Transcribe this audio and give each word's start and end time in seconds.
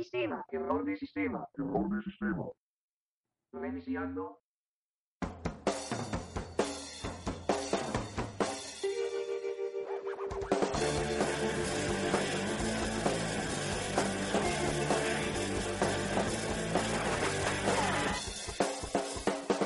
Error 0.00 0.06
de 0.06 0.06
sistema. 0.06 0.44
Error 0.50 0.84
de 0.84 0.96
sistema. 0.96 1.48
Error 1.58 1.90
de 1.90 2.02
sistema. 2.02 2.44
Reiniciando. 3.52 4.40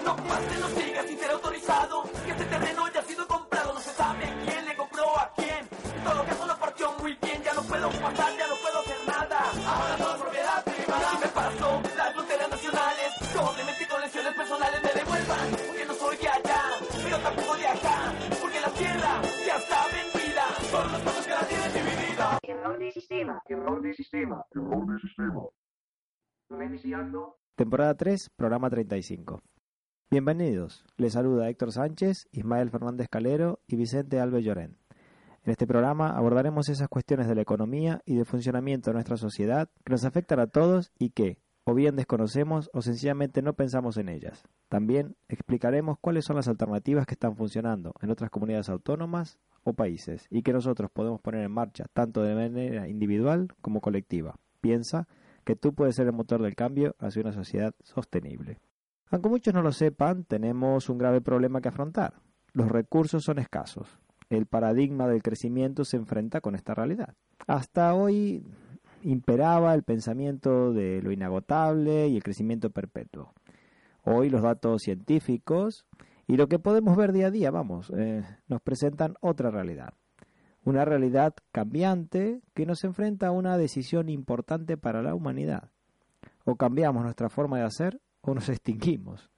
No 0.05 0.17
más 0.17 0.49
te 0.49 0.59
lo 0.59 0.69
sigas 0.69 1.07
sin 1.07 1.19
ser 1.19 1.31
autorizado. 1.31 2.03
Que 2.25 2.33
este 2.33 2.45
terreno 2.47 2.84
privada. 10.85 11.11
Si 11.11 11.19
me 11.19 11.29
paso 11.29 11.83
las 11.97 12.13
fronteras 12.13 12.49
nacionales. 12.51 13.09
Probablemente 13.33 13.89
con 13.89 14.01
lesiones 14.01 14.35
personales 14.35 14.81
me 14.83 14.93
devuelvan. 15.01 15.47
Porque 15.67 15.85
no 15.87 15.95
soy 15.95 16.17
de 16.17 16.29
allá, 16.29 16.63
pero 17.03 17.19
tampoco 17.19 17.57
de 17.57 17.67
acá. 17.67 18.13
Porque 18.41 18.61
la 18.61 18.71
tierra 18.71 19.23
ya 19.47 19.57
está 19.57 19.81
vendida. 19.89 20.45
Son 20.71 20.93
los 20.93 21.01
pasos 21.01 21.27
que 21.27 21.33
la 21.33 21.49
tienen 21.49 21.73
dividida. 21.73 22.39
Error 22.43 22.79
de 22.79 22.93
sistema. 22.93 23.43
Error 23.47 23.83
de 23.83 23.95
sistema. 23.95 24.45
Error 24.51 24.87
de 24.87 24.99
sistema. 25.01 25.43
Reiniciando. 26.51 27.39
Temporada 27.57 27.95
3, 27.95 28.31
programa 28.37 28.69
35. 28.71 29.43
Bienvenidos. 30.11 30.85
Les 30.97 31.15
saluda 31.15 31.49
Héctor 31.49 31.73
Sánchez, 31.73 32.29
Ismael 32.31 32.71
Fernández 32.71 33.09
Calero 33.09 33.61
y 33.67 33.77
Vicente 33.77 34.21
Alves 34.21 34.45
Llorén. 34.45 34.84
En 35.45 35.51
este 35.51 35.67
programa 35.67 36.09
abordaremos 36.17 36.71
esas 36.71 36.89
cuestiones 36.89 37.29
de 37.29 37.35
la 37.35 37.43
economía 37.43 38.01
y 38.07 38.15
del 38.15 38.25
funcionamiento 38.25 38.89
de 38.89 38.95
nuestra 38.95 39.19
sociedad 39.19 39.69
que 39.85 39.93
nos 39.93 40.07
afectan 40.07 40.41
a 40.41 40.47
todos 40.47 40.91
y 40.99 41.11
que, 41.11 41.37
o 41.65 41.75
bien 41.75 41.97
desconocemos 41.97 42.71
o 42.73 42.81
sencillamente 42.81 43.43
no 43.43 43.53
pensamos 43.53 43.99
en 43.99 44.09
ellas. 44.09 44.43
También 44.71 45.17
explicaremos 45.29 45.99
cuáles 46.01 46.25
son 46.25 46.37
las 46.37 46.49
alternativas 46.49 47.05
que 47.05 47.13
están 47.13 47.37
funcionando 47.37 47.93
en 48.01 48.11
otras 48.11 48.31
comunidades 48.31 48.71
autónomas 48.71 49.39
o 49.65 49.75
países 49.75 50.27
y 50.31 50.41
que 50.41 50.55
nosotros 50.55 50.91
podemos 50.91 51.21
poner 51.21 51.43
en 51.43 51.53
marcha 51.53 51.85
tanto 51.93 52.23
de 52.23 52.35
manera 52.35 52.89
individual 52.89 53.49
como 53.61 53.83
colectiva. 53.83 54.37
Piensa 54.63 55.09
que 55.45 55.57
tú 55.57 55.75
puedes 55.75 55.95
ser 55.95 56.07
el 56.07 56.15
motor 56.15 56.41
del 56.41 56.55
cambio 56.55 56.97
hacia 56.99 57.21
una 57.21 57.33
sociedad 57.33 57.75
sostenible. 57.83 58.61
Aunque 59.11 59.29
muchos 59.29 59.53
no 59.53 59.61
lo 59.61 59.73
sepan, 59.73 60.25
tenemos 60.25 60.89
un 60.89 60.97
grave 60.97 61.21
problema 61.21 61.61
que 61.61 61.69
afrontar. 61.69 62.15
Los 62.55 62.71
recursos 62.71 63.25
son 63.25 63.39
escasos. 63.39 63.99
El 64.37 64.47
paradigma 64.47 65.07
del 65.07 65.23
crecimiento 65.23 65.85
se 65.85 65.97
enfrenta 65.97 66.41
con 66.41 66.55
esta 66.55 66.75
realidad. 66.75 67.15
Hasta 67.47 67.95
hoy 67.95 68.45
imperaba 69.03 69.75
el 69.75 69.83
pensamiento 69.83 70.73
de 70.73 71.01
lo 71.03 71.13
inagotable 71.13 72.09
y 72.09 72.17
el 72.17 72.23
crecimiento 72.23 72.71
perpetuo. 72.71 73.33
Hoy 74.03 74.31
los 74.31 74.43
datos 74.43 74.83
científicos 74.83 75.87
y 76.27 76.37
lo 76.37 76.49
que 76.49 76.59
podemos 76.59 76.97
ver 76.97 77.13
día 77.13 77.27
a 77.27 77.31
día, 77.31 77.51
vamos, 77.51 77.93
eh, 77.97 78.25
nos 78.49 78.61
presentan 78.63 79.15
otra 79.21 79.51
realidad. 79.51 79.95
Una 80.65 80.85
realidad 80.85 81.35
cambiante 81.53 82.41
que 82.55 82.65
nos 82.65 82.83
enfrenta 82.85 83.29
a 83.29 83.33
una 83.33 83.59
decisión 83.59 84.09
importante 84.09 84.77
para 84.79 85.03
la 85.03 85.15
humanidad. 85.15 85.71
O 86.45 86.57
cambiamos 86.57 87.05
nuestra 87.05 87.29
forma 87.29 87.59
de 87.59 87.65
hacer 87.65 88.01
o 88.23 88.35
nos 88.35 88.49
extinguimos. 88.49 89.31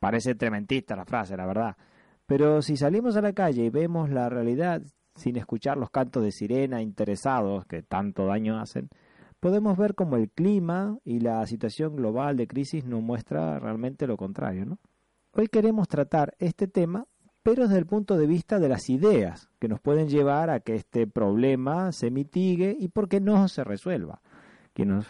Parece 0.00 0.34
trementista 0.34 0.96
la 0.96 1.04
frase, 1.04 1.36
la 1.36 1.46
verdad. 1.46 1.76
Pero 2.26 2.60
si 2.60 2.76
salimos 2.76 3.16
a 3.16 3.22
la 3.22 3.32
calle 3.32 3.64
y 3.64 3.70
vemos 3.70 4.10
la 4.10 4.28
realidad 4.28 4.82
sin 5.14 5.36
escuchar 5.36 5.76
los 5.76 5.90
cantos 5.90 6.22
de 6.22 6.32
sirena 6.32 6.82
interesados 6.82 7.64
que 7.66 7.82
tanto 7.82 8.26
daño 8.26 8.58
hacen, 8.60 8.90
podemos 9.40 9.78
ver 9.78 9.94
como 9.94 10.16
el 10.16 10.30
clima 10.30 10.98
y 11.04 11.20
la 11.20 11.46
situación 11.46 11.96
global 11.96 12.36
de 12.36 12.48
crisis 12.48 12.84
nos 12.84 13.02
muestra 13.02 13.58
realmente 13.58 14.06
lo 14.06 14.16
contrario. 14.16 14.66
¿no? 14.66 14.78
Hoy 15.32 15.46
queremos 15.46 15.88
tratar 15.88 16.34
este 16.38 16.66
tema, 16.66 17.06
pero 17.42 17.68
desde 17.68 17.78
el 17.78 17.86
punto 17.86 18.16
de 18.16 18.26
vista 18.26 18.58
de 18.58 18.68
las 18.68 18.90
ideas 18.90 19.48
que 19.60 19.68
nos 19.68 19.80
pueden 19.80 20.08
llevar 20.08 20.50
a 20.50 20.60
que 20.60 20.74
este 20.74 21.06
problema 21.06 21.92
se 21.92 22.10
mitigue 22.10 22.76
y 22.78 22.88
por 22.88 23.08
qué 23.08 23.20
no 23.20 23.46
se 23.46 23.62
resuelva. 23.62 24.20
Que 24.74 24.84
nos 24.84 25.06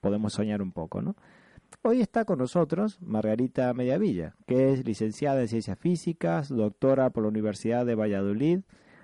podemos 0.00 0.34
soñar 0.34 0.62
un 0.62 0.70
poco, 0.70 1.02
¿no? 1.02 1.16
Hoy 1.82 2.00
está 2.00 2.24
con 2.24 2.38
nosotros 2.38 2.98
Margarita 3.00 3.72
Mediavilla, 3.72 4.34
que 4.46 4.72
es 4.72 4.84
licenciada 4.84 5.40
en 5.40 5.48
Ciencias 5.48 5.78
Físicas, 5.78 6.48
doctora 6.48 7.10
por 7.10 7.22
la 7.22 7.28
Universidad 7.28 7.86
de 7.86 7.94
Valladolid. 7.94 8.60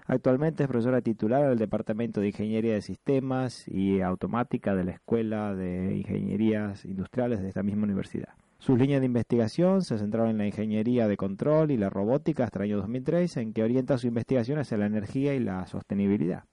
Actualmente 0.06 0.64
es 0.64 0.69
profesora 0.69 1.00
titular 1.00 1.48
del 1.48 1.58
Departamento 1.58 2.20
de 2.20 2.28
Ingeniería 2.28 2.74
de 2.74 2.82
Sistemas 2.82 3.66
y 3.69 4.00
Automática 4.00 4.74
de 4.74 4.84
la 4.84 4.91
Escuela 4.92 5.54
de 5.54 5.97
Ingenierías 5.97 6.84
Industriales 6.84 7.41
de 7.41 7.48
esta 7.48 7.62
misma 7.62 7.84
universidad. 7.84 8.34
Sus 8.58 8.78
líneas 8.78 9.00
de 9.00 9.06
investigación 9.06 9.82
se 9.82 9.98
centraron 9.98 10.30
en 10.30 10.38
la 10.38 10.47
ingeniería 10.47 11.06
de 11.06 11.16
control 11.16 11.70
y 11.70 11.76
la 11.76 11.91
robótica 11.91 12.44
hasta 12.44 12.58
el 12.58 12.70
año 12.70 12.76
2003, 12.78 13.36
en 13.36 13.53
que 13.53 13.62
orienta 13.62 13.98
su 13.98 14.06
investigación 14.06 14.58
hacia 14.58 14.78
la 14.78 14.86
energía 14.86 15.34
y 15.34 15.41
la 15.41 15.66
sostenibilidad. 15.66 16.44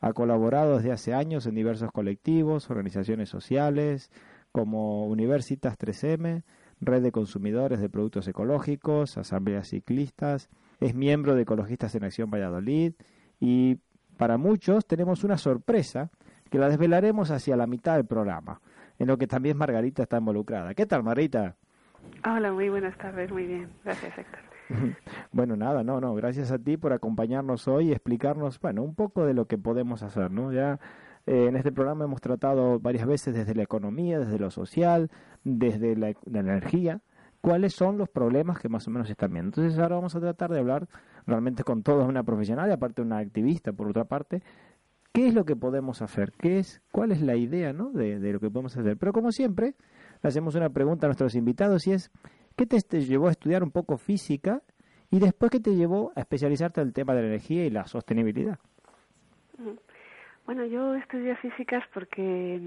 Ha 0.00 0.12
colaborado 0.12 0.76
desde 0.76 0.92
hace 0.92 1.14
años 1.14 1.46
en 1.46 1.54
diversos 1.54 1.90
colectivos, 1.92 2.68
organizaciones 2.70 3.28
sociales, 3.28 4.10
como 4.54 5.08
Universitas 5.08 5.76
3M, 5.76 6.44
Red 6.80 7.02
de 7.02 7.10
Consumidores 7.10 7.80
de 7.80 7.88
Productos 7.88 8.28
Ecológicos, 8.28 9.18
Asambleas 9.18 9.70
Ciclistas, 9.70 10.48
es 10.78 10.94
miembro 10.94 11.34
de 11.34 11.42
Ecologistas 11.42 11.92
en 11.96 12.04
Acción 12.04 12.30
Valladolid 12.30 12.92
y 13.40 13.78
para 14.16 14.38
muchos 14.38 14.86
tenemos 14.86 15.24
una 15.24 15.38
sorpresa 15.38 16.12
que 16.50 16.58
la 16.58 16.68
desvelaremos 16.68 17.32
hacia 17.32 17.56
la 17.56 17.66
mitad 17.66 17.96
del 17.96 18.06
programa, 18.06 18.60
en 19.00 19.08
lo 19.08 19.18
que 19.18 19.26
también 19.26 19.56
Margarita 19.56 20.04
está 20.04 20.18
involucrada. 20.18 20.72
¿Qué 20.74 20.86
tal, 20.86 21.02
Margarita? 21.02 21.56
Hola, 22.24 22.52
muy 22.52 22.68
buenas 22.68 22.96
tardes, 22.96 23.32
muy 23.32 23.48
bien. 23.48 23.68
Gracias, 23.82 24.16
Héctor. 24.16 24.40
Bueno, 25.32 25.56
nada, 25.56 25.82
no, 25.82 26.00
no, 26.00 26.14
gracias 26.14 26.52
a 26.52 26.60
ti 26.60 26.76
por 26.76 26.92
acompañarnos 26.92 27.66
hoy 27.66 27.88
y 27.88 27.92
explicarnos, 27.92 28.60
bueno, 28.60 28.84
un 28.84 28.94
poco 28.94 29.26
de 29.26 29.34
lo 29.34 29.46
que 29.46 29.58
podemos 29.58 30.04
hacer, 30.04 30.30
¿no? 30.30 30.52
Ya 30.52 30.78
eh, 31.26 31.46
en 31.48 31.56
este 31.56 31.72
programa 31.72 32.04
hemos 32.04 32.20
tratado 32.20 32.78
varias 32.78 33.06
veces 33.06 33.34
desde 33.34 33.54
la 33.54 33.62
economía, 33.62 34.18
desde 34.18 34.38
lo 34.38 34.50
social, 34.50 35.10
desde 35.42 35.96
la, 35.96 36.12
la, 36.24 36.40
energía, 36.40 37.00
cuáles 37.40 37.74
son 37.74 37.98
los 37.98 38.08
problemas 38.08 38.58
que 38.58 38.68
más 38.68 38.86
o 38.88 38.90
menos 38.90 39.08
están 39.08 39.32
viendo. 39.32 39.48
Entonces 39.48 39.78
ahora 39.78 39.96
vamos 39.96 40.14
a 40.14 40.20
tratar 40.20 40.50
de 40.50 40.58
hablar 40.58 40.88
realmente 41.26 41.64
con 41.64 41.82
toda 41.82 42.04
una 42.04 42.22
profesional 42.22 42.68
y 42.68 42.72
aparte 42.72 43.02
una 43.02 43.18
activista 43.18 43.72
por 43.72 43.88
otra 43.88 44.04
parte, 44.04 44.42
qué 45.14 45.28
es 45.28 45.34
lo 45.34 45.44
que 45.44 45.56
podemos 45.56 46.02
hacer, 46.02 46.32
qué 46.32 46.58
es, 46.58 46.82
cuál 46.90 47.12
es 47.12 47.22
la 47.22 47.36
idea 47.36 47.72
¿no? 47.72 47.90
de, 47.90 48.18
lo 48.18 48.40
que 48.40 48.50
podemos 48.50 48.76
hacer. 48.76 48.96
Pero 48.96 49.12
como 49.12 49.30
siempre, 49.30 49.74
le 50.22 50.28
hacemos 50.28 50.56
una 50.56 50.70
pregunta 50.70 51.06
a 51.06 51.08
nuestros 51.08 51.34
invitados 51.36 51.86
y 51.86 51.92
es, 51.92 52.10
¿qué 52.56 52.66
te 52.66 53.00
llevó 53.00 53.28
a 53.28 53.30
estudiar 53.30 53.62
un 53.62 53.70
poco 53.70 53.96
física 53.96 54.62
y 55.10 55.20
después 55.20 55.52
qué 55.52 55.60
te 55.60 55.74
llevó 55.76 56.12
a 56.16 56.20
especializarte 56.20 56.80
en 56.80 56.88
el 56.88 56.92
tema 56.92 57.14
de 57.14 57.22
la 57.22 57.28
energía 57.28 57.64
y 57.64 57.70
la 57.70 57.86
sostenibilidad? 57.86 58.58
Bueno, 60.46 60.64
yo 60.66 60.94
estudié 60.94 61.36
físicas 61.36 61.82
porque 61.92 62.60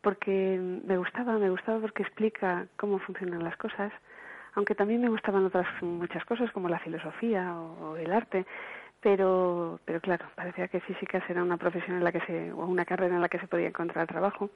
porque 0.00 0.58
me 0.86 0.96
gustaba, 0.96 1.38
me 1.38 1.50
gustaba 1.50 1.80
porque 1.80 2.02
explica 2.02 2.66
cómo 2.76 2.98
funcionan 3.00 3.44
las 3.44 3.56
cosas, 3.56 3.92
aunque 4.54 4.74
también 4.74 5.02
me 5.02 5.08
gustaban 5.08 5.44
otras 5.44 5.66
muchas 5.82 6.24
cosas 6.24 6.50
como 6.52 6.68
la 6.68 6.78
filosofía 6.78 7.52
o, 7.58 7.90
o 7.90 7.96
el 7.96 8.12
arte, 8.12 8.46
pero 9.00 9.80
pero 9.84 10.00
claro, 10.00 10.26
parecía 10.34 10.68
que 10.68 10.80
físicas 10.80 11.22
era 11.28 11.42
una 11.42 11.56
profesión 11.56 11.96
en 11.96 12.04
la 12.04 12.12
que 12.12 12.20
se 12.20 12.52
o 12.52 12.66
una 12.66 12.84
carrera 12.84 13.14
en 13.14 13.20
la 13.20 13.28
que 13.28 13.38
se 13.38 13.46
podía 13.46 13.68
encontrar 13.68 14.06
trabajo 14.06 14.50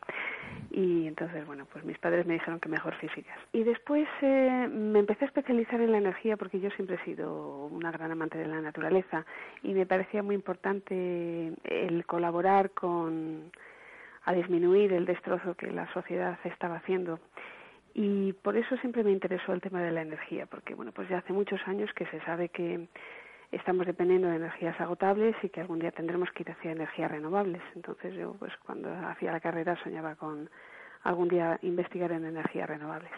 y 0.70 1.06
entonces 1.06 1.46
bueno, 1.46 1.66
pues 1.72 1.84
mis 1.84 1.98
padres 1.98 2.26
me 2.26 2.34
dijeron 2.34 2.58
que 2.58 2.68
mejor 2.68 2.94
físicas. 2.96 3.38
Y 3.52 3.62
después 3.62 4.08
eh, 4.22 4.68
me 4.70 4.98
empecé 4.98 5.24
a 5.24 5.28
especializar 5.28 5.80
en 5.80 5.92
la 5.92 5.98
energía 5.98 6.36
porque 6.36 6.60
yo 6.60 6.70
siempre 6.70 6.96
he 6.96 7.04
sido 7.04 7.66
una 7.66 7.90
gran 7.90 8.10
amante 8.10 8.38
de 8.38 8.46
la 8.46 8.60
naturaleza 8.60 9.24
y 9.62 9.74
me 9.74 9.86
parecía 9.86 10.22
muy 10.22 10.34
importante 10.34 11.52
el 11.64 12.04
colaborar 12.06 12.70
con 12.70 13.50
a 14.24 14.32
disminuir 14.32 14.92
el 14.92 15.04
destrozo 15.04 15.54
que 15.54 15.70
la 15.70 15.92
sociedad 15.92 16.38
estaba 16.44 16.76
haciendo. 16.76 17.18
Y 17.94 18.32
por 18.32 18.56
eso 18.56 18.76
siempre 18.78 19.04
me 19.04 19.10
interesó 19.10 19.52
el 19.52 19.60
tema 19.60 19.82
de 19.82 19.90
la 19.90 20.02
energía, 20.02 20.46
porque 20.46 20.74
bueno, 20.74 20.92
pues 20.92 21.08
ya 21.08 21.18
hace 21.18 21.32
muchos 21.32 21.60
años 21.66 21.92
que 21.92 22.06
se 22.06 22.20
sabe 22.20 22.48
que 22.48 22.86
estamos 23.52 23.86
dependiendo 23.86 24.28
de 24.28 24.36
energías 24.36 24.80
agotables 24.80 25.36
y 25.42 25.50
que 25.50 25.60
algún 25.60 25.78
día 25.78 25.92
tendremos 25.92 26.30
que 26.32 26.42
ir 26.42 26.50
hacia 26.50 26.72
energías 26.72 27.10
renovables. 27.10 27.62
Entonces 27.76 28.14
yo, 28.14 28.32
pues 28.38 28.52
cuando 28.64 28.92
hacía 29.08 29.32
la 29.32 29.40
carrera 29.40 29.76
soñaba 29.82 30.16
con 30.16 30.50
algún 31.04 31.28
día 31.28 31.58
investigar 31.62 32.12
en 32.12 32.24
energías 32.24 32.68
renovables. 32.68 33.12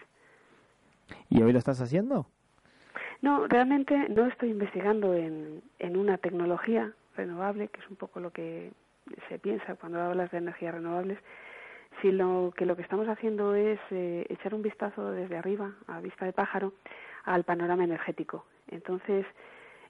¿Y 1.29 1.41
hoy 1.41 1.53
lo 1.53 1.59
estás 1.59 1.81
haciendo? 1.81 2.27
No, 3.21 3.47
realmente 3.47 4.09
no 4.09 4.25
estoy 4.25 4.49
investigando 4.49 5.13
en, 5.13 5.61
en 5.79 5.97
una 5.97 6.17
tecnología 6.17 6.91
renovable, 7.15 7.69
que 7.69 7.79
es 7.79 7.89
un 7.89 7.95
poco 7.95 8.19
lo 8.19 8.31
que 8.31 8.71
se 9.29 9.39
piensa 9.39 9.75
cuando 9.75 10.01
hablas 10.01 10.31
de 10.31 10.39
energías 10.39 10.73
renovables, 10.73 11.17
sino 12.01 12.51
que 12.55 12.65
lo 12.65 12.75
que 12.75 12.81
estamos 12.81 13.07
haciendo 13.07 13.55
es 13.55 13.79
eh, 13.91 14.25
echar 14.29 14.53
un 14.53 14.61
vistazo 14.61 15.11
desde 15.11 15.37
arriba, 15.37 15.71
a 15.87 16.01
vista 16.01 16.25
de 16.25 16.33
pájaro, 16.33 16.73
al 17.23 17.43
panorama 17.43 17.83
energético. 17.83 18.45
Entonces, 18.67 19.25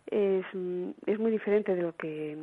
es, 0.07 0.45
mm, 0.53 0.89
es 1.05 1.19
muy 1.19 1.31
diferente 1.31 1.75
de 1.75 1.81
lo 1.81 1.95
que 1.95 2.37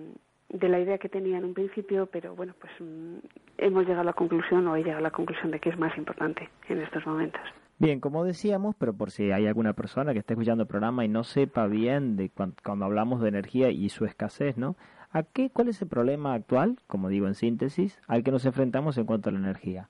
de 0.53 0.69
la 0.69 0.79
idea 0.79 0.99
que 0.99 1.09
tenía 1.09 1.39
en 1.39 1.45
un 1.45 1.55
principio, 1.55 2.07
pero 2.07 2.37
bueno, 2.37 2.55
pues 2.61 2.73
mm, 2.79 3.19
hemos 3.59 3.85
llegado 3.85 4.03
a 4.03 4.05
la 4.05 4.13
conclusión 4.13 4.67
o 4.69 4.77
he 4.77 4.81
llegado 4.81 4.99
a 4.99 5.03
la 5.03 5.11
conclusión 5.11 5.51
de 5.51 5.59
que 5.59 5.71
es 5.71 5.79
más 5.79 5.97
importante 5.97 6.49
en 6.69 6.79
estos 6.81 7.07
momentos. 7.07 7.41
Bien, 7.79 8.01
como 8.01 8.25
decíamos, 8.25 8.77
pero 8.79 8.93
por 8.93 9.11
si 9.11 9.33
hay 9.33 9.47
alguna 9.47 9.73
persona 9.73 10.13
que 10.13 10.21
esté 10.21 10.35
escuchando 10.35 10.63
el 10.63 10.69
programa 10.69 11.05
y 11.05 11.09
no 11.09 11.25
sepa 11.25 11.67
bien 11.67 12.17
de 12.17 12.31
cuando, 12.31 12.85
hablamos 12.85 13.23
de 13.23 13.29
energía 13.29 13.71
y 13.71 13.89
su 13.89 14.05
escasez, 14.05 14.57
¿no? 14.57 14.77
¿A 15.11 15.25
qué, 15.25 15.51
¿Cuál 15.51 15.69
es 15.69 15.83
el 15.83 15.89
problema 15.89 16.35
actual, 16.35 16.77
como 16.87 17.09
digo 17.09 17.27
en 17.27 17.35
síntesis, 17.35 18.01
al 18.07 18.23
que 18.23 18.31
nos 18.31 18.47
enfrentamos 18.47 18.99
en 18.99 19.07
cuanto 19.07 19.31
a 19.31 19.33
la 19.33 19.41
energía? 19.41 19.89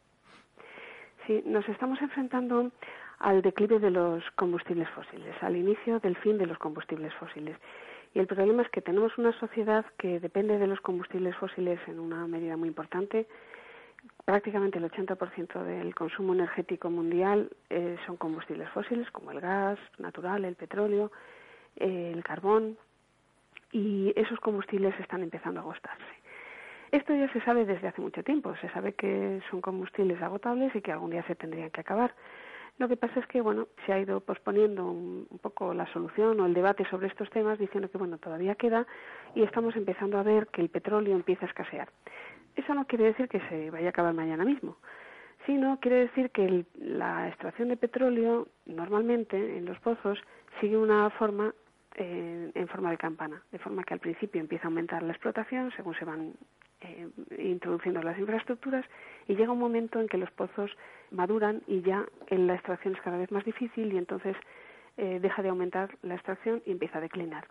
Sí, 1.26 1.42
nos 1.44 1.68
estamos 1.68 2.00
enfrentando 2.00 2.72
al 3.22 3.40
declive 3.40 3.78
de 3.78 3.90
los 3.90 4.22
combustibles 4.32 4.88
fósiles, 4.90 5.34
al 5.42 5.56
inicio 5.56 6.00
del 6.00 6.16
fin 6.16 6.38
de 6.38 6.46
los 6.46 6.58
combustibles 6.58 7.14
fósiles. 7.14 7.56
Y 8.14 8.18
el 8.18 8.26
problema 8.26 8.62
es 8.62 8.68
que 8.70 8.82
tenemos 8.82 9.16
una 9.16 9.32
sociedad 9.38 9.86
que 9.96 10.18
depende 10.18 10.58
de 10.58 10.66
los 10.66 10.80
combustibles 10.80 11.34
fósiles 11.36 11.78
en 11.86 12.00
una 12.00 12.26
medida 12.26 12.56
muy 12.56 12.68
importante. 12.68 13.26
Prácticamente 14.24 14.78
el 14.78 14.90
80% 14.90 15.62
del 15.62 15.94
consumo 15.94 16.34
energético 16.34 16.90
mundial 16.90 17.48
eh, 17.70 17.96
son 18.06 18.16
combustibles 18.16 18.68
fósiles, 18.70 19.08
como 19.12 19.30
el 19.30 19.40
gas 19.40 19.78
natural, 19.98 20.44
el 20.44 20.56
petróleo, 20.56 21.12
eh, 21.76 22.10
el 22.12 22.24
carbón, 22.24 22.76
y 23.70 24.12
esos 24.16 24.40
combustibles 24.40 24.98
están 24.98 25.22
empezando 25.22 25.60
a 25.60 25.62
agostarse. 25.62 26.22
Esto 26.90 27.14
ya 27.14 27.32
se 27.32 27.40
sabe 27.42 27.64
desde 27.64 27.86
hace 27.86 28.02
mucho 28.02 28.24
tiempo, 28.24 28.54
se 28.56 28.68
sabe 28.70 28.94
que 28.94 29.40
son 29.48 29.60
combustibles 29.60 30.20
agotables 30.20 30.74
y 30.74 30.82
que 30.82 30.92
algún 30.92 31.10
día 31.10 31.24
se 31.28 31.36
tendrían 31.36 31.70
que 31.70 31.80
acabar. 31.80 32.12
Lo 32.78 32.88
que 32.88 32.96
pasa 32.96 33.20
es 33.20 33.26
que, 33.26 33.40
bueno, 33.40 33.68
se 33.84 33.92
ha 33.92 34.00
ido 34.00 34.20
posponiendo 34.20 34.86
un, 34.86 35.26
poco 35.40 35.74
la 35.74 35.86
solución 35.92 36.40
o 36.40 36.46
el 36.46 36.54
debate 36.54 36.84
sobre 36.88 37.06
estos 37.06 37.30
temas 37.30 37.58
diciendo 37.58 37.90
que, 37.90 37.98
bueno, 37.98 38.18
todavía 38.18 38.54
queda 38.54 38.86
y 39.34 39.42
estamos 39.42 39.76
empezando 39.76 40.18
a 40.18 40.22
ver 40.22 40.48
que 40.48 40.62
el 40.62 40.68
petróleo 40.68 41.14
empieza 41.14 41.46
a 41.46 41.48
escasear. 41.48 41.88
Eso 42.56 42.74
no 42.74 42.86
quiere 42.86 43.04
decir 43.04 43.28
que 43.28 43.40
se 43.48 43.70
vaya 43.70 43.86
a 43.86 43.90
acabar 43.90 44.14
mañana 44.14 44.44
mismo, 44.44 44.76
sino 45.46 45.78
quiere 45.80 45.98
decir 45.98 46.30
que 46.30 46.64
la 46.78 47.28
extracción 47.28 47.68
de 47.68 47.76
petróleo 47.76 48.48
normalmente 48.66 49.58
en 49.58 49.64
los 49.64 49.78
pozos 49.80 50.18
sigue 50.60 50.76
una 50.76 51.08
forma 51.10 51.54
eh, 51.94 52.50
en 52.54 52.68
forma 52.68 52.90
de 52.90 52.96
campana, 52.96 53.42
de 53.52 53.58
forma 53.58 53.84
que 53.84 53.94
al 53.94 54.00
principio 54.00 54.40
empieza 54.40 54.64
a 54.64 54.68
aumentar 54.68 55.02
la 55.02 55.12
explotación 55.12 55.70
según 55.76 55.94
se 55.94 56.04
van 56.04 56.32
eh, 56.84 57.08
introduciendo 57.38 58.02
las 58.02 58.18
infraestructuras 58.18 58.84
y 59.28 59.34
llega 59.34 59.52
un 59.52 59.58
momento 59.58 60.00
en 60.00 60.08
que 60.08 60.18
los 60.18 60.30
pozos 60.32 60.70
maduran 61.10 61.62
y 61.66 61.82
ya 61.82 62.04
la 62.28 62.54
extracción 62.54 62.94
es 62.94 63.00
cada 63.02 63.18
vez 63.18 63.30
más 63.30 63.44
difícil 63.44 63.92
y 63.92 63.98
entonces 63.98 64.36
eh, 64.96 65.18
deja 65.20 65.42
de 65.42 65.48
aumentar 65.48 65.96
la 66.02 66.14
extracción 66.14 66.62
y 66.66 66.72
empieza 66.72 66.98
a 66.98 67.00
declinar. 67.00 67.46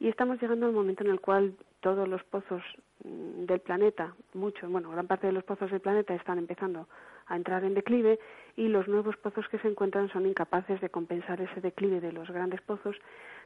Y 0.00 0.08
estamos 0.08 0.40
llegando 0.40 0.66
al 0.66 0.72
momento 0.72 1.04
en 1.04 1.10
el 1.10 1.20
cual 1.20 1.54
todos 1.80 2.08
los 2.08 2.24
pozos 2.24 2.62
mm, 3.04 3.44
del 3.44 3.60
planeta, 3.60 4.14
muchos, 4.34 4.70
bueno, 4.70 4.90
gran 4.90 5.06
parte 5.06 5.28
de 5.28 5.32
los 5.32 5.44
pozos 5.44 5.70
del 5.70 5.80
planeta 5.80 6.14
están 6.14 6.38
empezando 6.38 6.88
a 7.26 7.36
entrar 7.36 7.62
en 7.64 7.74
declive 7.74 8.18
y 8.56 8.68
los 8.68 8.88
nuevos 8.88 9.16
pozos 9.18 9.48
que 9.48 9.58
se 9.58 9.68
encuentran 9.68 10.08
son 10.08 10.26
incapaces 10.26 10.80
de 10.80 10.88
compensar 10.90 11.40
ese 11.40 11.60
declive 11.60 12.00
de 12.00 12.12
los 12.12 12.28
grandes 12.30 12.60
pozos, 12.62 12.96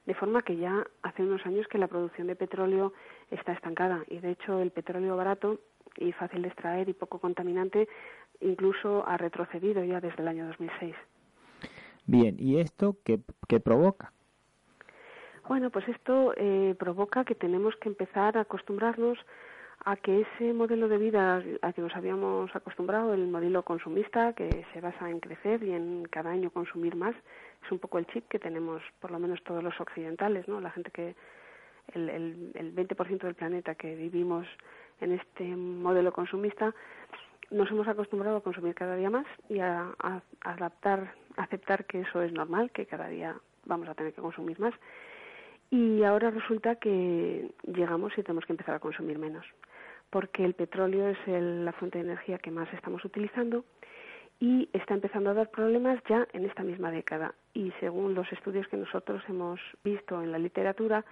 de 0.07 0.15
forma 0.15 0.43
que 0.43 0.57
ya 0.57 0.87
hace 1.03 1.23
unos 1.23 1.45
años 1.45 1.69
que 1.69 1.79
la 1.79 1.89
producción 1.89 2.27
de 2.27 2.37
petróleo 2.37 2.93
está 3.31 3.53
estancada 3.53 4.05
y 4.09 4.19
de 4.19 4.33
hecho 4.33 4.61
el 4.61 4.71
petróleo 4.71 5.17
barato 5.17 5.61
y 5.97 6.13
fácil 6.13 6.43
de 6.43 6.49
extraer 6.49 6.89
y 6.89 6.93
poco 6.93 7.19
contaminante 7.19 7.89
incluso 8.41 9.07
ha 9.07 9.17
retrocedido 9.17 9.83
ya 9.85 10.01
desde 10.01 10.23
el 10.23 10.29
año 10.29 10.47
2006. 10.47 10.95
Bien, 12.07 12.37
¿y 12.39 12.61
esto 12.61 12.97
qué, 13.05 13.21
qué 13.49 13.61
provoca? 13.61 14.13
Bueno, 15.49 15.71
pues 15.71 15.89
esto 15.89 16.35
eh, 16.37 16.75
provoca 16.79 17.25
que 17.25 17.35
tenemos 17.35 17.75
que 17.77 17.89
empezar 17.89 18.37
a 18.37 18.43
acostumbrarnos 18.43 19.19
a 19.85 19.97
que 19.97 20.23
ese 20.23 20.53
modelo 20.53 20.89
de 20.89 20.99
vida 20.99 21.43
al 21.63 21.75
que 21.75 21.81
nos 21.81 21.95
habíamos 21.95 22.55
acostumbrado, 22.57 23.15
el 23.15 23.29
modelo 23.29 23.63
consumista 23.63 24.33
que 24.33 24.67
se 24.73 24.81
basa 24.81 25.09
en 25.09 25.21
crecer 25.21 25.63
y 25.63 25.73
en 25.73 26.05
cada 26.11 26.31
año 26.31 26.51
consumir 26.51 26.97
más, 26.97 27.15
es 27.65 27.71
un 27.71 27.79
poco 27.79 27.99
el 27.99 28.07
chip 28.09 28.27
que 28.29 28.41
tenemos, 28.41 28.83
por 29.01 29.13
lo 29.13 29.21
menos 29.21 29.43
todos 29.45 29.63
los 29.63 29.81
occidentales, 29.81 30.49
¿no? 30.49 30.61
La 30.61 30.73
gente 30.73 30.91
que 30.91 31.15
el, 31.95 32.09
el, 32.09 32.51
el 32.55 32.75
20% 32.75 33.19
del 33.19 33.35
planeta 33.35 33.75
que 33.75 33.95
vivimos 33.95 34.47
en 35.01 35.13
este 35.13 35.45
modelo 35.45 36.13
consumista, 36.13 36.75
nos 37.51 37.71
hemos 37.71 37.87
acostumbrado 37.87 38.39
a 38.39 38.43
consumir 38.43 38.75
cada 38.75 38.97
día 38.97 39.11
más 39.11 39.27
y 39.49 39.61
a, 39.61 39.95
a, 39.99 40.23
adaptar, 40.41 41.15
aceptar 41.37 41.85
que 41.85 42.01
eso 42.01 42.23
es 42.23 42.33
normal, 42.33 42.71
que 42.73 42.87
cada 42.87 43.09
día 43.09 43.37
vamos 43.65 43.89
a 43.89 43.95
tener 43.95 44.13
que 44.13 44.21
consumir 44.21 44.59
más. 44.59 44.75
Y 45.71 46.03
ahora 46.05 46.31
resulta 46.31 46.77
que 46.77 47.51
llegamos 47.65 48.13
y 48.17 48.23
tenemos 48.23 48.47
que 48.47 48.53
empezar 48.53 48.75
a 48.75 48.81
consumir 48.81 49.19
menos, 49.19 49.45
porque 50.11 50.45
el 50.45 50.55
petróleo 50.55 51.09
es 51.09 51.19
la 51.27 51.73
fuente 51.73 51.99
de 51.99 52.05
energía 52.05 52.39
que 52.39 52.51
más 52.51 52.73
estamos 52.73 53.05
utilizando 53.05 53.65
y 54.39 54.69
está 54.73 54.95
empezando 54.95 55.31
a 55.31 55.35
dar 55.35 55.51
problemas 55.51 56.01
ya 56.09 56.27
en 56.33 56.45
esta 56.45 56.63
misma 56.63 56.91
década. 56.91 57.35
Y 57.55 57.73
según 57.81 58.15
los 58.15 58.31
estudios 58.33 58.69
que 58.69 58.77
nosotros 58.77 59.23
hemos 59.29 59.61
visto 59.83 60.23
en 60.23 60.31
la 60.31 60.39
literatura, 60.39 61.05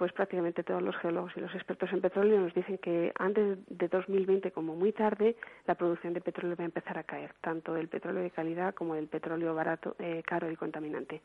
pues 0.00 0.14
prácticamente 0.14 0.62
todos 0.62 0.82
los 0.82 0.96
geólogos 0.96 1.30
y 1.36 1.40
los 1.40 1.54
expertos 1.54 1.92
en 1.92 2.00
petróleo 2.00 2.40
nos 2.40 2.54
dicen 2.54 2.78
que 2.78 3.12
antes 3.18 3.58
de 3.68 3.86
2020 3.86 4.50
como 4.50 4.74
muy 4.74 4.92
tarde 4.92 5.36
la 5.66 5.74
producción 5.74 6.14
de 6.14 6.22
petróleo 6.22 6.56
va 6.56 6.64
a 6.64 6.72
empezar 6.72 6.96
a 6.96 7.02
caer, 7.02 7.34
tanto 7.42 7.74
del 7.74 7.88
petróleo 7.88 8.22
de 8.22 8.30
calidad 8.30 8.74
como 8.74 8.94
del 8.94 9.08
petróleo 9.08 9.54
barato, 9.54 9.96
eh, 9.98 10.22
caro 10.24 10.50
y 10.50 10.56
contaminante. 10.56 11.20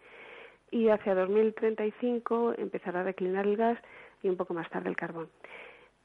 Y 0.72 0.90
hacia 0.90 1.16
2035 1.16 2.56
empezará 2.58 3.00
a 3.00 3.04
declinar 3.06 3.48
el 3.48 3.56
gas 3.56 3.80
y 4.22 4.28
un 4.28 4.36
poco 4.36 4.54
más 4.54 4.70
tarde 4.70 4.90
el 4.90 4.98
carbón. 4.98 5.30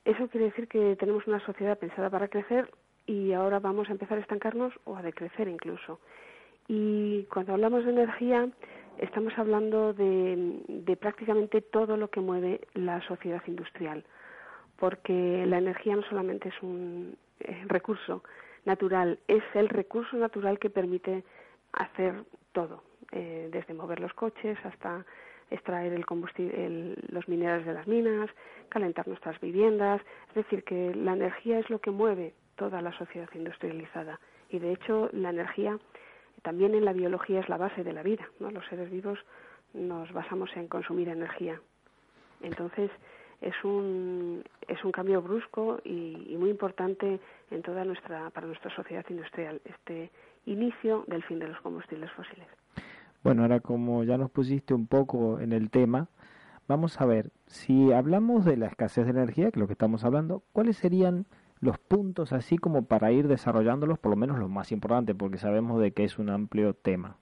Eso 0.05 0.29
quiere 0.29 0.47
decir 0.47 0.69
que 0.69 0.95
tenemos 0.95 1.27
una 1.27 1.45
sociedad 1.45 1.77
pensada 1.77 2.09
para 2.09 2.29
crecer 2.29 2.71
y 3.05 3.33
ahora 3.33 3.59
vamos 3.59 3.89
a 3.89 3.93
empezar 3.93 4.17
a 4.17 4.21
estancarnos 4.21 4.73
o 4.85 4.97
a 4.97 5.03
decrecer 5.03 5.49
incluso. 5.49 5.99
Y 6.69 7.25
cuando 7.33 7.53
hablamos 7.53 7.85
de 7.85 7.91
energía, 7.91 8.49
estamos 9.01 9.33
hablando 9.39 9.93
de, 9.93 10.97
prácticamente 11.01 11.61
todo 11.61 11.97
lo 11.97 12.09
que 12.09 12.21
mueve 12.21 12.61
la 12.75 13.01
sociedad 13.03 13.43
industrial, 13.47 14.05
porque 14.77 15.45
la 15.47 15.59
energía 15.59 15.97
no 15.97 16.03
solamente 16.03 16.51
es 16.51 16.63
un 16.63 17.17
recurso 17.67 18.23
natural, 18.65 19.19
es 19.27 19.43
el 19.55 19.69
recurso 19.69 20.17
natural 20.17 20.59
que 20.59 20.71
permite 20.71 21.25
hacer 21.73 22.25
todo, 22.53 22.83
eh, 23.13 23.49
desde 23.51 23.75
mover 23.75 24.01
los 24.01 24.13
coches 24.13 24.59
hasta 24.65 25.05
extraer 25.51 25.93
el 25.93 26.07
combustible, 26.07 26.95
los 27.09 27.27
minerales 27.29 27.67
de 27.67 27.73
las 27.73 27.87
minas, 27.87 28.31
calentar 28.69 29.09
nuestras 29.09 29.41
viviendas, 29.41 30.01
es 30.29 30.35
decir, 30.35 30.63
que 30.63 30.95
la 30.95 31.15
energía 31.15 31.59
es 31.59 31.69
lo 31.71 31.81
que 31.81 31.91
mueve 31.91 32.35
toda 32.55 32.81
la 32.83 32.93
sociedad 32.93 33.29
industrializada. 33.35 34.21
Y 34.49 34.59
de 34.59 34.73
hecho 34.73 35.09
la 35.13 35.31
energía 35.31 35.79
también 36.43 36.75
en 36.75 36.85
la 36.85 36.93
biología 36.93 37.41
es 37.41 37.49
la 37.49 37.57
base 37.57 37.85
de 37.85 37.93
la 37.93 38.03
vida, 38.03 38.29
¿no? 38.39 38.51
Los 38.51 38.67
seres 38.67 38.91
vivos 38.91 39.19
nos 39.75 40.13
basamos 40.13 40.51
en 40.57 40.69
consumir 40.69 41.09
energía. 41.09 41.61
Entonces, 42.43 42.91
es 43.41 43.55
un, 43.65 44.43
es 44.69 44.85
un 44.85 44.93
cambio 44.93 45.23
brusco 45.23 45.81
y, 45.85 46.37
muy 46.39 46.51
importante 46.51 47.21
en 47.51 47.63
toda 47.63 47.85
nuestra, 47.85 48.31
para 48.31 48.47
nuestra 48.47 48.75
sociedad 48.75 49.05
industrial, 49.09 49.61
este 49.65 50.11
inicio 50.47 51.05
del 51.07 51.23
fin 51.25 51.39
de 51.39 51.49
los 51.49 51.61
combustibles 51.61 52.11
fósiles. 52.13 52.47
Bueno, 53.23 53.43
ahora 53.43 53.61
como 53.61 54.05
ya 54.05 54.17
nos 54.17 54.31
pusiste 54.31 54.73
un 54.73 54.87
poco 54.87 55.41
en 55.41 55.53
el 55.53 55.71
tema, 55.71 56.09
vamos 56.69 57.01
a 57.01 57.07
ver, 57.07 57.31
si 57.47 57.93
hablamos 57.93 58.45
de 58.45 58.57
la 58.57 58.67
escasez 58.67 59.05
de 59.05 59.11
energía, 59.11 59.51
que 59.51 59.59
es 59.59 59.61
lo 59.61 59.67
que 59.67 59.75
estamos 59.75 60.05
hablando, 60.05 60.43
¿cuáles 60.53 60.77
serían 60.79 61.27
los 61.61 61.79
puntos 61.79 62.33
así 62.33 62.59
como 62.59 62.87
para 62.87 63.13
ir 63.13 63.29
desarrollándolos, 63.29 63.99
por 63.99 64.11
lo 64.11 64.17
menos 64.17 64.39
los 64.39 64.49
más 64.49 64.73
importantes, 64.73 65.15
porque 65.17 65.39
sabemos 65.39 65.81
de 65.81 65.93
que 65.93 66.05
es 66.05 66.19
un 66.19 66.31
amplio 66.31 66.75
tema. 66.75 67.17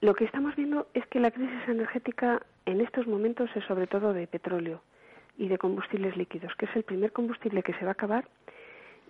Lo 0.00 0.14
que 0.14 0.24
estamos 0.24 0.56
viendo 0.56 0.86
es 0.94 1.06
que 1.08 1.20
la 1.20 1.30
crisis 1.30 1.68
energética 1.68 2.40
en 2.64 2.80
estos 2.80 3.06
momentos 3.06 3.50
es 3.54 3.64
sobre 3.64 3.86
todo 3.86 4.14
de 4.14 4.26
petróleo 4.26 4.80
y 5.36 5.48
de 5.48 5.58
combustibles 5.58 6.16
líquidos, 6.16 6.54
que 6.56 6.64
es 6.64 6.74
el 6.74 6.84
primer 6.84 7.12
combustible 7.12 7.62
que 7.62 7.74
se 7.74 7.84
va 7.84 7.90
a 7.90 7.92
acabar 7.92 8.26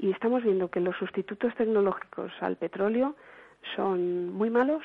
y 0.01 0.11
estamos 0.11 0.43
viendo 0.43 0.71
que 0.71 0.81
los 0.81 0.97
sustitutos 0.97 1.55
tecnológicos 1.55 2.33
al 2.41 2.57
petróleo 2.57 3.15
son 3.77 4.33
muy 4.33 4.51
malos 4.51 4.83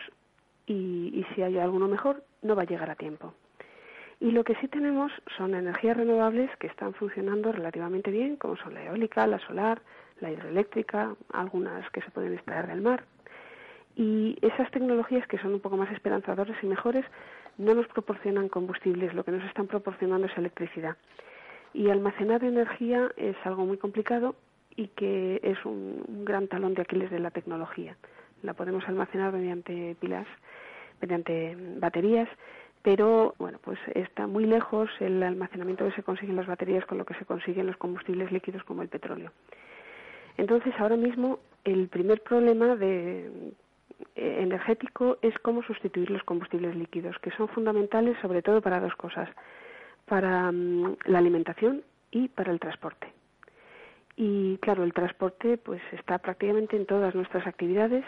y, 0.68 1.12
y 1.14 1.26
si 1.34 1.42
hay 1.42 1.58
alguno 1.58 1.88
mejor 1.88 2.24
no 2.42 2.56
va 2.56 2.64
a 2.64 2.66
llegar 2.66 2.90
a 2.90 2.96
tiempo. 2.96 3.34
Y 4.20 4.32
lo 4.32 4.44
que 4.44 4.56
sí 4.56 4.68
tenemos 4.68 5.12
son 5.38 5.56
energías 5.56 5.98
renovables 5.98 6.50
que 6.58 6.68
están 6.68 6.94
funcionando 6.94 7.52
relativamente 7.52 8.12
bien, 8.12 8.38
como 8.38 8.56
son 8.56 8.74
la 8.74 8.84
eólica, 8.84 9.28
la 9.28 9.40
solar, 9.40 9.82
la 10.22 10.32
hidroeléctrica, 10.32 11.16
algunas 11.34 11.90
que 11.92 12.02
se 12.02 12.12
pueden 12.12 12.34
extraer 12.34 12.68
del 12.68 12.82
mar. 12.82 13.04
Y 13.96 14.38
esas 14.42 14.70
tecnologías 14.72 15.28
que 15.28 15.38
son 15.38 15.54
un 15.54 15.60
poco 15.60 15.78
más 15.78 15.92
esperanzadoras 15.92 16.58
y 16.62 16.68
mejores 16.68 17.06
no 17.58 17.74
nos 17.74 17.88
proporcionan 17.88 18.50
combustibles, 18.50 19.14
lo 19.14 19.24
que 19.24 19.32
nos 19.32 19.44
están 19.46 19.68
proporcionando 19.68 20.28
es 20.28 20.38
electricidad. 20.38 20.98
Y 21.74 21.90
almacenar 21.90 22.44
energía 22.44 23.12
es 23.18 23.36
algo 23.44 23.66
muy 23.66 23.78
complicado 23.78 24.36
y 24.76 24.88
que 24.90 25.40
es 25.44 25.64
un, 25.66 26.26
gran 26.26 26.48
talón 26.48 26.74
de 26.74 26.82
Aquiles 26.82 27.12
de 27.12 27.20
la 27.20 27.32
tecnología. 27.32 27.96
La 28.44 28.54
podemos 28.54 28.88
almacenar 28.88 29.32
mediante 29.32 29.96
pilas, 30.00 30.28
mediante 31.02 31.58
baterías, 31.78 32.28
pero 32.86 33.34
bueno, 33.40 33.58
pues 33.64 33.80
está 33.96 34.28
muy 34.28 34.46
lejos 34.46 34.92
el 35.00 35.24
almacenamiento 35.24 35.86
que 35.86 35.96
se 35.96 36.04
consigue 36.04 36.30
en 36.30 36.36
las 36.36 36.46
baterías 36.46 36.86
con 36.86 37.00
lo 37.00 37.06
que 37.06 37.16
se 37.16 37.26
consigue 37.26 37.62
en 37.62 37.66
los 37.66 37.78
combustibles 37.78 38.32
líquidos 38.32 38.64
como 38.64 38.84
el 38.84 38.90
petróleo. 38.90 39.32
Entonces, 40.38 40.72
ahora 40.78 40.96
mismo 40.96 41.40
el 41.64 41.88
primer 41.88 42.22
problema 42.22 42.76
de, 42.76 43.26
eh, 44.16 44.38
energético 44.40 45.18
es 45.24 45.34
cómo 45.40 45.64
sustituir 45.64 46.12
los 46.12 46.22
combustibles 46.26 46.76
líquidos, 46.76 47.18
que 47.24 47.32
son 47.32 47.48
fundamentales 47.48 48.20
sobre 48.22 48.44
todo 48.44 48.62
para 48.62 48.80
dos 48.80 48.96
cosas, 48.96 49.30
para 50.06 50.52
mm, 50.52 50.98
la 51.06 51.18
alimentación 51.18 51.82
y 52.12 52.28
para 52.28 52.52
el 52.52 52.60
transporte. 52.60 53.12
Y 54.16 54.60
claro, 54.60 54.84
el 54.84 54.94
transporte 54.94 55.58
pues 55.58 55.82
está 55.92 56.20
prácticamente 56.20 56.78
en 56.78 56.86
todas 56.86 57.16
nuestras 57.16 57.48
actividades 57.48 58.06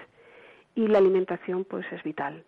y 0.76 0.88
la 0.88 1.00
alimentación 1.00 1.66
pues 1.66 1.92
es 1.92 2.04
vital. 2.04 2.44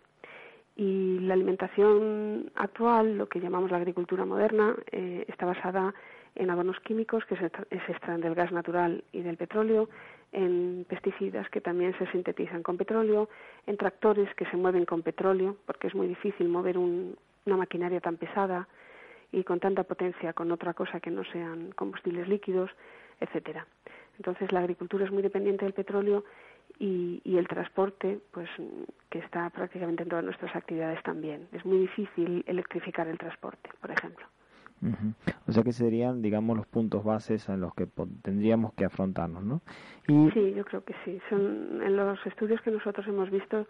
Y 0.80 1.20
la 1.20 1.34
alimentación 1.34 2.54
actual, 2.56 3.18
lo 3.18 3.28
que 3.28 3.42
llamamos 3.42 3.70
la 3.70 3.76
agricultura 3.76 4.24
moderna, 4.24 4.78
eh, 4.94 5.26
está 5.28 5.46
basada 5.46 5.94
en 6.36 6.50
abonos 6.50 6.80
químicos 6.80 7.26
que 7.26 7.36
se, 7.36 7.48
extraen 7.92 8.22
del 8.22 8.34
gas 8.34 8.54
natural 8.54 9.04
y 9.12 9.20
del 9.20 9.36
petróleo, 9.36 9.90
en 10.32 10.86
pesticidas 10.88 11.50
que 11.50 11.60
también 11.60 11.94
se 11.98 12.10
sintetizan 12.14 12.64
con 12.64 12.78
petróleo, 12.78 13.28
en 13.68 13.76
tractores 13.76 14.34
que 14.36 14.46
se 14.46 14.56
mueven 14.56 14.86
con 14.86 15.02
petróleo, 15.02 15.58
porque 15.66 15.88
es 15.88 15.96
muy 15.96 16.08
difícil 16.08 16.48
mover 16.48 16.78
una 16.78 17.58
maquinaria 17.58 18.00
tan 18.00 18.16
pesada 18.16 18.70
y 19.34 19.44
con 19.44 19.60
tanta 19.60 19.84
potencia 19.84 20.32
con 20.32 20.50
otra 20.50 20.74
cosa 20.74 21.02
que 21.02 21.12
no 21.12 21.26
sean 21.26 21.74
combustibles 21.76 22.30
líquidos, 22.30 22.72
etcétera. 23.20 23.68
Entonces 24.16 24.54
la 24.54 24.62
agricultura 24.62 25.04
es 25.04 25.12
muy 25.12 25.24
dependiente 25.24 25.66
del 25.66 25.74
petróleo 25.74 26.24
y, 26.78 27.22
y, 27.24 27.38
el 27.38 27.48
transporte, 27.48 28.20
pues 28.32 28.50
que 29.10 29.20
está 29.20 29.50
prácticamente 29.50 30.04
en 30.04 30.10
todas 30.10 30.24
nuestras 30.24 30.56
actividades 30.56 31.02
también. 31.04 31.48
Es 31.52 31.66
muy 31.66 31.80
difícil 31.80 32.44
electrificar 32.48 33.08
el 33.08 33.18
transporte, 33.18 33.70
por 33.82 33.92
ejemplo. 33.92 34.26
O 35.48 35.52
sea 35.52 35.64
que 35.64 35.74
serían, 35.74 36.22
digamos, 36.22 36.56
los 36.56 36.66
puntos 36.66 37.04
bases 37.04 37.50
en 37.50 37.60
los 37.60 37.74
que 37.74 37.88
tendríamos 38.22 38.74
que 38.74 38.86
afrontarnos, 38.86 39.44
¿no? 39.44 39.62
Y... 40.08 40.32
Sí, 40.32 40.54
yo 40.56 40.64
creo 40.64 40.84
que 40.84 40.96
sí. 41.04 41.20
Son, 41.30 41.82
en 41.84 41.98
los 41.98 42.26
estudios 42.26 42.62
que 42.62 42.72
nosotros 42.72 43.06
hemos 43.08 43.30
visto, 43.30 43.68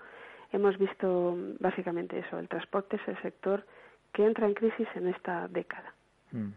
hemos 0.51 0.77
visto 0.77 1.35
básicamente 1.59 2.19
eso. 2.19 2.37
El 2.37 2.47
transporte 2.47 2.97
es 2.97 3.07
el 3.07 3.19
sector 3.21 3.65
que 4.13 4.25
entra 4.25 4.47
en 4.47 4.53
crisis 4.53 4.87
en 4.95 5.07
esta 5.07 5.47
década. 5.47 5.93
Mm. 6.31 6.49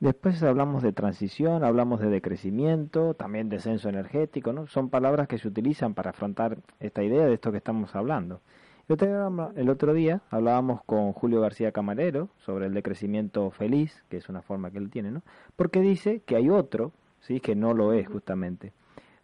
Después 0.00 0.42
hablamos 0.42 0.82
de 0.82 0.94
transición, 0.94 1.62
hablamos 1.62 2.00
de 2.00 2.08
decrecimiento, 2.08 3.12
también 3.12 3.50
descenso 3.50 3.90
energético, 3.90 4.50
¿no? 4.54 4.66
Son 4.66 4.88
palabras 4.88 5.28
que 5.28 5.36
se 5.36 5.46
utilizan 5.46 5.92
para 5.92 6.10
afrontar 6.10 6.56
esta 6.80 7.02
idea 7.04 7.26
de 7.26 7.34
esto 7.34 7.52
que 7.52 7.58
estamos 7.58 7.94
hablando. 7.94 8.40
El 8.88 9.68
otro 9.68 9.92
día 9.92 10.22
hablábamos 10.30 10.82
con 10.84 11.12
Julio 11.12 11.42
García 11.42 11.70
Camarero 11.70 12.30
sobre 12.38 12.66
el 12.66 12.74
decrecimiento 12.74 13.50
feliz, 13.50 14.02
que 14.08 14.16
es 14.16 14.28
una 14.30 14.40
forma 14.40 14.70
que 14.70 14.78
él 14.78 14.90
tiene, 14.90 15.10
¿no? 15.10 15.22
Porque 15.54 15.80
dice 15.80 16.22
que 16.26 16.34
hay 16.34 16.48
otro, 16.48 16.92
¿sí? 17.20 17.38
Que 17.38 17.54
no 17.54 17.74
lo 17.74 17.92
es 17.92 18.08
justamente. 18.08 18.72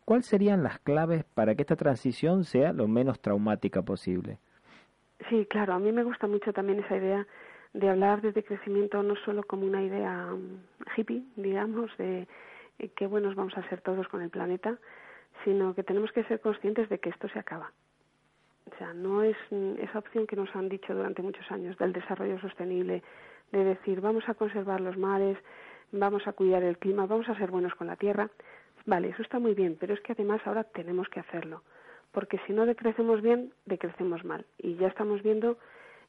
¿Cuáles 0.04 0.26
serían 0.26 0.62
las 0.62 0.78
claves 0.78 1.25
para 1.25 1.54
que 1.54 1.62
esta 1.62 1.75
transición 1.75 2.45
sea 2.45 2.73
lo 2.73 2.87
menos 2.87 3.18
traumática 3.18 3.80
posible? 3.83 4.38
Sí, 5.30 5.47
claro, 5.50 5.73
a 5.73 5.78
mí 5.78 5.90
me 5.90 6.04
gusta 6.04 6.26
mucho 6.26 6.52
también 6.52 6.80
esa 6.80 6.97
idea 6.97 7.26
de 7.78 7.88
hablar 7.88 8.23
de 8.23 8.33
decrecimiento 8.33 9.02
no 9.02 9.16
solo 9.16 9.42
como 9.42 9.66
una 9.66 9.83
idea 9.83 10.28
um, 10.33 10.59
hippie, 10.97 11.25
digamos, 11.37 11.97
de 11.99 12.26
eh, 12.78 12.88
qué 12.97 13.06
buenos 13.06 13.35
vamos 13.35 13.56
a 13.56 13.68
ser 13.68 13.80
todos 13.80 14.09
con 14.09 14.23
el 14.23 14.30
planeta, 14.30 14.78
sino 15.45 15.75
que 15.75 15.83
tenemos 15.83 16.12
que 16.12 16.25
ser 16.25 16.40
conscientes 16.40 16.88
de 16.88 16.99
que 16.99 17.11
esto 17.11 17.28
se 17.28 17.38
acaba 17.38 17.73
o 18.73 18.78
sea, 18.78 18.92
no 18.92 19.23
es 19.23 19.37
esa 19.78 19.99
opción 19.99 20.26
que 20.26 20.37
nos 20.37 20.54
han 20.56 20.68
dicho 20.68 20.95
durante 20.95 21.23
muchos 21.23 21.50
años 21.50 21.78
del 21.78 21.92
desarrollo 21.92 22.38
sostenible, 22.40 23.02
de 23.52 23.64
decir 23.64 24.00
vamos 24.00 24.28
a 24.28 24.35
conservar 24.35 24.80
los 24.80 24.97
mares, 24.97 25.38
vamos 25.92 26.26
a 26.26 26.33
cuidar 26.33 26.62
el 26.62 26.78
clima, 26.78 27.06
vamos 27.06 27.28
a 27.28 27.37
ser 27.37 27.50
buenos 27.50 27.75
con 27.75 27.87
la 27.87 27.97
tierra. 27.97 28.28
Vale, 28.85 29.09
eso 29.09 29.23
está 29.23 29.38
muy 29.38 29.54
bien, 29.54 29.76
pero 29.78 29.95
es 29.95 30.00
que 30.00 30.12
además 30.12 30.40
ahora 30.45 30.64
tenemos 30.64 31.09
que 31.09 31.21
hacerlo, 31.21 31.62
porque 32.12 32.40
si 32.47 32.52
no 32.52 32.66
decrecemos 32.66 33.23
bien, 33.23 33.52
decrecemos 33.66 34.25
mal. 34.25 34.45
Y 34.59 34.75
ya 34.76 34.88
estamos 34.88 35.23
viendo 35.23 35.59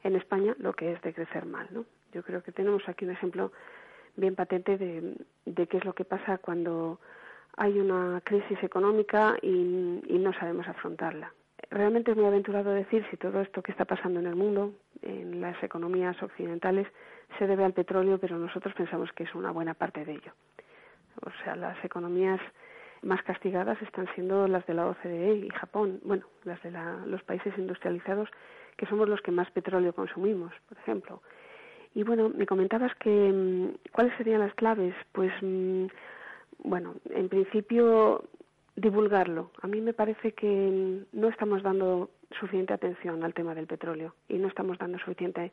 en 0.02 0.16
España 0.16 0.54
lo 0.58 0.72
que 0.72 0.92
es 0.92 1.02
decrecer 1.02 1.46
mal, 1.46 1.68
¿no? 1.70 1.84
Yo 2.12 2.22
creo 2.22 2.42
que 2.42 2.52
tenemos 2.52 2.88
aquí 2.88 3.04
un 3.04 3.10
ejemplo 3.12 3.52
bien 4.16 4.34
patente 4.34 4.78
de, 4.78 5.14
de 5.44 5.66
qué 5.66 5.76
es 5.76 5.84
lo 5.84 5.94
que 5.94 6.04
pasa 6.04 6.38
cuando 6.38 6.98
hay 7.56 7.78
una 7.78 8.20
crisis 8.24 8.62
económica 8.62 9.36
y, 9.42 10.00
y 10.06 10.18
no 10.18 10.32
sabemos 10.32 10.66
afrontarla 10.68 11.32
realmente 11.70 12.10
es 12.10 12.16
muy 12.16 12.26
aventurado 12.26 12.72
decir 12.72 13.04
si 13.10 13.16
todo 13.16 13.40
esto 13.40 13.62
que 13.62 13.72
está 13.72 13.84
pasando 13.84 14.20
en 14.20 14.26
el 14.26 14.36
mundo, 14.36 14.72
en 15.02 15.40
las 15.40 15.62
economías 15.62 16.20
occidentales, 16.22 16.86
se 17.38 17.46
debe 17.46 17.64
al 17.64 17.72
petróleo, 17.72 18.18
pero 18.18 18.38
nosotros 18.38 18.74
pensamos 18.74 19.12
que 19.12 19.24
es 19.24 19.34
una 19.34 19.50
buena 19.50 19.74
parte 19.74 20.04
de 20.04 20.12
ello. 20.12 20.32
O 21.24 21.30
sea, 21.42 21.56
las 21.56 21.82
economías 21.84 22.40
más 23.02 23.22
castigadas 23.22 23.80
están 23.82 24.08
siendo 24.14 24.48
las 24.48 24.66
de 24.66 24.74
la 24.74 24.86
OCDE 24.86 25.34
y 25.36 25.48
Japón, 25.50 26.00
bueno, 26.04 26.26
las 26.44 26.62
de 26.62 26.72
los 27.06 27.22
países 27.22 27.56
industrializados, 27.58 28.28
que 28.78 28.86
somos 28.86 29.08
los 29.08 29.20
que 29.20 29.32
más 29.32 29.50
petróleo 29.50 29.92
consumimos, 29.92 30.52
por 30.68 30.78
ejemplo. 30.78 31.20
Y 31.94 32.04
bueno, 32.04 32.30
me 32.30 32.46
comentabas 32.46 32.94
que 32.94 33.10
mm, 33.10 33.90
cuáles 33.92 34.16
serían 34.16 34.40
las 34.40 34.54
claves, 34.54 34.94
pues 35.12 35.32
mm, 35.42 35.86
bueno, 36.64 36.94
en 37.10 37.28
principio 37.28 38.24
divulgarlo. 38.76 39.50
A 39.60 39.66
mí 39.66 39.80
me 39.80 39.92
parece 39.92 40.32
que 40.32 41.02
no 41.12 41.28
estamos 41.28 41.62
dando 41.62 42.10
suficiente 42.38 42.72
atención 42.72 43.24
al 43.24 43.34
tema 43.34 43.54
del 43.54 43.66
petróleo 43.66 44.14
y 44.28 44.38
no 44.38 44.48
estamos 44.48 44.78
dando 44.78 44.98
suficiente 44.98 45.50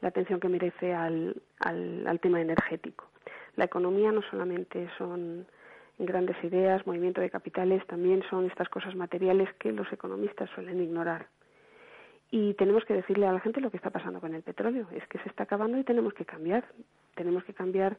la 0.00 0.08
atención 0.08 0.38
que 0.38 0.48
merece 0.48 0.94
al, 0.94 1.42
al, 1.58 2.20
tema 2.20 2.40
energético. 2.40 3.06
La 3.56 3.64
economía 3.64 4.12
no 4.12 4.22
solamente 4.30 4.88
son 4.98 5.46
grandes 5.98 6.36
ideas, 6.44 6.86
movimiento 6.86 7.20
de 7.20 7.30
capitales, 7.30 7.84
también 7.86 8.22
son 8.30 8.46
estas 8.46 8.68
cosas 8.68 8.94
materiales 8.94 9.48
que 9.58 9.72
los 9.72 9.90
economistas 9.92 10.50
suelen 10.50 10.80
ignorar. 10.80 11.26
Y 12.36 12.54
tenemos 12.54 12.84
que 12.84 12.94
decirle 12.94 13.28
a 13.28 13.32
la 13.32 13.38
gente 13.38 13.60
lo 13.60 13.70
que 13.70 13.76
está 13.76 13.90
pasando 13.90 14.20
con 14.20 14.34
el 14.34 14.42
petróleo. 14.42 14.88
Es 14.90 15.06
que 15.06 15.18
se 15.18 15.28
está 15.28 15.44
acabando 15.44 15.78
y 15.78 15.84
tenemos 15.84 16.12
que 16.14 16.24
cambiar. 16.24 16.64
Tenemos 17.14 17.44
que 17.44 17.54
cambiar 17.54 17.96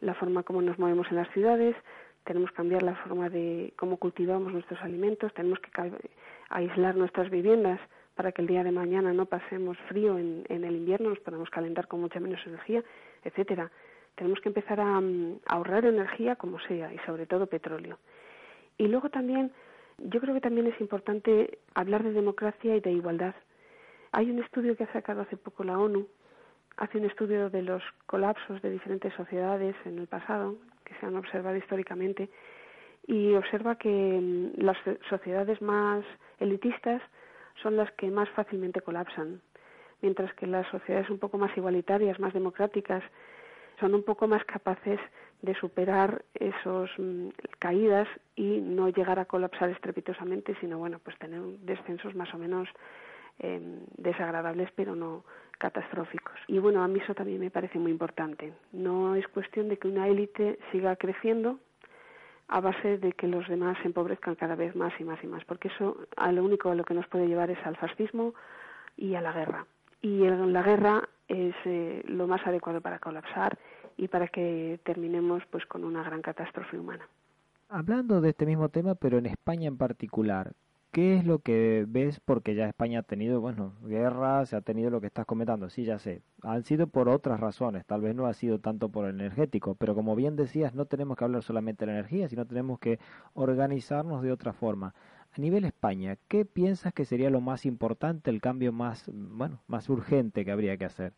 la 0.00 0.12
forma 0.14 0.42
como 0.42 0.60
nos 0.60 0.76
movemos 0.76 1.06
en 1.10 1.18
las 1.18 1.30
ciudades, 1.30 1.76
tenemos 2.24 2.50
que 2.50 2.56
cambiar 2.56 2.82
la 2.82 2.96
forma 2.96 3.30
de 3.30 3.72
cómo 3.76 3.98
cultivamos 3.98 4.52
nuestros 4.52 4.82
alimentos, 4.82 5.32
tenemos 5.34 5.60
que 5.60 5.70
aislar 6.48 6.96
nuestras 6.96 7.30
viviendas 7.30 7.78
para 8.16 8.32
que 8.32 8.42
el 8.42 8.48
día 8.48 8.64
de 8.64 8.72
mañana 8.72 9.12
no 9.12 9.26
pasemos 9.26 9.78
frío 9.88 10.18
en, 10.18 10.44
el 10.48 10.74
invierno, 10.74 11.10
nos 11.10 11.20
podamos 11.20 11.48
calentar 11.50 11.86
con 11.86 12.00
mucha 12.00 12.18
menos 12.18 12.44
energía, 12.44 12.82
etcétera. 13.22 13.70
Tenemos 14.16 14.40
que 14.40 14.48
empezar 14.48 14.80
mm, 14.80 15.42
a 15.46 15.54
ahorrar 15.54 15.84
energía 15.84 16.34
como 16.34 16.58
sea 16.58 16.92
y 16.92 16.98
sobre 17.06 17.26
todo 17.26 17.46
petróleo. 17.46 17.98
Y 18.78 18.88
luego 18.88 19.10
también, 19.10 19.52
yo 19.98 20.20
creo 20.20 20.34
que 20.34 20.40
también 20.40 20.66
es 20.66 20.80
importante 20.80 21.60
hablar 21.72 22.02
de 22.02 22.10
democracia 22.10 22.74
y 22.74 22.80
de 22.80 22.90
igualdad. 22.90 23.36
Hay 24.12 24.30
un 24.30 24.38
estudio 24.42 24.76
que 24.76 24.84
ha 24.84 24.92
sacado 24.92 25.22
hace 25.22 25.36
poco 25.36 25.64
la 25.64 25.78
ONU, 25.78 26.06
hace 26.76 26.98
un 26.98 27.04
estudio 27.04 27.50
de 27.50 27.62
los 27.62 27.82
colapsos 28.06 28.60
de 28.62 28.70
diferentes 28.70 29.12
sociedades 29.14 29.74
en 29.84 29.98
el 29.98 30.06
pasado, 30.06 30.56
que 30.84 30.94
se 31.00 31.06
han 31.06 31.16
observado 31.16 31.56
históricamente 31.56 32.28
y 33.06 33.34
observa 33.34 33.76
que 33.76 33.88
mm, 33.88 34.60
las 34.62 34.76
sociedades 35.08 35.60
más 35.62 36.04
elitistas 36.38 37.02
son 37.62 37.76
las 37.76 37.90
que 37.92 38.10
más 38.10 38.28
fácilmente 38.30 38.80
colapsan, 38.80 39.40
mientras 40.02 40.32
que 40.34 40.46
las 40.46 40.66
sociedades 40.68 41.10
un 41.10 41.18
poco 41.18 41.38
más 41.38 41.56
igualitarias, 41.56 42.20
más 42.20 42.34
democráticas, 42.34 43.02
son 43.80 43.94
un 43.94 44.02
poco 44.02 44.26
más 44.26 44.44
capaces 44.44 44.98
de 45.42 45.54
superar 45.54 46.24
esos 46.34 46.90
mm, 46.98 47.28
caídas 47.58 48.08
y 48.34 48.60
no 48.60 48.88
llegar 48.88 49.18
a 49.18 49.26
colapsar 49.26 49.70
estrepitosamente, 49.70 50.56
sino 50.60 50.78
bueno, 50.78 50.98
pues 50.98 51.18
tener 51.18 51.40
descensos 51.60 52.14
más 52.14 52.32
o 52.34 52.38
menos 52.38 52.68
em, 53.38 53.80
desagradables, 53.96 54.70
pero 54.74 54.94
no 54.94 55.24
catastróficos. 55.58 56.34
Y 56.48 56.58
bueno, 56.58 56.82
a 56.82 56.88
mí 56.88 57.00
eso 57.00 57.14
también 57.14 57.40
me 57.40 57.50
parece 57.50 57.78
muy 57.78 57.90
importante. 57.90 58.52
No 58.72 59.14
es 59.14 59.26
cuestión 59.28 59.68
de 59.68 59.78
que 59.78 59.88
una 59.88 60.08
élite 60.08 60.58
siga 60.70 60.96
creciendo 60.96 61.58
a 62.48 62.60
base 62.60 62.98
de 62.98 63.12
que 63.12 63.26
los 63.26 63.48
demás 63.48 63.76
se 63.82 63.88
empobrezcan 63.88 64.36
cada 64.36 64.54
vez 64.54 64.76
más 64.76 64.92
y 65.00 65.04
más 65.04 65.22
y 65.24 65.26
más, 65.26 65.44
porque 65.44 65.68
eso 65.68 65.96
a 66.16 66.30
lo 66.30 66.44
único 66.44 66.70
a 66.70 66.74
lo 66.74 66.84
que 66.84 66.94
nos 66.94 67.06
puede 67.08 67.26
llevar 67.26 67.50
es 67.50 67.58
al 67.66 67.76
fascismo 67.76 68.34
y 68.96 69.14
a 69.14 69.20
la 69.20 69.32
guerra. 69.32 69.66
Y 70.00 70.24
en 70.24 70.52
la 70.52 70.62
guerra 70.62 71.08
es 71.28 71.54
eh, 71.64 72.02
lo 72.06 72.26
más 72.26 72.46
adecuado 72.46 72.80
para 72.80 72.98
colapsar 72.98 73.58
y 73.96 74.08
para 74.08 74.28
que 74.28 74.78
terminemos 74.84 75.42
pues 75.50 75.66
con 75.66 75.84
una 75.84 76.02
gran 76.02 76.22
catástrofe 76.22 76.78
humana. 76.78 77.08
Hablando 77.68 78.20
de 78.20 78.28
este 78.28 78.46
mismo 78.46 78.68
tema, 78.68 78.94
pero 78.94 79.18
en 79.18 79.26
España 79.26 79.66
en 79.66 79.76
particular, 79.76 80.52
¿qué 80.92 81.16
es 81.16 81.26
lo 81.26 81.40
que 81.40 81.84
ves? 81.88 82.20
Porque 82.20 82.54
ya 82.54 82.66
España 82.66 83.00
ha 83.00 83.02
tenido, 83.02 83.40
bueno, 83.40 83.74
guerras, 83.82 84.50
se 84.50 84.56
ha 84.56 84.60
tenido 84.60 84.90
lo 84.90 85.00
que 85.00 85.06
estás 85.06 85.26
comentando, 85.26 85.68
sí, 85.68 85.84
ya 85.84 85.98
sé. 85.98 86.22
Han 86.42 86.62
sido 86.64 86.86
por 86.86 87.08
otras 87.08 87.40
razones, 87.40 87.84
tal 87.86 88.00
vez 88.00 88.14
no 88.14 88.26
ha 88.26 88.34
sido 88.34 88.58
tanto 88.58 88.88
por 88.88 89.06
el 89.06 89.14
energético, 89.20 89.74
pero 89.74 89.94
como 89.94 90.16
bien 90.16 90.36
decías, 90.36 90.74
no 90.74 90.86
tenemos 90.86 91.16
que 91.16 91.24
hablar 91.24 91.42
solamente 91.42 91.84
de 91.84 91.92
la 91.92 91.98
energía, 91.98 92.28
sino 92.28 92.46
tenemos 92.46 92.78
que 92.78 92.98
organizarnos 93.34 94.22
de 94.22 94.32
otra 94.32 94.52
forma. 94.52 94.94
A 95.36 95.40
nivel 95.40 95.64
España, 95.64 96.16
¿qué 96.28 96.44
piensas 96.44 96.94
que 96.94 97.04
sería 97.04 97.30
lo 97.30 97.40
más 97.40 97.66
importante, 97.66 98.30
el 98.30 98.40
cambio 98.40 98.72
más, 98.72 99.10
bueno, 99.12 99.60
más 99.66 99.88
urgente 99.90 100.44
que 100.44 100.50
habría 100.50 100.76
que 100.76 100.86
hacer? 100.86 101.12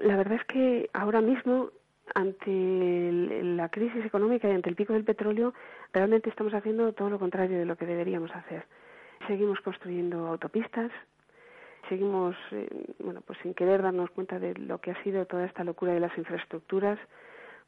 La 0.00 0.16
verdad 0.16 0.34
es 0.34 0.44
que 0.44 0.90
ahora 0.92 1.20
mismo 1.20 1.70
ante 2.14 3.10
la 3.42 3.68
crisis 3.68 4.04
económica 4.04 4.48
y 4.48 4.52
ante 4.52 4.70
el 4.70 4.76
pico 4.76 4.92
del 4.92 5.04
petróleo, 5.04 5.54
realmente 5.92 6.30
estamos 6.30 6.54
haciendo 6.54 6.92
todo 6.92 7.10
lo 7.10 7.18
contrario 7.18 7.58
de 7.58 7.66
lo 7.66 7.76
que 7.76 7.86
deberíamos 7.86 8.30
hacer. 8.34 8.64
Seguimos 9.28 9.60
construyendo 9.60 10.26
autopistas, 10.26 10.90
seguimos, 11.90 12.34
eh, 12.50 12.94
bueno, 12.98 13.20
pues 13.20 13.38
sin 13.42 13.52
querer 13.52 13.82
darnos 13.82 14.10
cuenta 14.10 14.38
de 14.38 14.54
lo 14.54 14.80
que 14.80 14.90
ha 14.90 15.02
sido 15.02 15.26
toda 15.26 15.44
esta 15.44 15.64
locura 15.64 15.92
de 15.92 16.00
las 16.00 16.16
infraestructuras, 16.16 16.98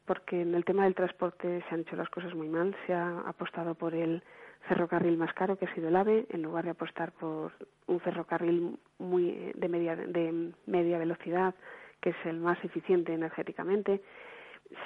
porque 0.05 0.41
en 0.41 0.55
el 0.55 0.65
tema 0.65 0.85
del 0.85 0.95
transporte 0.95 1.63
se 1.69 1.75
han 1.75 1.81
hecho 1.81 1.95
las 1.95 2.09
cosas 2.09 2.33
muy 2.33 2.49
mal, 2.49 2.75
se 2.87 2.93
ha 2.95 3.19
apostado 3.27 3.75
por 3.75 3.93
el 3.93 4.23
ferrocarril 4.67 5.17
más 5.17 5.33
caro 5.33 5.55
que 5.55 5.65
ha 5.65 5.75
sido 5.75 5.89
el 5.89 5.95
AVE 5.95 6.25
en 6.31 6.41
lugar 6.41 6.65
de 6.65 6.71
apostar 6.71 7.11
por 7.11 7.51
un 7.85 7.99
ferrocarril 7.99 8.79
muy 8.97 9.29
eh, 9.29 9.51
de 9.55 9.69
media 9.69 9.95
de 9.95 10.53
media 10.65 10.97
velocidad 10.97 11.53
que 12.01 12.09
es 12.09 12.25
el 12.25 12.39
más 12.39 12.57
eficiente 12.63 13.13
energéticamente. 13.13 14.01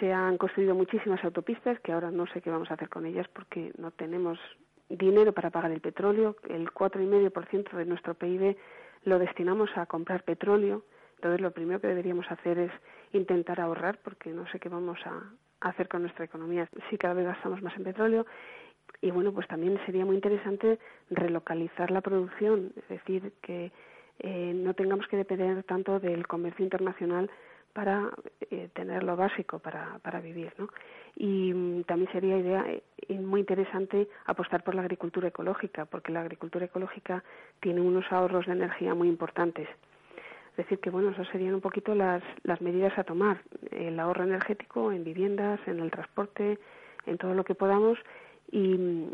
Se 0.02 0.12
han 0.12 0.38
construido 0.38 0.76
muchísimas 0.76 1.24
autopistas 1.24 1.80
que 1.80 1.94
ahora 1.94 2.12
no 2.12 2.28
sé 2.28 2.42
qué 2.42 2.50
vamos 2.50 2.70
a 2.70 2.74
hacer 2.74 2.90
con 2.90 3.06
ellas 3.06 3.30
porque 3.30 3.72
no 3.78 3.92
tenemos 3.92 4.38
dinero 4.90 5.34
para 5.34 5.50
pagar 5.50 5.72
el 5.72 5.82
petróleo. 5.82 6.36
El 6.50 6.72
4,5% 6.72 7.72
de 7.72 7.86
nuestro 7.86 8.14
PIB 8.14 8.56
lo 9.04 9.20
destinamos 9.20 9.70
a 9.76 9.86
comprar 9.86 10.24
petróleo. 10.24 10.84
Entonces, 11.16 11.42
lo 11.42 11.52
primero 11.52 11.80
que 11.80 11.88
deberíamos 11.88 12.30
hacer 12.30 12.60
es 12.60 12.72
intentar 13.14 13.60
ahorrar 13.60 14.00
porque 14.04 14.32
no 14.32 14.48
sé 14.48 14.60
qué 14.60 14.70
vamos 14.70 15.00
a 15.06 15.24
hacer 15.62 15.88
con 15.88 16.02
nuestra 16.02 16.26
economía 16.26 16.70
si 16.90 16.98
cada 16.98 17.14
vez 17.14 17.26
gastamos 17.26 17.62
más 17.62 17.76
en 17.78 17.84
petróleo. 17.84 18.26
Y 19.02 19.12
bueno, 19.12 19.34
pues 19.34 19.48
también 19.48 19.80
sería 19.86 20.06
muy 20.06 20.16
interesante 20.16 20.80
relocalizar 21.10 21.92
la 21.92 22.02
producción, 22.02 22.72
es 22.76 22.88
decir, 22.90 23.34
que 23.42 23.72
eh, 24.20 24.54
no 24.56 24.74
tengamos 24.74 25.08
que 25.08 25.18
depender 25.18 25.64
tanto 25.64 26.00
del 26.00 26.28
comercio 26.28 26.64
internacional 26.64 27.30
para 27.74 28.10
eh, 28.52 28.70
tener 28.74 29.04
lo 29.04 29.18
básico 29.18 29.60
para, 29.60 30.00
para 30.00 30.22
vivir, 30.22 30.54
¿no? 30.58 30.70
Y 31.16 31.54
mm, 31.54 31.84
también 31.84 32.12
sería 32.12 32.38
idea 32.38 32.66
eh, 32.68 33.20
muy 33.20 33.40
interesante 33.42 34.08
apostar 34.26 34.64
por 34.64 34.76
la 34.76 34.82
agricultura 34.82 35.30
ecológica, 35.30 35.86
porque 35.86 36.12
la 36.12 36.22
agricultura 36.22 36.66
ecológica 36.66 37.24
tiene 37.60 37.82
unos 37.82 38.12
ahorros 38.12 38.46
de 38.46 38.54
energía 38.54 38.94
muy 38.94 39.08
importantes. 39.08 39.68
Es 40.52 40.58
decir, 40.58 40.80
que 40.80 40.90
bueno, 40.90 41.10
esas 41.10 41.28
serían 41.30 41.54
un 41.54 41.62
poquito 41.62 41.96
las, 41.96 42.24
las 42.44 42.62
medidas 42.62 42.98
a 42.98 43.04
tomar. 43.04 43.42
El 43.72 44.00
ahorro 44.00 44.24
energético 44.24 44.92
en 44.92 45.04
viviendas, 45.04 45.60
en 45.68 45.82
el 45.82 45.92
transporte, 45.92 46.60
en 47.06 47.18
todo 47.18 47.34
lo 47.34 47.44
que 47.44 47.56
podamos 47.56 47.98
y, 48.52 49.10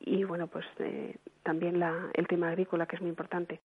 y 0.00 0.24
bueno, 0.24 0.46
pues 0.48 0.64
eh, 0.80 1.16
también 1.42 1.78
la, 1.78 2.10
el 2.14 2.26
tema 2.26 2.48
agrícola, 2.48 2.86
que 2.86 2.96
es 2.96 3.02
muy 3.02 3.10
importante. 3.10 3.60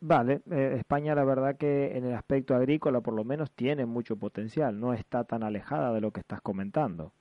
Vale, 0.00 0.42
eh, 0.50 0.76
España 0.78 1.14
la 1.14 1.24
verdad 1.24 1.56
que 1.56 1.96
en 1.96 2.04
el 2.04 2.14
aspecto 2.14 2.54
agrícola 2.54 3.00
por 3.00 3.14
lo 3.14 3.24
menos 3.24 3.50
tiene 3.50 3.84
mucho 3.84 4.16
potencial, 4.16 4.78
no 4.78 4.94
está 4.94 5.24
tan 5.24 5.42
alejada 5.42 5.92
de 5.92 6.00
lo 6.00 6.12
que 6.12 6.20
estás 6.20 6.40
comentando. 6.40 7.12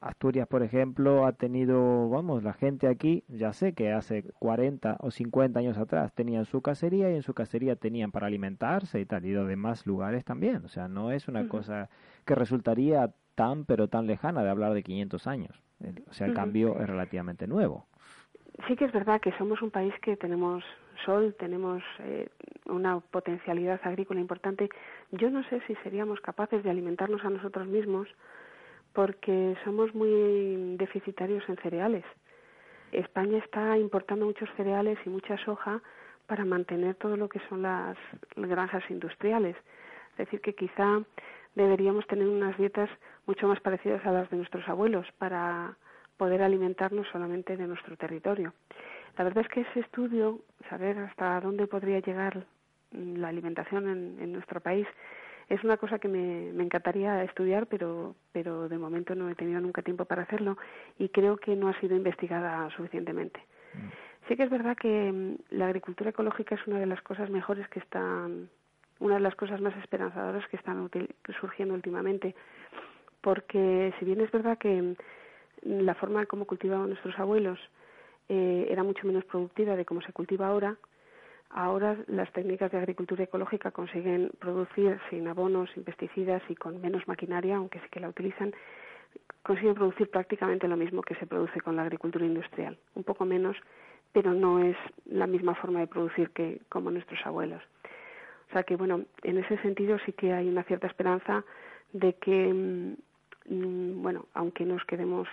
Asturias, 0.00 0.46
por 0.46 0.62
ejemplo, 0.62 1.26
ha 1.26 1.32
tenido, 1.32 2.08
vamos, 2.08 2.42
la 2.42 2.52
gente 2.52 2.86
aquí, 2.86 3.24
ya 3.28 3.52
sé 3.52 3.72
que 3.72 3.90
hace 3.92 4.24
40 4.38 4.98
o 5.00 5.10
50 5.10 5.58
años 5.58 5.78
atrás 5.78 6.12
tenían 6.12 6.44
su 6.44 6.60
cacería 6.60 7.10
y 7.10 7.16
en 7.16 7.22
su 7.22 7.32
cacería 7.32 7.76
tenían 7.76 8.12
para 8.12 8.26
alimentarse 8.26 9.00
y 9.00 9.06
tal, 9.06 9.24
y 9.24 9.30
de 9.30 9.44
demás 9.44 9.86
lugares 9.86 10.24
también. 10.24 10.64
O 10.64 10.68
sea, 10.68 10.86
no 10.86 11.10
es 11.12 11.28
una 11.28 11.48
cosa 11.48 11.88
que 12.26 12.34
resultaría 12.34 13.10
tan, 13.34 13.64
pero 13.64 13.88
tan 13.88 14.06
lejana 14.06 14.42
de 14.42 14.50
hablar 14.50 14.74
de 14.74 14.82
500 14.82 15.26
años. 15.26 15.62
O 16.08 16.12
sea, 16.12 16.26
el 16.26 16.34
cambio 16.34 16.78
es 16.78 16.86
relativamente 16.86 17.46
nuevo. 17.46 17.86
Sí 18.68 18.76
que 18.76 18.84
es 18.84 18.92
verdad 18.92 19.20
que 19.20 19.32
somos 19.38 19.62
un 19.62 19.70
país 19.70 19.94
que 20.02 20.16
tenemos 20.16 20.62
sol, 21.04 21.34
tenemos 21.38 21.82
eh, 22.00 22.28
una 22.66 23.00
potencialidad 23.00 23.80
agrícola 23.84 24.20
importante. 24.20 24.68
Yo 25.10 25.30
no 25.30 25.42
sé 25.44 25.60
si 25.66 25.74
seríamos 25.76 26.20
capaces 26.20 26.62
de 26.62 26.70
alimentarnos 26.70 27.24
a 27.24 27.30
nosotros 27.30 27.66
mismos 27.66 28.08
porque 28.92 29.56
somos 29.64 29.94
muy 29.94 30.76
deficitarios 30.76 31.48
en 31.48 31.56
cereales. 31.56 32.04
España 32.92 33.38
está 33.38 33.78
importando 33.78 34.26
muchos 34.26 34.50
cereales 34.56 34.98
y 35.06 35.08
mucha 35.08 35.38
soja 35.44 35.80
para 36.26 36.44
mantener 36.44 36.94
todo 36.96 37.16
lo 37.16 37.28
que 37.28 37.40
son 37.48 37.62
las 37.62 37.96
granjas 38.36 38.82
industriales. 38.90 39.56
Es 40.12 40.18
decir, 40.18 40.40
que 40.40 40.54
quizá 40.54 41.02
deberíamos 41.54 42.06
tener 42.06 42.28
unas 42.28 42.56
dietas 42.58 42.90
mucho 43.26 43.48
más 43.48 43.60
parecidas 43.60 44.04
a 44.04 44.12
las 44.12 44.30
de 44.30 44.36
nuestros 44.36 44.68
abuelos 44.68 45.06
para 45.18 45.76
poder 46.16 46.42
alimentarnos 46.42 47.06
solamente 47.08 47.56
de 47.56 47.66
nuestro 47.66 47.96
territorio. 47.96 48.52
La 49.18 49.24
verdad 49.24 49.44
es 49.44 49.48
que 49.48 49.60
ese 49.60 49.80
estudio, 49.80 50.40
saber 50.68 50.98
hasta 50.98 51.40
dónde 51.40 51.66
podría 51.66 52.00
llegar 52.00 52.46
la 52.92 53.28
alimentación 53.28 53.88
en, 53.88 54.32
nuestro 54.32 54.60
país, 54.60 54.86
es 55.48 55.62
una 55.64 55.76
cosa 55.76 55.98
que 55.98 56.08
me, 56.08 56.50
encantaría 56.62 57.22
estudiar, 57.24 57.66
pero, 57.66 58.14
pero 58.32 58.68
de 58.68 58.78
momento 58.78 59.14
no 59.14 59.28
he 59.28 59.34
tenido 59.34 59.60
nunca 59.60 59.82
tiempo 59.82 60.04
para 60.04 60.22
hacerlo 60.22 60.56
y 60.98 61.08
creo 61.08 61.36
que 61.36 61.56
no 61.56 61.68
ha 61.68 61.78
sido 61.80 61.96
investigada 61.96 62.70
suficientemente. 62.70 63.40
Mm. 63.74 64.28
Sí 64.28 64.36
que 64.36 64.44
es 64.44 64.50
verdad 64.50 64.76
que 64.76 65.12
mm, 65.12 65.56
la 65.56 65.66
agricultura 65.66 66.10
ecológica 66.10 66.54
es 66.54 66.66
una 66.66 66.78
de 66.78 66.86
las 66.86 67.02
cosas 67.02 67.28
mejores 67.28 67.68
que 67.68 67.80
están, 67.80 68.48
una 68.98 69.14
de 69.14 69.20
las 69.20 69.34
cosas 69.34 69.60
más 69.60 69.76
esperanzadoras 69.76 70.46
que 70.48 70.56
están 70.56 70.88
surgiendo 71.38 71.74
últimamente, 71.74 72.34
porque 73.20 73.92
si 73.98 74.04
bien 74.04 74.20
es 74.20 74.30
verdad 74.30 74.56
que 74.56 74.80
mm, 74.80 74.94
la 75.84 75.94
forma 75.94 76.20
en 76.20 76.26
cómo 76.26 76.46
cultivaban 76.46 76.88
nuestros 76.88 77.18
abuelos 77.18 77.58
eh, 78.34 78.66
era 78.70 78.82
mucho 78.82 79.06
menos 79.06 79.26
productiva 79.26 79.76
de 79.76 79.84
cómo 79.84 80.00
se 80.00 80.12
cultiva 80.14 80.46
ahora. 80.46 80.76
Ahora 81.50 81.98
las 82.06 82.32
técnicas 82.32 82.72
de 82.72 82.78
agricultura 82.78 83.24
ecológica 83.24 83.72
consiguen 83.72 84.30
producir 84.38 84.98
sin 85.10 85.28
abonos, 85.28 85.70
sin 85.72 85.84
pesticidas 85.84 86.42
y 86.48 86.54
con 86.54 86.80
menos 86.80 87.06
maquinaria, 87.06 87.56
aunque 87.56 87.78
sí 87.80 87.86
que 87.90 88.00
la 88.00 88.08
utilizan, 88.08 88.54
consiguen 89.42 89.74
producir 89.74 90.08
prácticamente 90.08 90.66
lo 90.66 90.78
mismo 90.78 91.02
que 91.02 91.14
se 91.16 91.26
produce 91.26 91.60
con 91.60 91.76
la 91.76 91.82
agricultura 91.82 92.24
industrial, 92.24 92.78
un 92.94 93.04
poco 93.04 93.26
menos, 93.26 93.54
pero 94.12 94.32
no 94.32 94.60
es 94.60 94.76
la 95.04 95.26
misma 95.26 95.54
forma 95.54 95.80
de 95.80 95.88
producir 95.88 96.30
que 96.30 96.62
como 96.70 96.90
nuestros 96.90 97.20
abuelos. 97.26 97.62
O 98.48 98.52
sea 98.52 98.62
que 98.62 98.76
bueno, 98.76 99.04
en 99.24 99.36
ese 99.36 99.58
sentido 99.58 99.98
sí 100.06 100.12
que 100.12 100.32
hay 100.32 100.48
una 100.48 100.62
cierta 100.62 100.86
esperanza 100.86 101.44
de 101.92 102.14
que, 102.14 102.50
mm, 102.50 102.96
mm, 103.54 104.02
bueno, 104.02 104.24
aunque 104.32 104.64
nos 104.64 104.82
quedemos 104.86 105.28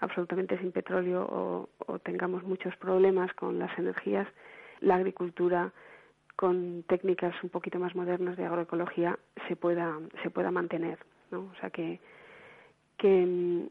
absolutamente 0.00 0.58
sin 0.58 0.72
petróleo 0.72 1.22
o, 1.22 1.98
tengamos 2.00 2.42
muchos 2.44 2.76
problemas 2.76 3.32
con 3.34 3.58
las 3.58 3.76
energías, 3.78 4.28
la 4.80 4.96
agricultura 4.96 5.72
con 6.36 6.84
técnicas 6.86 7.34
un 7.42 7.48
poquito 7.48 7.78
más 7.78 7.94
modernas 7.94 8.36
de 8.36 8.44
agroecología 8.44 9.18
se 9.48 9.56
pueda 9.56 9.98
se 10.22 10.30
pueda 10.30 10.50
mantener, 10.50 10.98
¿no? 11.30 11.50
O 11.52 11.54
sea 11.60 11.70
que 11.70 11.98
que 12.98 13.24
mm, 13.26 13.68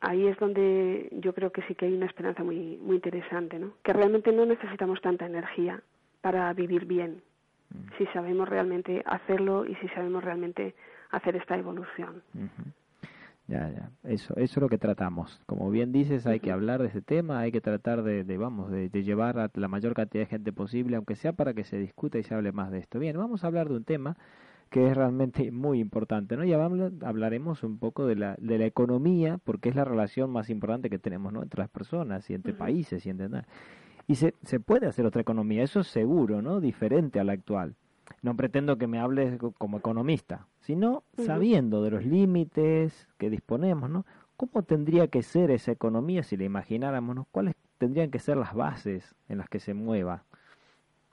ahí 0.00 0.26
es 0.26 0.36
donde 0.38 1.08
yo 1.12 1.32
creo 1.32 1.52
que 1.52 1.62
sí 1.62 1.74
que 1.76 1.86
hay 1.86 1.94
una 1.94 2.06
esperanza 2.06 2.42
muy 2.42 2.76
muy 2.82 2.96
interesante, 2.96 3.58
¿no? 3.58 3.74
Que 3.84 3.92
realmente 3.92 4.32
no 4.32 4.44
necesitamos 4.46 5.00
tanta 5.00 5.26
energía 5.26 5.80
para 6.20 6.52
vivir 6.52 6.84
bien, 6.86 7.22
mm. 7.70 7.96
si 7.96 8.06
sabemos 8.06 8.48
realmente 8.48 9.02
hacerlo 9.06 9.64
y 9.64 9.76
si 9.76 9.88
sabemos 9.90 10.24
realmente 10.24 10.74
hacer 11.10 11.36
esta 11.36 11.56
evolución. 11.56 12.22
Ya, 13.48 13.70
ya. 13.70 13.90
Eso, 14.04 14.36
eso 14.36 14.42
es 14.42 14.56
lo 14.58 14.68
que 14.68 14.76
tratamos. 14.76 15.40
Como 15.46 15.70
bien 15.70 15.90
dices, 15.90 16.26
hay 16.26 16.38
que 16.38 16.52
hablar 16.52 16.82
de 16.82 16.88
ese 16.88 17.00
tema, 17.00 17.40
hay 17.40 17.50
que 17.50 17.62
tratar 17.62 18.02
de, 18.02 18.22
de 18.22 18.36
vamos, 18.36 18.70
de, 18.70 18.90
llevar 19.02 19.38
a 19.38 19.50
la 19.54 19.68
mayor 19.68 19.94
cantidad 19.94 20.24
de 20.24 20.26
gente 20.26 20.52
posible, 20.52 20.96
aunque 20.96 21.16
sea 21.16 21.32
para 21.32 21.54
que 21.54 21.64
se 21.64 21.78
discuta 21.78 22.18
y 22.18 22.22
se 22.22 22.34
hable 22.34 22.52
más 22.52 22.70
de 22.70 22.78
esto. 22.78 22.98
Bien, 22.98 23.16
vamos 23.16 23.42
a 23.42 23.46
hablar 23.46 23.70
de 23.70 23.76
un 23.76 23.84
tema 23.84 24.18
que 24.68 24.86
es 24.86 24.94
realmente 24.94 25.50
muy 25.50 25.80
importante, 25.80 26.36
¿no? 26.36 26.44
Ya 26.44 26.62
hablaremos 27.06 27.62
un 27.62 27.78
poco 27.78 28.06
de 28.06 28.16
la, 28.16 28.36
de 28.38 28.58
la 28.58 28.66
economía, 28.66 29.38
porque 29.42 29.70
es 29.70 29.74
la 29.74 29.84
relación 29.86 30.30
más 30.30 30.50
importante 30.50 30.90
que 30.90 30.98
tenemos, 30.98 31.32
¿no? 31.32 31.42
Entre 31.42 31.58
las 31.58 31.70
personas 31.70 32.28
y 32.28 32.34
entre 32.34 32.52
países 32.52 33.06
y 33.06 33.10
entre... 33.10 33.28
Y 34.06 34.16
se, 34.16 34.34
se 34.42 34.60
puede 34.60 34.86
hacer 34.86 35.06
otra 35.06 35.22
economía, 35.22 35.62
eso 35.62 35.80
es 35.80 35.86
seguro, 35.86 36.42
¿no? 36.42 36.60
Diferente 36.60 37.18
a 37.18 37.24
la 37.24 37.32
actual 37.32 37.76
no 38.22 38.36
pretendo 38.36 38.78
que 38.78 38.86
me 38.86 38.98
hables 38.98 39.38
como 39.58 39.78
economista, 39.78 40.46
sino 40.60 41.02
sabiendo 41.16 41.82
de 41.82 41.90
los 41.90 42.04
límites 42.04 43.08
que 43.18 43.30
disponemos, 43.30 43.90
¿no? 43.90 44.04
¿Cómo 44.36 44.62
tendría 44.62 45.08
que 45.08 45.22
ser 45.22 45.50
esa 45.50 45.72
economía 45.72 46.22
si 46.22 46.36
la 46.36 46.44
imagináramos? 46.44 47.26
¿Cuáles 47.30 47.54
tendrían 47.78 48.10
que 48.10 48.18
ser 48.18 48.36
las 48.36 48.54
bases 48.54 49.14
en 49.28 49.38
las 49.38 49.48
que 49.48 49.58
se 49.58 49.74
mueva? 49.74 50.22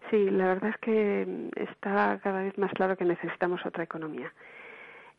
Sí, 0.09 0.29
la 0.29 0.45
verdad 0.45 0.69
es 0.69 0.77
que 0.77 1.49
está 1.55 2.19
cada 2.21 2.43
vez 2.43 2.57
más 2.57 2.71
claro 2.73 2.95
que 2.95 3.05
necesitamos 3.05 3.65
otra 3.65 3.83
economía, 3.83 4.31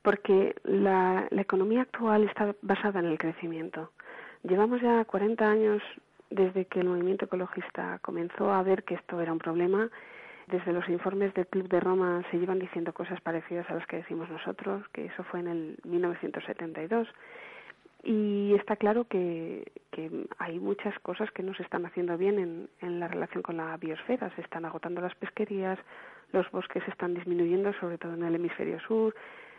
porque 0.02 0.54
la, 0.62 1.26
la 1.30 1.42
economía 1.42 1.82
actual 1.82 2.24
está 2.24 2.54
basada 2.62 3.00
en 3.00 3.06
el 3.06 3.18
crecimiento. 3.18 3.90
Llevamos 4.44 4.80
ya 4.80 5.04
40 5.04 5.44
años 5.44 5.82
desde 6.30 6.66
que 6.66 6.80
el 6.80 6.88
movimiento 6.88 7.24
ecologista 7.24 7.98
comenzó 8.02 8.52
a 8.52 8.62
ver 8.62 8.84
que 8.84 8.94
esto 8.94 9.20
era 9.20 9.32
un 9.32 9.38
problema. 9.38 9.90
Desde 10.46 10.72
los 10.72 10.88
informes 10.88 11.34
del 11.34 11.46
Club 11.48 11.68
de 11.68 11.80
Roma 11.80 12.22
se 12.30 12.38
llevan 12.38 12.60
diciendo 12.60 12.92
cosas 12.92 13.20
parecidas 13.20 13.68
a 13.68 13.74
las 13.74 13.86
que 13.86 13.96
decimos 13.96 14.30
nosotros, 14.30 14.86
que 14.92 15.06
eso 15.06 15.24
fue 15.24 15.40
en 15.40 15.48
el 15.48 15.78
1972. 15.84 17.08
Y 18.04 18.54
está 18.54 18.76
claro 18.76 19.06
que, 19.08 19.72
hay 20.38 20.60
muchas 20.60 20.96
cosas 21.00 21.30
que 21.32 21.42
no 21.42 21.54
se 21.54 21.64
están 21.64 21.84
haciendo 21.86 22.16
bien 22.16 22.38
en, 22.38 22.68
en 22.80 23.00
la 23.00 23.08
relación 23.08 23.42
con 23.42 23.56
la 23.56 23.76
biosfera. 23.76 24.30
Se 24.36 24.42
están 24.42 24.64
agotando 24.64 25.00
las 25.00 25.14
pesquerías, 25.16 25.78
los 26.32 26.48
bosques 26.52 26.86
están 26.86 27.14
disminuyendo, 27.14 27.72
sobre 27.80 27.98
todo 27.98 28.14
en 28.14 28.22
el 28.22 28.36
hemisferio 28.36 28.78
sur, 28.80 29.14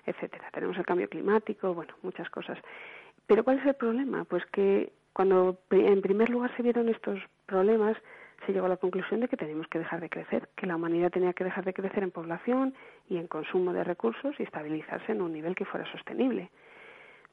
etcétera. 0.06 0.50
Tenemos 0.54 0.78
el 0.78 0.86
cambio 0.86 1.10
climático, 1.10 1.74
bueno, 1.74 1.94
muchas 2.02 2.30
cosas. 2.30 2.58
Pero 3.26 3.44
¿cuál 3.44 3.60
es 3.60 3.66
el 3.66 3.74
problema? 3.74 4.24
Pues 4.24 4.46
que 4.46 4.94
cuando 5.12 5.60
en 5.72 6.02
primer 6.02 6.30
lugar 6.30 6.56
se 6.56 6.64
vieron 6.64 6.88
estos 6.88 7.20
problemas, 7.46 7.98
se 8.48 8.54
llegó 8.54 8.66
a 8.66 8.70
la 8.70 8.78
conclusión 8.78 9.20
de 9.20 9.28
que 9.28 9.36
teníamos 9.36 9.68
que 9.68 9.78
dejar 9.78 10.00
de 10.00 10.10
crecer, 10.10 10.50
que 10.56 10.66
la 10.66 10.78
humanidad 10.78 11.12
tenía 11.12 11.34
que 11.34 11.44
dejar 11.44 11.66
de 11.66 11.74
crecer 11.74 12.02
en 12.02 12.12
población 12.12 12.74
y 13.10 13.18
en 13.18 13.28
consumo 13.28 13.74
de 13.74 13.84
recursos 13.84 14.34
y 14.40 14.44
estabilizarse 14.44 15.12
en 15.12 15.22
un 15.22 15.34
nivel 15.34 15.54
que 15.54 15.66
fuera 15.66 15.86
sostenible. 15.92 16.50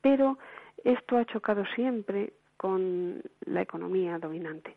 Pero 0.02 0.38
esto 0.82 1.16
ha 1.16 1.24
chocado 1.24 1.64
siempre 1.76 2.32
con 2.56 3.22
la 3.46 3.62
economía 3.62 4.18
dominante, 4.18 4.76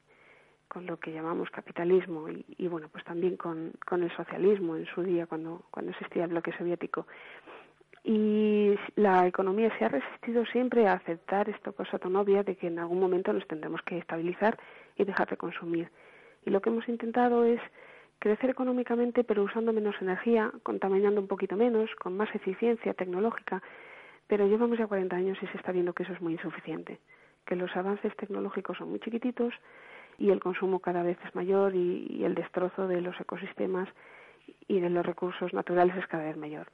con 0.67 0.85
lo 0.85 0.97
que 0.99 1.11
llamamos 1.11 1.49
capitalismo 1.49 2.27
y, 2.29 2.67
bueno, 2.67 2.87
pues 2.89 3.03
también 3.03 3.35
con, 3.35 3.73
el 3.91 4.11
socialismo 4.15 4.75
en 4.75 4.85
su 4.85 5.01
día 5.01 5.25
cuando, 5.25 5.63
cuando 5.71 5.91
existía 5.91 6.25
el 6.25 6.29
bloque 6.29 6.53
soviético. 6.55 7.07
Y 8.03 8.75
la 8.95 9.25
economía 9.25 9.75
se 9.77 9.85
ha 9.85 9.89
resistido 9.89 10.45
siempre 10.45 10.87
a 10.87 10.93
aceptar 10.93 11.49
esta 11.49 11.71
cosa 11.71 11.97
tan 11.97 12.15
obvia 12.15 12.43
de 12.43 12.55
que 12.55 12.67
en 12.67 12.79
algún 12.79 12.99
momento 12.99 13.33
nos 13.33 13.47
tendremos 13.47 13.81
que 13.81 13.97
estabilizar 13.97 14.57
y 14.95 15.03
dejar 15.03 15.27
de 15.29 15.37
consumir. 15.37 15.89
Y 16.47 16.49
lo 16.49 16.61
que 16.61 16.69
hemos 16.69 16.87
intentado 16.87 17.43
es 17.43 17.59
crecer 18.19 18.49
económicamente 18.49 19.25
pero 19.25 19.43
usando 19.43 19.73
menos 19.73 19.95
energía, 19.99 20.49
contaminando 20.63 21.19
un 21.19 21.27
poquito 21.27 21.57
menos, 21.57 21.93
con 21.95 22.15
más 22.15 22.33
eficiencia 22.33 22.93
tecnológica, 22.93 23.61
pero 24.27 24.47
llevamos 24.47 24.77
ya 24.77 24.87
40 24.87 25.13
años 25.13 25.37
y 25.41 25.47
se 25.47 25.57
está 25.57 25.73
viendo 25.73 25.91
que 25.91 26.03
eso 26.03 26.13
es 26.13 26.21
muy 26.21 26.33
insuficiente, 26.33 26.99
que 27.45 27.57
los 27.57 27.75
avances 27.75 28.15
tecnológicos 28.15 28.77
son 28.77 28.91
muy 28.91 29.01
chiquititos 29.01 29.53
y 30.17 30.29
el 30.29 30.39
consumo 30.39 30.79
cada 30.79 31.03
vez 31.03 31.17
es 31.25 31.35
mayor 31.35 31.75
y, 31.75 32.07
y 32.09 32.23
el 32.23 32.33
destrozo 32.33 32.87
de 32.87 33.01
los 33.01 33.19
ecosistemas 33.19 33.89
y 34.69 34.79
de 34.79 34.89
los 34.89 35.05
recursos 35.05 35.53
naturales 35.53 35.97
es 35.97 36.07
cada 36.07 36.23
vez 36.23 36.37
mayor. 36.37 36.67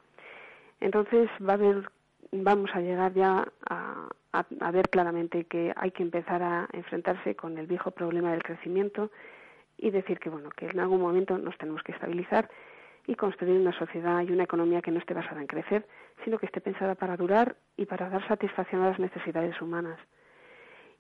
Entonces 0.82 1.32
va 1.42 1.54
a 1.54 1.56
haber, 1.56 1.90
vamos 2.32 2.70
a 2.76 2.80
llegar 2.80 3.12
ya 3.16 3.48
a, 3.68 4.08
a, 4.34 4.46
a, 4.60 4.72
ver 4.72 4.88
claramente 4.90 5.46
que 5.46 5.74
hay 5.76 5.90
que 5.90 6.04
empezar 6.04 6.44
a 6.44 6.70
enfrentarse 6.74 7.36
con 7.36 7.58
el 7.58 7.66
viejo 7.66 7.90
problema 7.90 8.32
del 8.34 8.44
crecimiento 8.44 9.10
y 9.78 9.92
decir 9.92 10.20
que 10.20 10.30
bueno 10.30 10.50
que 10.50 10.68
en 10.68 10.80
algún 10.80 11.02
momento 11.02 11.38
nos 11.38 11.58
tenemos 11.58 11.84
que 11.84 11.92
estabilizar 11.92 12.50
y 13.08 13.16
construir 13.16 13.60
una 13.60 13.78
sociedad 13.78 14.22
y 14.22 14.32
una 14.32 14.44
economía 14.44 14.82
que 14.82 14.92
no 14.92 15.00
esté 15.00 15.14
basada 15.14 15.42
en 15.42 15.48
crecer, 15.48 15.86
sino 16.24 16.38
que 16.38 16.46
esté 16.46 16.62
pensada 16.62 16.96
para 16.96 17.18
durar 17.18 17.56
y 17.76 17.86
para 17.86 18.10
dar 18.10 18.26
satisfacción 18.28 18.82
a 18.82 18.90
las 18.90 19.00
necesidades 19.00 19.62
humanas. 19.62 20.00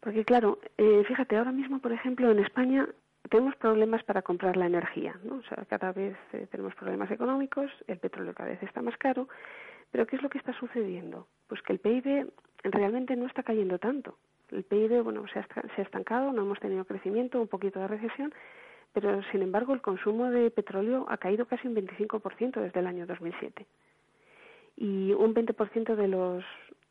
Porque 0.02 0.26
claro, 0.26 0.60
eh, 0.78 1.04
fíjate, 1.08 1.38
ahora 1.38 1.54
mismo, 1.54 1.80
por 1.80 1.94
ejemplo, 1.94 2.30
en 2.30 2.40
España 2.40 2.90
tenemos 3.30 3.56
problemas 3.56 4.04
para 4.04 4.22
comprar 4.22 4.58
la 4.58 4.66
energía, 4.66 5.16
¿no? 5.24 5.36
O 5.36 5.44
sea, 5.44 5.64
cada 5.66 5.94
vez 5.94 6.18
eh, 6.34 6.46
tenemos 6.52 6.76
problemas 6.76 7.10
económicos, 7.10 7.72
el 7.88 8.00
petróleo 8.00 8.34
cada 8.34 8.50
vez 8.50 8.62
está 8.64 8.82
más 8.82 8.98
caro, 8.98 9.30
pero 9.92 10.06
¿qué 10.06 10.18
es 10.18 10.22
lo 10.22 10.30
que 10.30 10.40
está 10.40 10.52
sucediendo? 10.54 11.28
Pues 11.48 11.62
que 11.62 11.72
el 11.72 11.80
PIB 11.80 12.30
realmente 12.64 13.16
no 13.16 13.28
está 13.28 13.44
cayendo 13.44 13.80
tanto. 13.80 14.18
El 14.52 14.64
PIB, 14.64 15.04
bueno, 15.04 15.26
se 15.32 15.40
ha, 15.40 15.48
se 15.76 15.82
ha 15.82 15.86
estancado, 15.86 16.34
no 16.34 16.42
hemos 16.42 16.60
tenido 16.60 16.84
crecimiento, 16.84 17.40
un 17.40 17.48
poquito 17.48 17.80
de 17.80 17.88
recesión, 17.88 18.34
pero 18.94 19.22
sin 19.32 19.42
embargo 19.42 19.74
el 19.74 19.82
consumo 19.82 20.30
de 20.30 20.52
petróleo 20.52 21.06
ha 21.10 21.18
caído 21.18 21.46
casi 21.46 21.68
un 21.68 21.76
25% 21.76 22.62
desde 22.62 22.80
el 22.80 22.88
año 22.88 23.06
2007. 23.06 23.66
Y 24.78 25.14
un 25.14 25.34
20% 25.34 25.96
de 25.96 26.08
los 26.08 26.44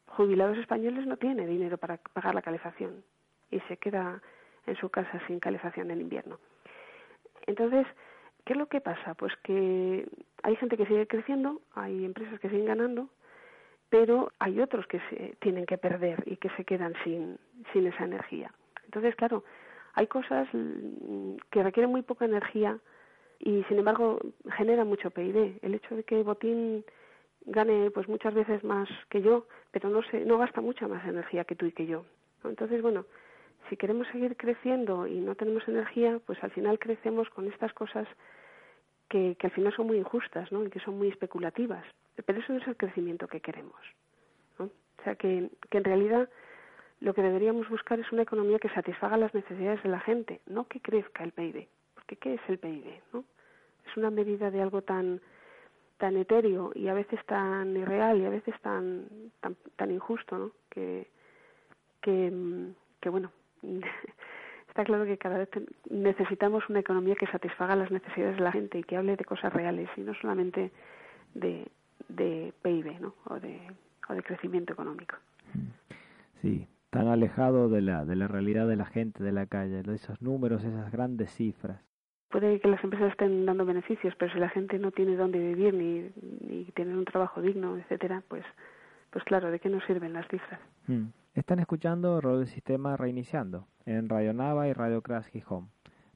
jubilados 0.07 0.59
españoles 0.59 1.07
no 1.07 1.17
tiene 1.17 1.47
dinero 1.47 1.79
para 1.79 1.97
pagar 1.97 2.35
la 2.35 2.43
calefacción 2.43 3.03
y 3.51 3.61
se 3.61 3.77
queda 3.77 4.21
en 4.67 4.77
su 4.77 4.89
casa 4.91 5.21
sin 5.27 5.41
calefacción 5.41 5.91
en 5.91 6.01
invierno. 6.01 6.39
Entonces, 7.47 7.87
¿qué 8.45 8.53
es 8.53 8.59
lo 8.59 8.67
que 8.67 8.81
pasa? 8.81 9.15
Pues 9.15 9.33
que 9.43 10.07
hay 10.43 10.57
gente 10.57 10.77
que 10.77 10.87
sigue 10.87 11.07
creciendo, 11.07 11.61
hay 11.75 12.05
empresas 12.05 12.39
que 12.41 12.49
siguen 12.49 12.67
ganando, 12.67 13.09
pero 13.89 14.33
hay 14.39 14.61
otros 14.61 14.87
que 14.87 15.01
se 15.11 15.37
tienen 15.41 15.67
que 15.67 15.79
perder 15.79 16.23
y 16.27 16.37
que 16.37 16.51
se 16.51 16.65
quedan 16.65 16.95
sin, 17.05 17.39
sin 17.73 17.87
esa 17.87 18.05
energía. 18.05 18.53
Entonces, 18.85 19.15
claro, 19.17 19.45
hay 19.95 20.07
cosas 20.07 20.49
mm, 20.53 21.37
que 21.51 21.63
requieren 21.63 21.91
muy 21.91 22.03
poca 22.03 22.25
energía 22.25 22.79
y 23.39 23.65
sin 23.65 23.79
embargo 23.79 24.21
generan 24.57 24.89
mucho 24.89 25.11
PIB. 25.11 25.59
El 25.63 25.75
hecho 25.75 25.97
de 25.97 26.05
que 26.05 26.23
Botín 26.23 26.85
gane 27.45 27.91
pues 27.91 28.09
muchas 28.09 28.35
veces 28.35 28.63
más 28.65 28.89
que 29.11 29.21
yo, 29.21 29.47
pero 29.71 29.89
no 29.91 30.03
se, 30.05 30.25
no 30.25 30.39
gasta 30.39 30.61
mucha 30.61 30.87
más 30.87 31.05
energía 31.07 31.45
que 31.45 31.57
tú 31.57 31.67
y 31.67 31.73
que 31.73 31.87
yo. 31.87 32.05
Entonces, 32.45 32.83
bueno, 32.83 33.05
si 33.69 33.77
queremos 33.77 34.07
seguir 34.09 34.37
creciendo 34.37 35.07
y 35.07 35.21
no 35.21 35.35
tenemos 35.35 35.67
energía, 35.69 36.21
pues 36.27 36.43
al 36.43 36.51
final 36.51 36.79
crecemos 36.79 37.29
con 37.31 37.49
estas 37.49 37.73
cosas 37.73 38.07
que, 39.09 39.37
que 39.39 39.47
al 39.49 39.53
final 39.53 39.75
son 39.75 39.87
muy 39.87 39.99
injustas, 39.99 40.51
¿no? 40.53 40.65
Y 40.65 40.71
que 40.71 40.81
son 40.81 40.99
muy 40.99 41.09
especulativas. 41.09 41.85
Pero 42.25 42.41
eso 42.41 42.53
no 42.53 42.61
es 42.61 42.69
el 42.69 42.77
crecimiento 42.77 43.27
que 43.29 43.41
queremos. 43.41 43.81
O 44.59 45.05
sea, 45.05 45.17
que, 45.17 45.51
que 45.69 45.79
en 45.79 45.85
realidad 45.85 46.29
lo 47.03 47.15
que 47.15 47.23
deberíamos 47.23 47.69
buscar 47.69 47.99
es 47.99 48.11
una 48.13 48.23
economía 48.23 48.61
que 48.61 48.69
satisfaga 48.69 49.17
las 49.17 49.35
necesidades 49.35 49.83
de 49.83 49.89
la 49.89 49.99
gente, 49.99 50.41
no 50.47 50.69
que 50.69 50.81
crezca 50.81 51.25
el 51.25 51.33
PIB. 51.33 51.67
Porque 51.95 52.17
¿qué 52.17 52.35
es 52.35 52.41
el 52.49 52.59
PIB? 52.59 52.85
¿no? 53.13 53.25
Es 53.85 53.97
una 53.97 54.11
medida 54.11 54.51
de 54.51 54.63
algo 54.63 54.83
tan 54.83 55.21
tan 55.99 56.17
etéreo 56.17 56.73
y 56.75 56.89
a 56.89 56.95
veces 56.95 57.25
tan 57.27 57.77
irreal 57.77 58.21
y 58.21 58.25
a 58.25 58.31
veces 58.31 58.55
tan 58.61 59.07
tan, 59.41 59.57
tan 59.77 59.91
injusto, 59.91 60.39
¿no? 60.39 60.51
Que, 60.71 61.09
que, 62.01 62.31
bueno, 63.09 63.31
está 64.69 64.85
claro 64.85 65.05
que 65.05 65.19
cada 65.19 65.39
vez 65.39 65.49
necesitamos 65.91 66.69
una 66.69 66.81
economía 66.81 67.15
que 67.15 67.27
satisfaga 67.27 67.77
las 67.77 67.91
necesidades 67.91 68.37
de 68.37 68.43
la 68.43 68.53
gente 68.53 68.79
y 68.79 68.85
que 68.85 68.97
hable 68.97 69.17
de 69.17 69.25
cosas 69.25 69.53
reales 69.53 69.89
y 69.97 70.01
no 70.01 70.15
solamente 70.15 70.73
de, 71.35 71.67
de 72.09 72.53
PIB, 72.63 73.01
¿no? 73.01 73.15
O 73.27 73.39
de, 73.39 73.61
o 74.09 74.15
de 74.15 74.23
crecimiento 74.23 74.73
económico. 74.73 75.17
Sí, 76.41 76.67
tan 76.93 77.09
alejado 77.09 77.71
de 77.71 77.81
la, 77.81 78.05
de 78.05 78.15
la 78.17 78.29
realidad 78.29 78.69
de 78.69 78.77
la 78.77 78.85
gente 78.85 79.25
de 79.25 79.33
la 79.33 79.47
calle, 79.47 79.83
de 79.83 79.95
esos 79.95 80.21
números, 80.21 80.63
esas 80.63 80.93
grandes 80.93 81.31
cifras. 81.33 81.81
Puede 82.29 82.61
que 82.61 82.69
las 82.69 82.85
empresas 82.85 83.13
estén 83.13 83.47
dando 83.47 83.65
beneficios, 83.65 84.13
pero 84.19 84.31
si 84.31 84.39
la 84.39 84.51
gente 84.51 84.79
no 84.79 84.91
tiene 84.91 85.17
dónde 85.17 85.39
vivir 85.39 85.73
ni, 85.73 86.11
ni 86.47 86.65
tener 86.73 86.95
un 86.95 87.07
trabajo 87.07 87.41
digno, 87.41 87.79
etcétera, 87.79 88.23
pues, 88.29 88.45
pues 89.09 89.25
claro, 89.25 89.51
¿de 89.51 89.59
qué 89.59 89.71
nos 89.71 89.83
sirven 89.85 90.13
las 90.13 90.29
cifras? 90.29 90.61
Hmm. 90.87 91.07
Están 91.33 91.61
escuchando 91.61 92.21
Radio 92.21 92.45
Sistema 92.45 92.95
Reiniciando 92.99 93.69
en 93.87 94.11
Radio 94.11 94.35
Nava 94.35 94.69
y 94.69 94.75
Radio 94.75 95.01
Crash 95.01 95.31
Gijón, 95.31 95.71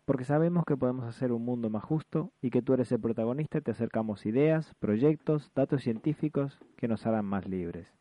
porque 0.05 0.25
sabemos 0.25 0.67
que 0.67 0.77
podemos 0.77 1.07
hacer 1.07 1.33
un 1.33 1.43
mundo 1.43 1.71
más 1.71 1.85
justo 1.85 2.33
y 2.43 2.51
que 2.51 2.61
tú 2.61 2.75
eres 2.75 2.93
el 2.93 3.01
protagonista 3.01 3.57
y 3.57 3.63
te 3.63 3.71
acercamos 3.71 4.27
ideas, 4.27 4.75
proyectos, 4.79 5.51
datos 5.55 5.83
científicos 5.83 6.61
que 6.77 6.87
nos 6.87 7.07
harán 7.07 7.25
más 7.25 7.49
libres. 7.49 7.96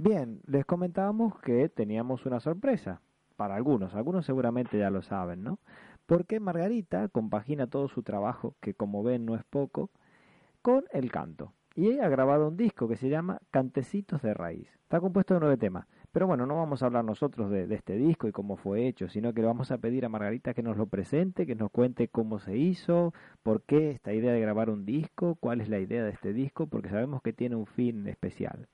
Bien, 0.00 0.40
les 0.46 0.64
comentábamos 0.64 1.40
que 1.40 1.68
teníamos 1.68 2.24
una 2.24 2.38
sorpresa 2.38 3.00
para 3.34 3.56
algunos, 3.56 3.96
algunos 3.96 4.24
seguramente 4.24 4.78
ya 4.78 4.90
lo 4.90 5.02
saben, 5.02 5.42
¿no? 5.42 5.58
Porque 6.06 6.38
Margarita 6.38 7.08
compagina 7.08 7.66
todo 7.66 7.88
su 7.88 8.04
trabajo, 8.04 8.54
que 8.60 8.74
como 8.74 9.02
ven 9.02 9.26
no 9.26 9.34
es 9.34 9.42
poco, 9.42 9.90
con 10.62 10.84
el 10.92 11.10
canto. 11.10 11.52
Y 11.74 11.88
ella 11.88 12.06
ha 12.06 12.08
grabado 12.10 12.46
un 12.46 12.56
disco 12.56 12.86
que 12.86 12.94
se 12.94 13.08
llama 13.08 13.40
Cantecitos 13.50 14.22
de 14.22 14.34
Raíz. 14.34 14.68
Está 14.84 15.00
compuesto 15.00 15.34
de 15.34 15.40
nueve 15.40 15.56
temas. 15.56 15.88
Pero 16.12 16.28
bueno, 16.28 16.46
no 16.46 16.54
vamos 16.54 16.84
a 16.84 16.86
hablar 16.86 17.04
nosotros 17.04 17.50
de, 17.50 17.64
este 17.74 17.96
disco 17.96 18.28
y 18.28 18.32
cómo 18.32 18.56
fue 18.56 18.86
hecho, 18.86 19.08
sino 19.08 19.32
que 19.32 19.40
le 19.40 19.48
vamos 19.48 19.72
a 19.72 19.78
pedir 19.78 20.04
a 20.04 20.08
Margarita 20.08 20.54
que 20.54 20.62
nos 20.62 20.76
lo 20.76 20.86
presente, 20.86 21.44
que 21.44 21.56
nos 21.56 21.72
cuente 21.72 22.06
cómo 22.06 22.38
se 22.38 22.56
hizo, 22.56 23.12
por 23.42 23.62
qué 23.62 23.90
esta 23.90 24.12
idea 24.12 24.32
de 24.32 24.40
grabar 24.40 24.70
un 24.70 24.86
disco, 24.86 25.34
cuál 25.40 25.60
es 25.60 25.68
la 25.68 25.80
idea 25.80 26.04
de 26.04 26.10
este 26.10 26.32
disco, 26.32 26.68
porque 26.68 26.88
sabemos 26.88 27.20
que 27.20 27.32
tiene 27.32 27.56
un 27.56 27.66
fin 27.66 28.06
especial. 28.06 28.68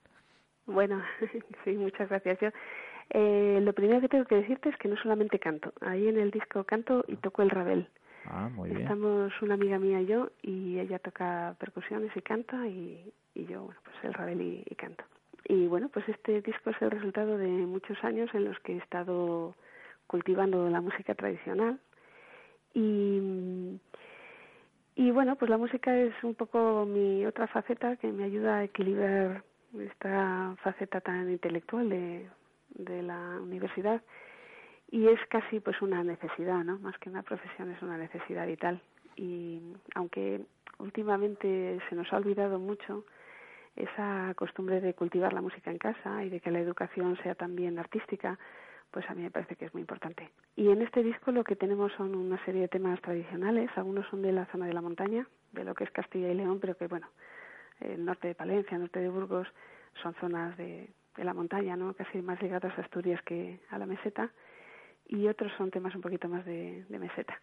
Bueno, 0.65 1.01
sí, 1.63 1.71
muchas 1.73 2.09
gracias. 2.09 2.39
Yo, 2.39 2.49
eh, 3.11 3.59
lo 3.61 3.73
primero 3.73 4.01
que 4.01 4.09
tengo 4.09 4.25
que 4.25 4.35
decirte 4.35 4.69
es 4.69 4.77
que 4.77 4.87
no 4.87 4.97
solamente 4.97 5.39
canto. 5.39 5.73
Ahí 5.81 6.07
en 6.07 6.17
el 6.17 6.31
disco 6.31 6.63
canto 6.63 7.03
y 7.07 7.17
toco 7.17 7.41
el 7.41 7.49
rabel. 7.49 7.87
Ah, 8.25 8.49
muy 8.49 8.69
bien. 8.69 8.81
Estamos 8.81 9.31
una 9.41 9.53
amiga 9.53 9.77
mía 9.79 10.01
y 10.01 10.07
yo, 10.07 10.31
y 10.41 10.79
ella 10.79 10.99
toca 10.99 11.55
percusiones 11.59 12.11
y 12.15 12.21
canta, 12.21 12.67
y, 12.67 13.13
y 13.35 13.45
yo, 13.45 13.63
bueno, 13.65 13.79
pues 13.83 13.95
el 14.03 14.13
rabel 14.13 14.41
y, 14.41 14.63
y 14.67 14.75
canto. 14.75 15.03
Y 15.47 15.67
bueno, 15.67 15.89
pues 15.89 16.07
este 16.09 16.41
disco 16.41 16.71
es 16.71 16.81
el 16.81 16.89
resultado 16.91 17.37
de 17.37 17.47
muchos 17.47 18.03
años 18.03 18.29
en 18.33 18.45
los 18.45 18.59
que 18.61 18.73
he 18.73 18.77
estado 18.77 19.53
cultivando 20.07 20.69
la 20.69 20.81
música 20.81 21.13
tradicional. 21.13 21.79
Y, 22.73 23.79
Y 24.95 25.11
bueno, 25.11 25.35
pues 25.35 25.49
la 25.49 25.57
música 25.57 25.95
es 25.97 26.13
un 26.23 26.35
poco 26.35 26.85
mi 26.85 27.25
otra 27.25 27.47
faceta 27.47 27.97
que 27.97 28.07
me 28.11 28.23
ayuda 28.23 28.57
a 28.59 28.63
equilibrar 28.63 29.43
esta 29.79 30.55
faceta 30.61 31.01
tan 31.01 31.29
intelectual 31.29 31.89
de, 31.89 32.27
de 32.69 33.03
la 33.03 33.39
universidad 33.41 34.01
y 34.91 35.07
es 35.07 35.19
casi 35.29 35.59
pues 35.59 35.81
una 35.81 36.03
necesidad, 36.03 36.63
¿no? 36.63 36.77
Más 36.79 36.97
que 36.99 37.09
una 37.09 37.23
profesión 37.23 37.71
es 37.71 37.81
una 37.81 37.97
necesidad 37.97 38.47
vital 38.47 38.81
y 39.15 39.61
aunque 39.95 40.41
últimamente 40.79 41.79
se 41.89 41.95
nos 41.95 42.11
ha 42.11 42.17
olvidado 42.17 42.59
mucho 42.59 43.05
esa 43.75 44.33
costumbre 44.35 44.79
de 44.79 44.93
cultivar 44.93 45.33
la 45.33 45.41
música 45.41 45.71
en 45.71 45.77
casa 45.77 46.23
y 46.23 46.29
de 46.29 46.39
que 46.39 46.51
la 46.51 46.59
educación 46.59 47.17
sea 47.23 47.35
también 47.35 47.77
artística, 47.77 48.39
pues 48.91 49.09
a 49.09 49.13
mí 49.13 49.23
me 49.23 49.31
parece 49.31 49.55
que 49.55 49.65
es 49.65 49.73
muy 49.73 49.81
importante. 49.81 50.29
Y 50.55 50.69
en 50.69 50.81
este 50.81 51.03
disco 51.03 51.31
lo 51.31 51.43
que 51.43 51.55
tenemos 51.55 51.91
son 51.93 52.15
una 52.15 52.43
serie 52.45 52.61
de 52.61 52.67
temas 52.69 53.01
tradicionales, 53.01 53.69
algunos 53.75 54.07
son 54.07 54.21
de 54.21 54.31
la 54.31 54.45
zona 54.45 54.67
de 54.67 54.73
la 54.73 54.81
montaña, 54.81 55.27
de 55.51 55.65
lo 55.65 55.75
que 55.75 55.83
es 55.83 55.91
Castilla 55.91 56.31
y 56.31 56.35
León, 56.35 56.59
pero 56.61 56.77
que 56.77 56.87
bueno, 56.87 57.07
el 57.79 58.05
norte 58.05 58.27
de 58.27 58.35
Palencia, 58.35 58.75
el 58.75 58.81
norte 58.81 58.99
de 58.99 59.09
Burgos, 59.09 59.47
son 60.01 60.13
zonas 60.15 60.57
de, 60.57 60.93
de 61.15 61.23
la 61.23 61.33
montaña, 61.33 61.75
¿no? 61.75 61.93
Casi 61.93 62.21
más 62.21 62.41
ligadas 62.41 62.77
a 62.77 62.81
Asturias 62.81 63.21
que 63.23 63.59
a 63.69 63.77
la 63.77 63.85
meseta, 63.85 64.31
y 65.07 65.27
otros 65.27 65.51
son 65.57 65.71
temas 65.71 65.95
un 65.95 66.01
poquito 66.01 66.27
más 66.27 66.45
de, 66.45 66.85
de 66.89 66.99
meseta. 66.99 67.39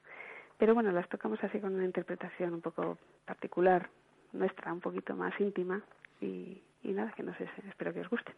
Pero 0.59 0.75
bueno, 0.75 0.93
las 0.93 1.09
tocamos 1.09 1.43
así 1.43 1.61
con 1.61 1.75
una 1.75 1.85
interpretación 1.85 2.55
un 2.55 2.61
poco 2.61 2.99
particular, 3.25 3.89
nuestra, 4.33 4.73
un 4.73 4.81
poquito 4.81 5.17
más 5.17 5.39
íntima, 5.41 5.83
y, 6.21 6.63
y 6.83 6.93
nada, 6.93 7.13
que 7.13 7.23
no 7.23 7.35
sé, 7.35 7.49
espero 7.69 7.93
que 7.93 8.01
os 8.01 8.09
guste. 8.09 8.33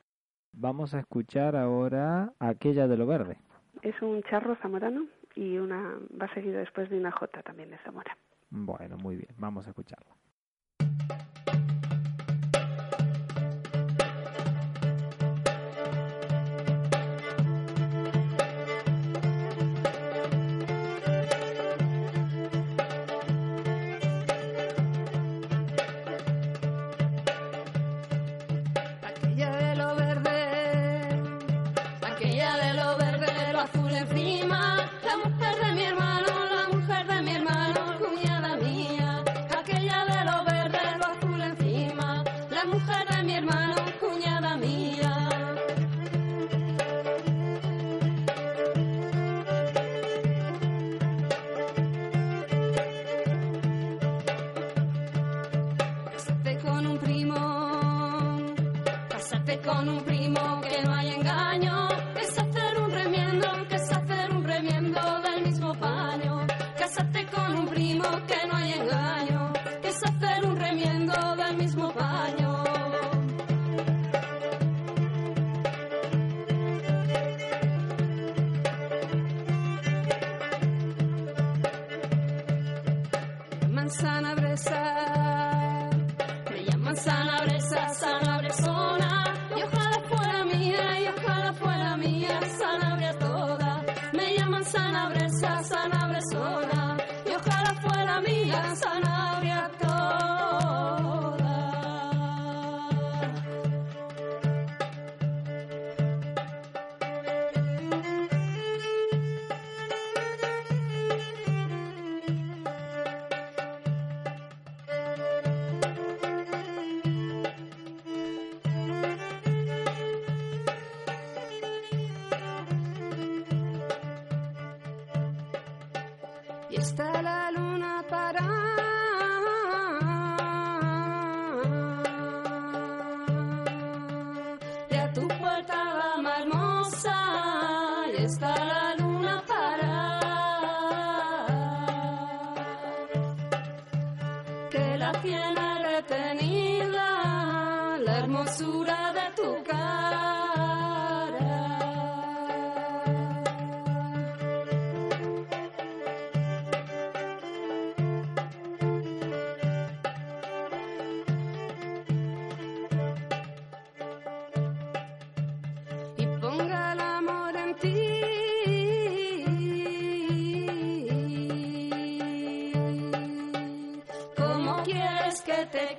Vamos 0.52 0.94
a 0.94 1.00
escuchar 1.00 1.56
ahora 1.56 2.32
aquella 2.38 2.86
de 2.86 2.96
lo 2.96 3.06
verde. 3.06 3.38
Es 3.82 4.00
un 4.00 4.22
charro 4.22 4.54
zamorano 4.56 5.06
y 5.34 5.58
una 5.58 5.98
va 6.20 6.32
seguido 6.32 6.58
después 6.58 6.88
de 6.90 6.98
una 6.98 7.10
jota 7.10 7.42
también 7.42 7.70
de 7.70 7.78
Zamora. 7.78 8.16
Bueno, 8.50 8.96
muy 8.98 9.16
bien, 9.16 9.34
vamos 9.36 9.66
a 9.66 9.70
escucharla. 9.70 10.14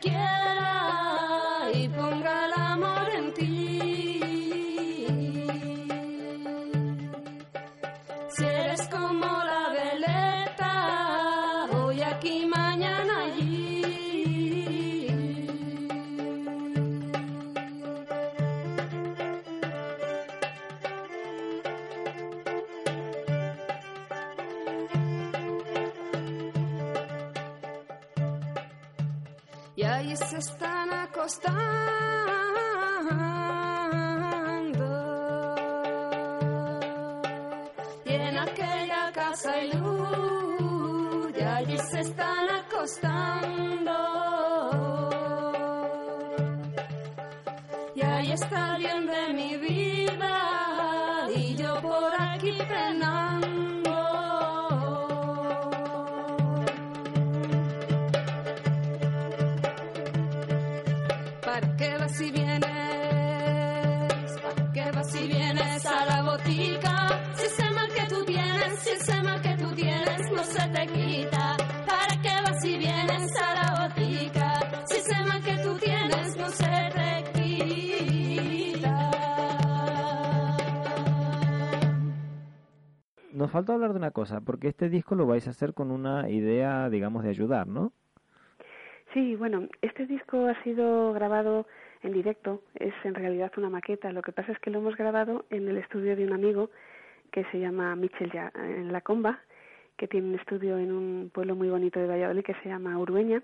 Que 0.01 0.64
está 48.35 48.74
nos 83.55 83.61
faltó 83.61 83.71
hablar 83.71 83.93
de 83.93 83.99
una 83.99 84.11
cosa, 84.11 84.41
porque 84.41 84.67
este 84.67 84.89
disco 84.89 85.15
lo 85.15 85.25
vais 85.25 85.47
a 85.47 85.51
hacer 85.51 85.73
con 85.73 85.89
una 85.89 86.29
idea, 86.29 86.89
digamos, 86.89 87.23
de 87.23 87.29
ayudar, 87.29 87.67
¿no? 87.67 87.93
Sí, 89.13 89.37
bueno, 89.37 89.69
este 89.81 90.05
disco 90.07 90.47
ha 90.47 90.61
sido 90.63 91.13
grabado 91.13 91.65
en 92.03 92.11
directo, 92.11 92.63
es 92.73 92.93
en 93.05 93.15
realidad 93.15 93.53
una 93.55 93.69
maqueta. 93.69 94.11
Lo 94.11 94.21
que 94.21 94.33
pasa 94.33 94.51
es 94.51 94.59
que 94.59 94.71
lo 94.71 94.79
hemos 94.79 94.97
grabado 94.97 95.45
en 95.51 95.69
el 95.69 95.77
estudio 95.77 96.17
de 96.17 96.25
un 96.25 96.33
amigo 96.33 96.69
que 97.31 97.45
se 97.45 97.59
llama 97.61 97.95
Michel 97.95 98.29
Ya- 98.33 98.51
en 98.55 98.91
La 98.91 98.99
Comba, 98.99 99.39
que 99.95 100.09
tiene 100.09 100.27
un 100.27 100.35
estudio 100.35 100.77
en 100.77 100.91
un 100.91 101.31
pueblo 101.33 101.55
muy 101.55 101.69
bonito 101.69 102.01
de 102.01 102.07
Valladolid 102.07 102.43
que 102.43 102.55
se 102.55 102.67
llama 102.67 102.99
Urueña. 102.99 103.41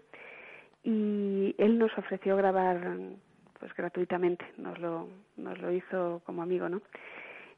Y 0.83 1.55
él 1.57 1.79
nos 1.79 1.97
ofreció 1.97 2.35
grabar 2.35 2.97
pues 3.61 3.73
gratuitamente, 3.75 4.43
nos 4.57 4.77
lo, 4.77 5.07
nos 5.37 5.57
lo 5.59 5.71
hizo 5.71 6.21
como 6.25 6.41
amigo, 6.41 6.67
¿no? 6.67 6.81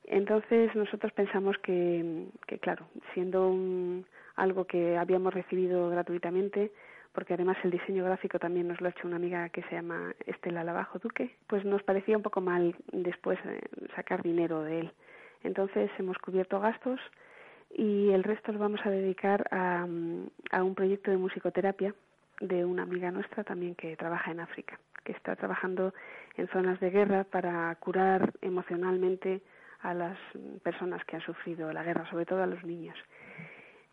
Entonces 0.05 0.75
nosotros 0.75 1.11
pensamos 1.13 1.57
que, 1.59 2.25
que 2.47 2.59
claro, 2.59 2.87
siendo 3.13 3.47
un, 3.47 4.05
algo 4.35 4.65
que 4.65 4.97
habíamos 4.97 5.33
recibido 5.33 5.89
gratuitamente, 5.89 6.71
porque 7.13 7.35
además 7.35 7.57
el 7.63 7.71
diseño 7.71 8.03
gráfico 8.03 8.39
también 8.39 8.67
nos 8.67 8.81
lo 8.81 8.87
ha 8.87 8.91
hecho 8.91 9.07
una 9.07 9.17
amiga 9.17 9.49
que 9.49 9.61
se 9.63 9.75
llama 9.75 10.13
Estela 10.25 10.63
Lavajo 10.63 10.99
Duque, 10.99 11.35
pues 11.47 11.63
nos 11.63 11.83
parecía 11.83 12.17
un 12.17 12.23
poco 12.23 12.41
mal 12.41 12.75
después 12.91 13.39
eh, 13.45 13.61
sacar 13.95 14.23
dinero 14.23 14.63
de 14.63 14.81
él. 14.81 14.91
Entonces 15.43 15.91
hemos 15.99 16.17
cubierto 16.17 16.59
gastos 16.59 16.99
y 17.69 18.09
el 18.09 18.23
resto 18.23 18.51
lo 18.51 18.59
vamos 18.59 18.81
a 18.85 18.89
dedicar 18.89 19.47
a, 19.51 19.85
a 20.51 20.63
un 20.63 20.75
proyecto 20.75 21.11
de 21.11 21.17
musicoterapia 21.17 21.93
de 22.39 22.65
una 22.65 22.83
amiga 22.83 23.11
nuestra 23.11 23.43
también 23.43 23.75
que 23.75 23.95
trabaja 23.95 24.31
en 24.31 24.39
África, 24.39 24.79
que 25.03 25.11
está 25.11 25.35
trabajando 25.35 25.93
en 26.35 26.47
zonas 26.47 26.79
de 26.79 26.89
guerra 26.89 27.25
para 27.25 27.75
curar 27.75 28.33
emocionalmente 28.41 29.41
a 29.83 29.93
las 29.93 30.17
personas 30.63 31.03
que 31.05 31.17
han 31.17 31.21
sufrido 31.21 31.71
la 31.71 31.83
guerra, 31.83 32.09
sobre 32.09 32.25
todo 32.25 32.41
a 32.41 32.47
los 32.47 32.63
niños. 32.63 32.97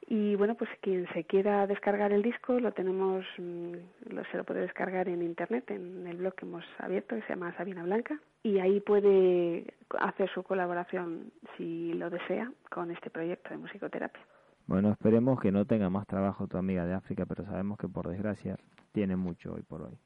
Y 0.06 0.34
bueno, 0.34 0.54
pues 0.56 0.70
quien 0.80 1.06
se 1.12 1.24
quiera 1.24 1.66
descargar 1.66 2.12
el 2.12 2.22
disco 2.22 2.58
lo 2.58 2.72
tenemos, 2.72 3.24
mm, 3.38 3.74
lo, 4.10 4.24
se 4.24 4.36
lo 4.38 4.44
puede 4.44 4.62
descargar 4.62 5.08
en 5.08 5.22
internet, 5.22 5.70
en 5.70 6.06
el 6.06 6.16
blog 6.16 6.34
que 6.34 6.46
hemos 6.46 6.64
abierto 6.78 7.14
que 7.14 7.22
se 7.22 7.28
llama 7.28 7.54
Sabina 7.56 7.84
Blanca 7.84 8.18
y 8.42 8.58
ahí 8.58 8.80
puede 8.80 9.74
hacer 10.00 10.28
su 10.30 10.42
colaboración 10.42 11.30
si 11.56 11.92
lo 11.92 12.10
desea 12.10 12.50
con 12.70 12.90
este 12.90 13.10
proyecto 13.10 13.50
de 13.50 13.58
musicoterapia. 13.58 14.22
Bueno, 14.66 14.90
esperemos 14.92 15.40
que 15.40 15.52
no 15.52 15.64
tenga 15.64 15.90
más 15.90 16.06
trabajo 16.06 16.46
tu 16.48 16.56
amiga 16.56 16.84
de 16.86 16.94
África, 16.94 17.24
pero 17.26 17.44
sabemos 17.44 17.78
que 17.78 17.88
por 17.88 18.08
desgracia 18.08 18.56
tiene 18.92 19.16
mucho 19.16 19.54
hoy 19.54 19.62
por 19.62 19.82
hoy. 19.82 19.98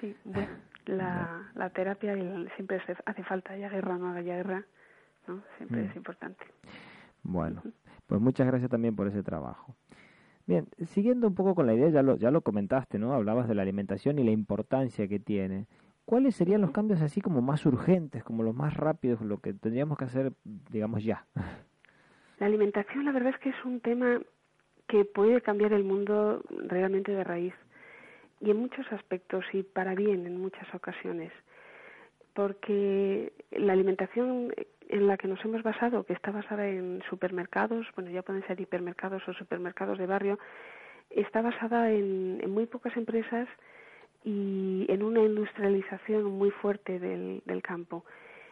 Sí, 0.00 0.14
bueno, 0.24 0.48
la, 0.86 1.50
la 1.54 1.70
terapia 1.70 2.12
el- 2.12 2.50
siempre 2.56 2.76
hace, 2.76 2.94
hace 3.06 3.24
falta, 3.24 3.54
haya 3.54 3.68
guerra 3.70 3.96
no 3.96 4.12
haya 4.12 4.36
guerra, 4.36 4.64
¿no? 5.28 5.42
Siempre 5.56 5.82
Mm. 5.82 5.90
es 5.90 5.96
importante. 5.96 6.44
Bueno, 7.22 7.62
pues 8.06 8.20
muchas 8.20 8.46
gracias 8.46 8.70
también 8.70 8.94
por 8.94 9.08
ese 9.08 9.22
trabajo. 9.22 9.74
Bien, 10.46 10.68
siguiendo 10.86 11.26
un 11.26 11.34
poco 11.34 11.54
con 11.56 11.66
la 11.66 11.74
idea, 11.74 11.88
ya 11.88 12.02
lo, 12.02 12.16
ya 12.16 12.30
lo 12.30 12.40
comentaste, 12.42 12.98
¿no? 13.00 13.12
Hablabas 13.12 13.48
de 13.48 13.54
la 13.56 13.62
alimentación 13.62 14.18
y 14.20 14.24
la 14.24 14.30
importancia 14.30 15.08
que 15.08 15.18
tiene. 15.18 15.66
¿Cuáles 16.04 16.36
serían 16.36 16.60
los 16.60 16.70
cambios 16.70 17.02
así 17.02 17.20
como 17.20 17.42
más 17.42 17.66
urgentes, 17.66 18.22
como 18.22 18.44
los 18.44 18.54
más 18.54 18.76
rápidos, 18.76 19.20
lo 19.22 19.38
que 19.38 19.52
tendríamos 19.54 19.98
que 19.98 20.04
hacer, 20.04 20.32
digamos, 20.70 21.02
ya? 21.02 21.26
La 22.38 22.46
alimentación, 22.46 23.04
la 23.04 23.10
verdad 23.10 23.30
es 23.34 23.40
que 23.40 23.48
es 23.48 23.64
un 23.64 23.80
tema 23.80 24.20
que 24.86 25.04
puede 25.04 25.40
cambiar 25.40 25.72
el 25.72 25.82
mundo 25.82 26.44
realmente 26.68 27.10
de 27.10 27.24
raíz 27.24 27.54
y 28.40 28.50
en 28.52 28.58
muchos 28.58 28.86
aspectos 28.92 29.44
y 29.52 29.64
para 29.64 29.96
bien 29.96 30.26
en 30.26 30.40
muchas 30.40 30.72
ocasiones, 30.72 31.32
porque 32.34 33.32
la 33.50 33.72
alimentación 33.72 34.52
en 34.88 35.06
la 35.06 35.16
que 35.16 35.28
nos 35.28 35.44
hemos 35.44 35.62
basado, 35.62 36.04
que 36.04 36.12
está 36.12 36.30
basada 36.30 36.66
en 36.68 37.02
supermercados, 37.10 37.86
bueno, 37.96 38.10
ya 38.10 38.22
pueden 38.22 38.46
ser 38.46 38.60
hipermercados 38.60 39.26
o 39.28 39.32
supermercados 39.34 39.98
de 39.98 40.06
barrio, 40.06 40.38
está 41.10 41.42
basada 41.42 41.90
en, 41.92 42.40
en 42.42 42.50
muy 42.50 42.66
pocas 42.66 42.96
empresas 42.96 43.48
y 44.24 44.86
en 44.88 45.02
una 45.02 45.20
industrialización 45.22 46.24
muy 46.24 46.50
fuerte 46.50 46.98
del, 46.98 47.42
del 47.44 47.62
campo. 47.62 48.04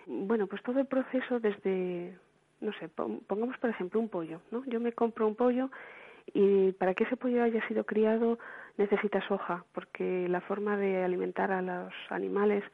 Bueno, 0.06 0.46
pues 0.46 0.62
todo 0.62 0.80
el 0.80 0.86
proceso 0.86 1.40
desde, 1.40 2.16
no 2.60 2.72
sé, 2.74 2.88
pon- 2.88 3.20
pongamos 3.26 3.56
por 3.58 3.70
ejemplo 3.70 4.00
un 4.00 4.08
pollo, 4.08 4.40
¿no? 4.50 4.64
Yo 4.66 4.80
me 4.80 4.92
compro 4.92 5.26
un 5.26 5.34
pollo 5.34 5.70
y 6.32 6.72
para 6.72 6.94
que 6.94 7.04
ese 7.04 7.16
pollo 7.16 7.42
haya 7.42 7.66
sido 7.68 7.84
criado 7.84 8.38
necesita 8.76 9.20
soja, 9.28 9.64
porque 9.72 10.28
la 10.28 10.40
forma 10.42 10.76
de 10.76 11.02
alimentar 11.04 11.50
a 11.52 11.62
los 11.62 11.92
animales 12.10 12.64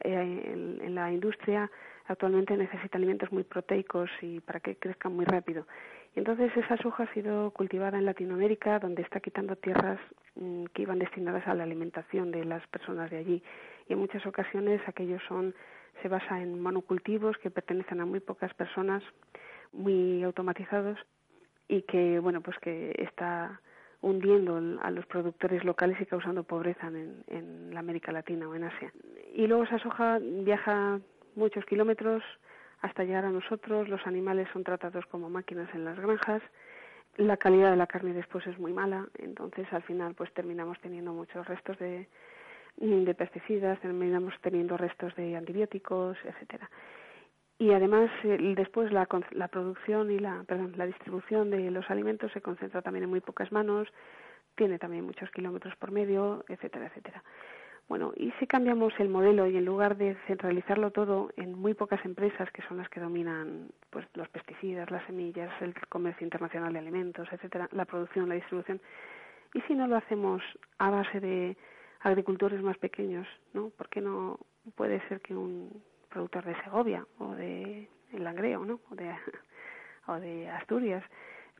eh, 0.00 0.78
en 0.82 0.94
la 0.94 1.10
industria 1.12 1.70
actualmente 2.08 2.56
necesita 2.56 2.98
alimentos 2.98 3.30
muy 3.30 3.44
proteicos 3.44 4.10
y 4.22 4.40
para 4.40 4.60
que 4.60 4.76
crezcan 4.76 5.14
muy 5.14 5.26
rápido. 5.26 5.66
Y 6.16 6.18
entonces 6.18 6.50
esa 6.56 6.76
soja 6.78 7.04
ha 7.04 7.14
sido 7.14 7.50
cultivada 7.50 7.98
en 7.98 8.06
Latinoamérica, 8.06 8.78
donde 8.78 9.02
está 9.02 9.20
quitando 9.20 9.56
tierras 9.56 10.00
mm, 10.34 10.64
que 10.72 10.82
iban 10.82 10.98
destinadas 10.98 11.46
a 11.46 11.54
la 11.54 11.64
alimentación 11.64 12.30
de 12.30 12.44
las 12.44 12.66
personas 12.68 13.10
de 13.10 13.18
allí. 13.18 13.42
Y 13.88 13.92
en 13.92 13.98
muchas 13.98 14.24
ocasiones 14.26 14.80
aquellos 14.86 15.22
son 15.28 15.54
se 16.02 16.08
basa 16.08 16.40
en 16.40 16.60
monocultivos 16.60 17.36
que 17.38 17.50
pertenecen 17.50 18.00
a 18.00 18.06
muy 18.06 18.20
pocas 18.20 18.54
personas, 18.54 19.02
muy 19.72 20.22
automatizados 20.22 20.98
y 21.66 21.82
que 21.82 22.18
bueno 22.20 22.40
pues 22.40 22.56
que 22.58 22.94
está 22.98 23.60
hundiendo 24.00 24.80
a 24.80 24.90
los 24.92 25.04
productores 25.06 25.64
locales 25.64 26.00
y 26.00 26.06
causando 26.06 26.44
pobreza 26.44 26.86
en, 26.86 27.24
en 27.26 27.76
América 27.76 28.12
Latina 28.12 28.48
o 28.48 28.54
en 28.54 28.64
Asia. 28.64 28.92
Y 29.34 29.48
luego 29.48 29.64
esa 29.64 29.78
soja 29.80 30.20
viaja 30.20 31.00
muchos 31.38 31.64
kilómetros 31.64 32.22
hasta 32.80 33.04
llegar 33.04 33.24
a 33.24 33.30
nosotros, 33.30 33.88
los 33.88 34.06
animales 34.06 34.48
son 34.52 34.64
tratados 34.64 35.06
como 35.06 35.30
máquinas 35.30 35.68
en 35.74 35.84
las 35.84 35.98
granjas, 35.98 36.42
la 37.16 37.36
calidad 37.36 37.70
de 37.70 37.76
la 37.76 37.86
carne 37.86 38.12
después 38.12 38.46
es 38.46 38.58
muy 38.58 38.72
mala, 38.72 39.08
entonces 39.18 39.66
al 39.72 39.82
final 39.82 40.14
pues 40.14 40.32
terminamos 40.34 40.78
teniendo 40.80 41.12
muchos 41.12 41.46
restos 41.48 41.78
de, 41.78 42.08
de 42.76 43.14
pesticidas, 43.14 43.80
terminamos 43.80 44.34
teniendo 44.40 44.76
restos 44.76 45.14
de 45.16 45.36
antibióticos, 45.36 46.16
etcétera. 46.24 46.70
Y 47.58 47.72
además 47.72 48.08
después 48.22 48.92
la, 48.92 49.08
la 49.32 49.48
producción 49.48 50.12
y 50.12 50.20
la 50.20 50.44
perdón, 50.46 50.74
la 50.76 50.86
distribución 50.86 51.50
de 51.50 51.72
los 51.72 51.90
alimentos 51.90 52.30
se 52.30 52.40
concentra 52.40 52.82
también 52.82 53.04
en 53.04 53.10
muy 53.10 53.20
pocas 53.20 53.50
manos, 53.50 53.88
tiene 54.54 54.78
también 54.78 55.04
muchos 55.04 55.30
kilómetros 55.32 55.74
por 55.76 55.90
medio, 55.90 56.44
etcétera, 56.48 56.86
etcétera. 56.86 57.24
Bueno, 57.88 58.12
y 58.16 58.30
si 58.32 58.46
cambiamos 58.46 58.92
el 58.98 59.08
modelo 59.08 59.46
y 59.46 59.56
en 59.56 59.64
lugar 59.64 59.96
de 59.96 60.14
centralizarlo 60.26 60.90
todo 60.90 61.30
en 61.36 61.58
muy 61.58 61.72
pocas 61.72 62.04
empresas 62.04 62.50
que 62.52 62.60
son 62.62 62.76
las 62.76 62.88
que 62.90 63.00
dominan 63.00 63.70
pues 63.88 64.06
los 64.14 64.28
pesticidas, 64.28 64.90
las 64.90 65.04
semillas, 65.06 65.50
el 65.62 65.74
comercio 65.88 66.24
internacional 66.24 66.74
de 66.74 66.80
alimentos, 66.80 67.26
etcétera, 67.32 67.66
la 67.72 67.86
producción, 67.86 68.28
la 68.28 68.34
distribución, 68.34 68.78
y 69.54 69.62
si 69.62 69.74
no 69.74 69.86
lo 69.86 69.96
hacemos 69.96 70.42
a 70.76 70.90
base 70.90 71.18
de 71.20 71.56
agricultores 72.00 72.62
más 72.62 72.76
pequeños, 72.76 73.26
¿no? 73.54 73.70
¿Por 73.70 73.88
qué 73.88 74.02
no 74.02 74.38
puede 74.76 75.00
ser 75.08 75.22
que 75.22 75.34
un 75.34 75.82
productor 76.10 76.44
de 76.44 76.62
Segovia 76.62 77.06
o 77.18 77.34
de 77.34 77.88
Langreo, 78.12 78.66
¿no? 78.66 78.80
O 78.90 78.94
de 78.94 79.10
o 80.08 80.20
de 80.20 80.48
Asturias 80.50 81.04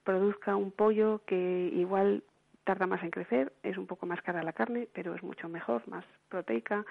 produzca 0.04 0.56
un 0.56 0.72
pollo 0.72 1.22
que 1.26 1.70
igual 1.72 2.22
tarda 2.68 2.86
más 2.86 3.02
en 3.02 3.10
crecer, 3.10 3.50
es 3.62 3.78
un 3.78 3.86
poco 3.86 4.04
más 4.04 4.20
cara 4.20 4.42
la 4.42 4.52
carne, 4.52 4.88
pero 4.92 5.14
es 5.14 5.22
mucho 5.22 5.48
mejor, 5.48 5.80
más 5.88 6.04
proteica 6.28 6.84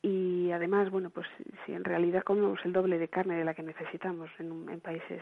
y 0.00 0.50
además, 0.52 0.90
bueno, 0.90 1.10
pues 1.10 1.26
si 1.66 1.74
en 1.74 1.84
realidad 1.84 2.22
comemos 2.24 2.58
el 2.64 2.72
doble 2.72 2.98
de 2.98 3.08
carne 3.08 3.36
de 3.36 3.44
la 3.44 3.52
que 3.54 3.62
necesitamos 3.62 4.30
en, 4.38 4.50
un- 4.50 4.70
en 4.70 4.80
países 4.80 5.20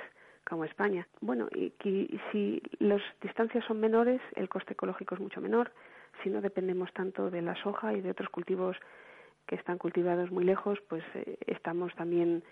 como 0.48 0.64
España. 0.64 1.08
Bueno, 1.20 1.48
y, 1.54 1.72
y 1.84 2.20
si 2.30 2.62
las 2.78 3.02
distancias 3.20 3.64
son 3.66 3.80
menores, 3.80 4.20
el 4.36 4.48
coste 4.48 4.74
ecológico 4.74 5.16
es 5.16 5.20
mucho 5.20 5.40
menor, 5.40 5.72
si 6.22 6.30
no 6.30 6.40
dependemos 6.40 6.92
tanto 6.92 7.28
de 7.30 7.42
la 7.42 7.56
soja 7.56 7.92
y 7.92 8.00
de 8.00 8.10
otros 8.12 8.30
cultivos 8.30 8.76
que 9.46 9.56
están 9.56 9.76
cultivados 9.78 10.30
muy 10.30 10.44
lejos, 10.44 10.78
pues 10.88 11.02
eh, 11.14 11.36
estamos 11.48 11.92
también 11.96 12.44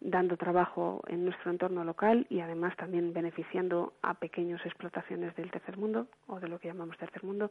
dando 0.00 0.36
trabajo 0.36 1.02
en 1.08 1.24
nuestro 1.24 1.50
entorno 1.50 1.84
local 1.84 2.26
y 2.28 2.40
además 2.40 2.76
también 2.76 3.12
beneficiando 3.12 3.94
a 4.02 4.14
pequeñas 4.14 4.64
explotaciones 4.64 5.34
del 5.36 5.50
tercer 5.50 5.78
mundo 5.78 6.06
o 6.26 6.38
de 6.38 6.48
lo 6.48 6.58
que 6.58 6.68
llamamos 6.68 6.98
tercer 6.98 7.24
mundo. 7.24 7.50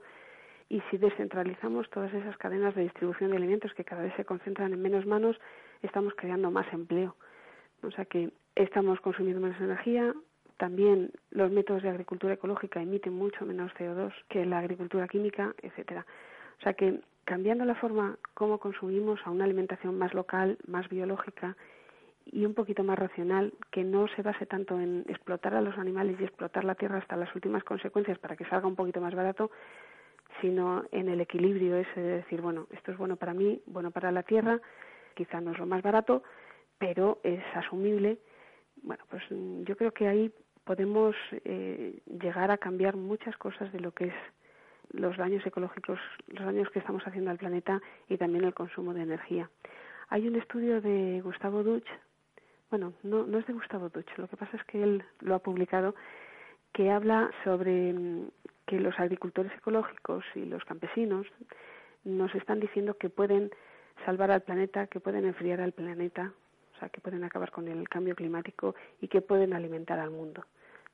Y 0.70 0.82
si 0.89 0.98
descentralizamos 0.98 1.89
todas 1.89 2.14
esas 2.14 2.38
cadenas 2.38 2.74
de 2.76 2.84
distribución 2.84 3.32
de 3.32 3.38
alimentos 3.38 3.74
que 3.74 3.84
cada 3.84 4.04
vez 4.04 4.14
se 4.16 4.26
concentran 4.26 4.74
en 4.74 4.82
menos 4.82 5.06
manos, 5.06 5.39
estamos 5.82 6.14
creando 6.16 6.50
más 6.50 6.72
empleo. 6.74 7.16
O 7.84 7.91
sea 7.91 8.06
que 8.06 8.32
estamos 8.56 9.00
consumiendo 9.02 9.41
menos 9.41 9.60
energía. 9.62 10.14
También 10.58 11.12
los 11.32 11.52
métodos 11.52 11.84
de 11.84 11.89
agricultura 11.89 12.34
ecológica 12.34 12.82
emiten 12.82 13.14
mucho 13.14 13.46
menos 13.46 13.72
CO2 13.74 14.14
que 14.30 14.46
la 14.46 14.60
agricultura 14.60 15.08
química, 15.08 15.54
etcétera. 15.62 16.06
O 16.60 16.64
sea 16.64 16.74
que 16.74 17.02
cambiando 17.26 17.66
la 17.66 17.76
forma 17.76 18.18
como 18.34 18.60
consumimos 18.60 19.20
a 19.26 19.32
una 19.32 19.46
alimentación 19.46 19.98
más 19.98 20.14
local, 20.14 20.58
más 20.68 20.88
biológica 20.89 21.56
y 22.32 22.45
un 22.45 22.53
poquito 22.53 22.84
más 22.84 22.97
racional, 22.97 23.53
que 23.71 23.84
no 23.84 24.07
se 24.07 24.21
base 24.21 24.45
tanto 24.45 24.80
en 24.80 25.05
explotar 25.07 25.53
a 25.53 25.61
los 25.61 25.78
animales 25.78 26.17
y 26.19 26.23
explotar 26.23 26.63
la 26.63 26.76
tierra 26.76 26.97
hasta 26.97 27.15
las 27.15 27.34
últimas 27.36 27.63
consecuencias 27.63 28.17
para 28.19 28.36
que 28.36 28.45
salga 28.45 28.67
un 28.67 28.76
poquito 28.76 29.01
más 29.01 29.13
barato, 29.13 29.51
sino 30.41 30.84
en 30.91 31.07
el 31.09 31.21
equilibrio 31.21 31.78
ese 31.78 31.99
de 31.99 32.15
decir, 32.17 32.41
bueno, 32.41 32.67
esto 32.71 32.91
es 32.91 32.97
bueno 32.97 33.15
para 33.15 33.34
mí, 33.34 33.61
bueno 33.67 33.91
para 33.91 34.11
la 34.11 34.23
tierra, 34.23 34.59
quizá 35.13 35.39
no 35.39 35.51
es 35.51 35.59
lo 35.59 35.65
más 35.65 35.82
barato, 35.82 36.23
pero 36.78 37.19
es 37.23 37.43
asumible. 37.53 38.19
Bueno, 38.82 39.03
pues 39.09 39.23
mm, 39.30 39.63
yo 39.63 39.78
creo 39.78 39.91
que 39.91 40.07
ahí 40.07 40.32
podemos 40.63 41.15
eh, 41.32 41.99
llegar 42.05 42.51
a 42.51 42.57
cambiar 42.57 42.95
muchas 42.95 43.38
cosas 43.38 43.71
de 43.71 43.80
lo 43.80 43.91
que 43.91 44.05
es 44.05 44.13
los 44.91 45.17
daños 45.17 45.45
ecológicos, 45.45 45.99
los 46.28 46.45
daños 46.45 46.69
que 46.71 46.80
estamos 46.80 47.05
haciendo 47.05 47.32
al 47.32 47.38
planeta 47.38 47.82
y 48.09 48.17
también 48.17 48.43
el 48.43 48.53
consumo 48.53 48.93
de 48.93 49.03
energía. 49.03 49.49
Hay 50.09 50.28
un 50.28 50.36
estudio 50.36 50.82
de 50.82 51.21
Gustavo 51.21 51.63
Duch, 51.63 51.86
bueno, 52.70 52.93
no, 53.03 53.26
no 53.26 53.38
es 53.38 53.45
de 53.47 53.53
Gustavo 53.53 53.89
Duch, 53.89 54.07
lo 54.18 54.28
que 54.28 54.38
pasa 54.38 54.57
es 54.57 54.63
que 54.66 54.82
él 54.82 55.03
lo 55.22 55.36
ha 55.36 55.39
publicado, 55.39 55.95
que 56.74 56.91
habla 56.91 57.32
sobre 57.43 57.93
mm, 57.93 58.30
que 58.66 58.80
los 58.80 58.99
agricultores 58.99 59.51
ecológicos 59.53 60.24
y 60.36 60.45
los 60.45 60.63
campesinos 60.66 61.28
nos 62.03 62.34
están 62.36 62.59
diciendo 62.59 62.97
que 62.97 63.09
pueden 63.09 63.51
salvar 64.05 64.32
al 64.32 64.41
planeta, 64.41 64.88
que 64.88 64.99
pueden 64.99 65.26
enfriar 65.26 65.61
al 65.61 65.72
planeta, 65.72 66.34
o 66.76 66.80
sea, 66.80 66.89
que 66.89 67.01
pueden 67.01 67.24
acabar 67.24 67.51
con 67.51 67.68
el 67.68 67.88
cambio 67.88 68.16
climático 68.16 68.76
y 69.01 69.07
que 69.07 69.22
pueden 69.22 69.53
alimentar 69.53 69.99
al 69.99 70.11
mundo 70.11 70.45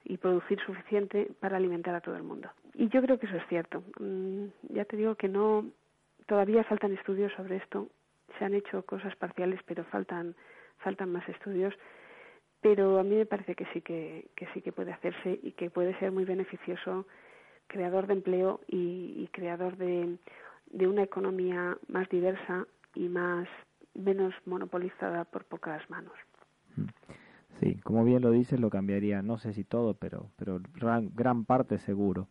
y 0.03 0.17
producir 0.17 0.59
suficiente 0.61 1.29
para 1.39 1.57
alimentar 1.57 1.95
a 1.95 2.01
todo 2.01 2.15
el 2.15 2.23
mundo. 2.23 2.49
Y 2.73 2.89
yo 2.89 3.01
creo 3.01 3.19
que 3.19 3.27
eso 3.27 3.35
es 3.35 3.47
cierto. 3.47 3.83
Mm, 3.99 4.45
ya 4.69 4.85
te 4.85 4.97
digo 4.97 5.15
que 5.15 5.27
no, 5.27 5.65
todavía 6.25 6.63
faltan 6.63 6.93
estudios 6.93 7.31
sobre 7.33 7.57
esto. 7.57 7.87
Se 8.37 8.45
han 8.45 8.53
hecho 8.53 8.83
cosas 8.83 9.15
parciales, 9.15 9.59
pero 9.65 9.83
faltan, 9.85 10.35
faltan 10.83 11.11
más 11.11 11.27
estudios. 11.29 11.73
Pero 12.61 12.99
a 12.99 13.03
mí 13.03 13.15
me 13.15 13.25
parece 13.25 13.55
que 13.55 13.65
sí 13.73 13.81
que, 13.81 14.29
sí 14.53 14.61
que 14.61 14.71
puede 14.71 14.91
hacerse 14.91 15.39
y 15.41 15.53
que 15.53 15.69
puede 15.69 15.97
ser 15.99 16.11
muy 16.11 16.25
beneficioso, 16.25 17.07
creador 17.67 18.05
de 18.07 18.13
empleo 18.13 18.61
y, 18.67 19.15
y 19.17 19.29
creador 19.31 19.77
de, 19.77 20.17
de 20.67 20.87
una 20.87 21.03
economía 21.03 21.77
más 21.87 22.07
diversa 22.09 22.67
y 22.93 23.09
más 23.09 23.47
menos 23.93 24.33
monopolizada 24.45 25.25
por 25.25 25.45
pocas 25.45 25.89
manos. 25.89 26.13
Mm. 26.75 26.85
Sí, 27.59 27.75
como 27.83 28.03
bien 28.03 28.23
lo 28.23 28.31
dices, 28.31 28.59
lo 28.59 28.71
cambiaría, 28.71 29.21
no 29.21 29.37
sé 29.37 29.53
si 29.53 29.63
todo, 29.63 29.93
pero, 29.93 30.31
pero 30.35 30.59
gran, 30.73 31.11
gran 31.13 31.45
parte 31.45 31.77
seguro. 31.77 32.27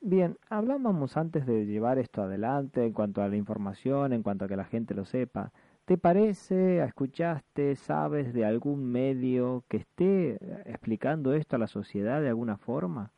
Bien, 0.00 0.36
hablábamos 0.48 1.16
antes 1.16 1.46
de 1.46 1.66
llevar 1.66 1.98
esto 1.98 2.22
adelante 2.22 2.84
en 2.84 2.92
cuanto 2.92 3.22
a 3.22 3.28
la 3.28 3.36
información, 3.36 4.12
en 4.12 4.22
cuanto 4.22 4.44
a 4.44 4.48
que 4.48 4.56
la 4.56 4.64
gente 4.64 4.94
lo 4.94 5.04
sepa. 5.04 5.52
¿Te 5.88 5.96
parece, 5.96 6.84
escuchaste, 6.84 7.74
sabes 7.74 8.34
de 8.34 8.44
algún 8.44 8.92
medio 8.92 9.64
que 9.70 9.78
esté 9.78 10.34
explicando 10.66 11.32
esto 11.32 11.56
a 11.56 11.58
la 11.58 11.66
sociedad 11.66 12.20
de 12.20 12.28
alguna 12.28 12.58
forma? 12.58 13.10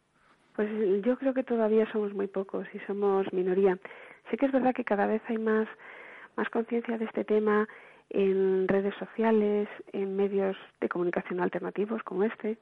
Pues 0.54 0.70
yo 1.02 1.18
creo 1.18 1.34
que 1.34 1.42
todavía 1.42 1.90
somos 1.90 2.14
muy 2.14 2.28
pocos 2.28 2.68
y 2.72 2.78
somos 2.86 3.26
minoría. 3.32 3.76
Sí 4.30 4.36
que 4.36 4.46
es 4.46 4.52
verdad 4.52 4.72
que 4.72 4.84
cada 4.84 5.08
vez 5.08 5.20
hay 5.26 5.38
más, 5.38 5.66
más 6.36 6.48
conciencia 6.50 6.96
de 6.96 7.06
este 7.06 7.24
tema 7.24 7.68
en 8.08 8.68
redes 8.68 8.94
sociales, 9.00 9.68
en 9.92 10.14
medios 10.14 10.56
de 10.80 10.88
comunicación 10.88 11.40
alternativos 11.40 12.04
como 12.04 12.22
este, 12.22 12.56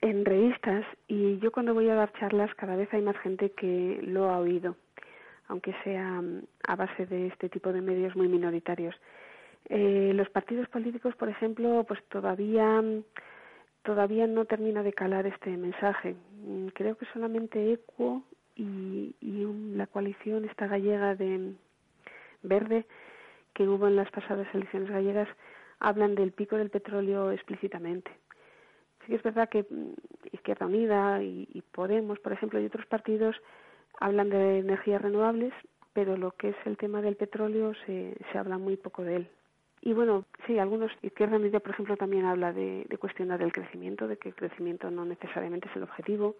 en 0.00 0.24
revistas 0.24 0.86
y 1.06 1.38
yo 1.40 1.52
cuando 1.52 1.74
voy 1.74 1.90
a 1.90 1.96
dar 1.96 2.14
charlas 2.14 2.54
cada 2.54 2.76
vez 2.76 2.88
hay 2.94 3.02
más 3.02 3.18
gente 3.18 3.50
que 3.50 4.00
lo 4.04 4.30
ha 4.30 4.38
oído, 4.38 4.74
aunque 5.48 5.74
sea 5.84 6.22
mm, 6.22 6.44
a 6.68 6.76
base 6.76 7.06
de 7.06 7.28
este 7.28 7.48
tipo 7.48 7.72
de 7.72 7.80
medios 7.80 8.14
muy 8.14 8.28
minoritarios. 8.28 8.94
Eh, 9.70 10.12
los 10.14 10.28
partidos 10.28 10.68
políticos, 10.68 11.16
por 11.16 11.28
ejemplo, 11.30 11.84
pues 11.88 12.02
todavía 12.08 12.82
todavía 13.82 14.26
no 14.26 14.44
termina 14.44 14.82
de 14.82 14.92
calar 14.92 15.26
este 15.26 15.56
mensaje. 15.56 16.14
Mm, 16.44 16.68
creo 16.68 16.96
que 16.98 17.06
solamente 17.06 17.72
ECUO 17.72 18.22
y, 18.54 19.14
la 19.76 19.86
coalición 19.86 20.44
esta 20.44 20.66
gallega 20.66 21.14
de 21.14 21.54
verde 22.42 22.84
que 23.54 23.68
hubo 23.68 23.86
en 23.86 23.96
las 23.96 24.10
pasadas 24.10 24.48
elecciones 24.52 24.90
gallegas 24.90 25.28
hablan 25.78 26.16
del 26.16 26.32
pico 26.32 26.56
del 26.56 26.68
petróleo 26.68 27.30
explícitamente. 27.30 28.10
Sí 29.00 29.06
que 29.06 29.14
es 29.14 29.22
verdad 29.22 29.48
que 29.48 29.62
mm, 29.62 29.92
Izquierda 30.32 30.66
Unida 30.66 31.22
y, 31.22 31.62
Podemos, 31.72 32.18
por 32.18 32.32
ejemplo, 32.32 32.60
y 32.60 32.66
otros 32.66 32.86
partidos 32.86 33.36
hablan 34.00 34.28
de 34.28 34.58
energías 34.58 35.00
renovables, 35.00 35.54
pero 35.98 36.16
lo 36.16 36.30
que 36.30 36.50
es 36.50 36.56
el 36.64 36.76
tema 36.76 37.02
del 37.02 37.16
petróleo 37.16 37.72
se, 37.84 38.14
se 38.30 38.38
habla 38.38 38.56
muy 38.56 38.76
poco 38.76 39.02
de 39.02 39.16
él. 39.16 39.28
Y 39.80 39.94
bueno, 39.94 40.26
sí, 40.46 40.56
algunos, 40.56 40.92
Izquierda 41.02 41.34
Unida, 41.34 41.58
por 41.58 41.72
ejemplo, 41.72 41.96
también 41.96 42.24
habla 42.24 42.52
de, 42.52 42.86
cuestionar 43.00 43.42
el 43.42 43.50
crecimiento, 43.50 44.06
de 44.06 44.16
que 44.16 44.28
el 44.28 44.36
crecimiento 44.36 44.92
no 44.92 45.04
necesariamente 45.04 45.68
es 45.68 45.74
el 45.74 45.82
objetivo, 45.82 46.36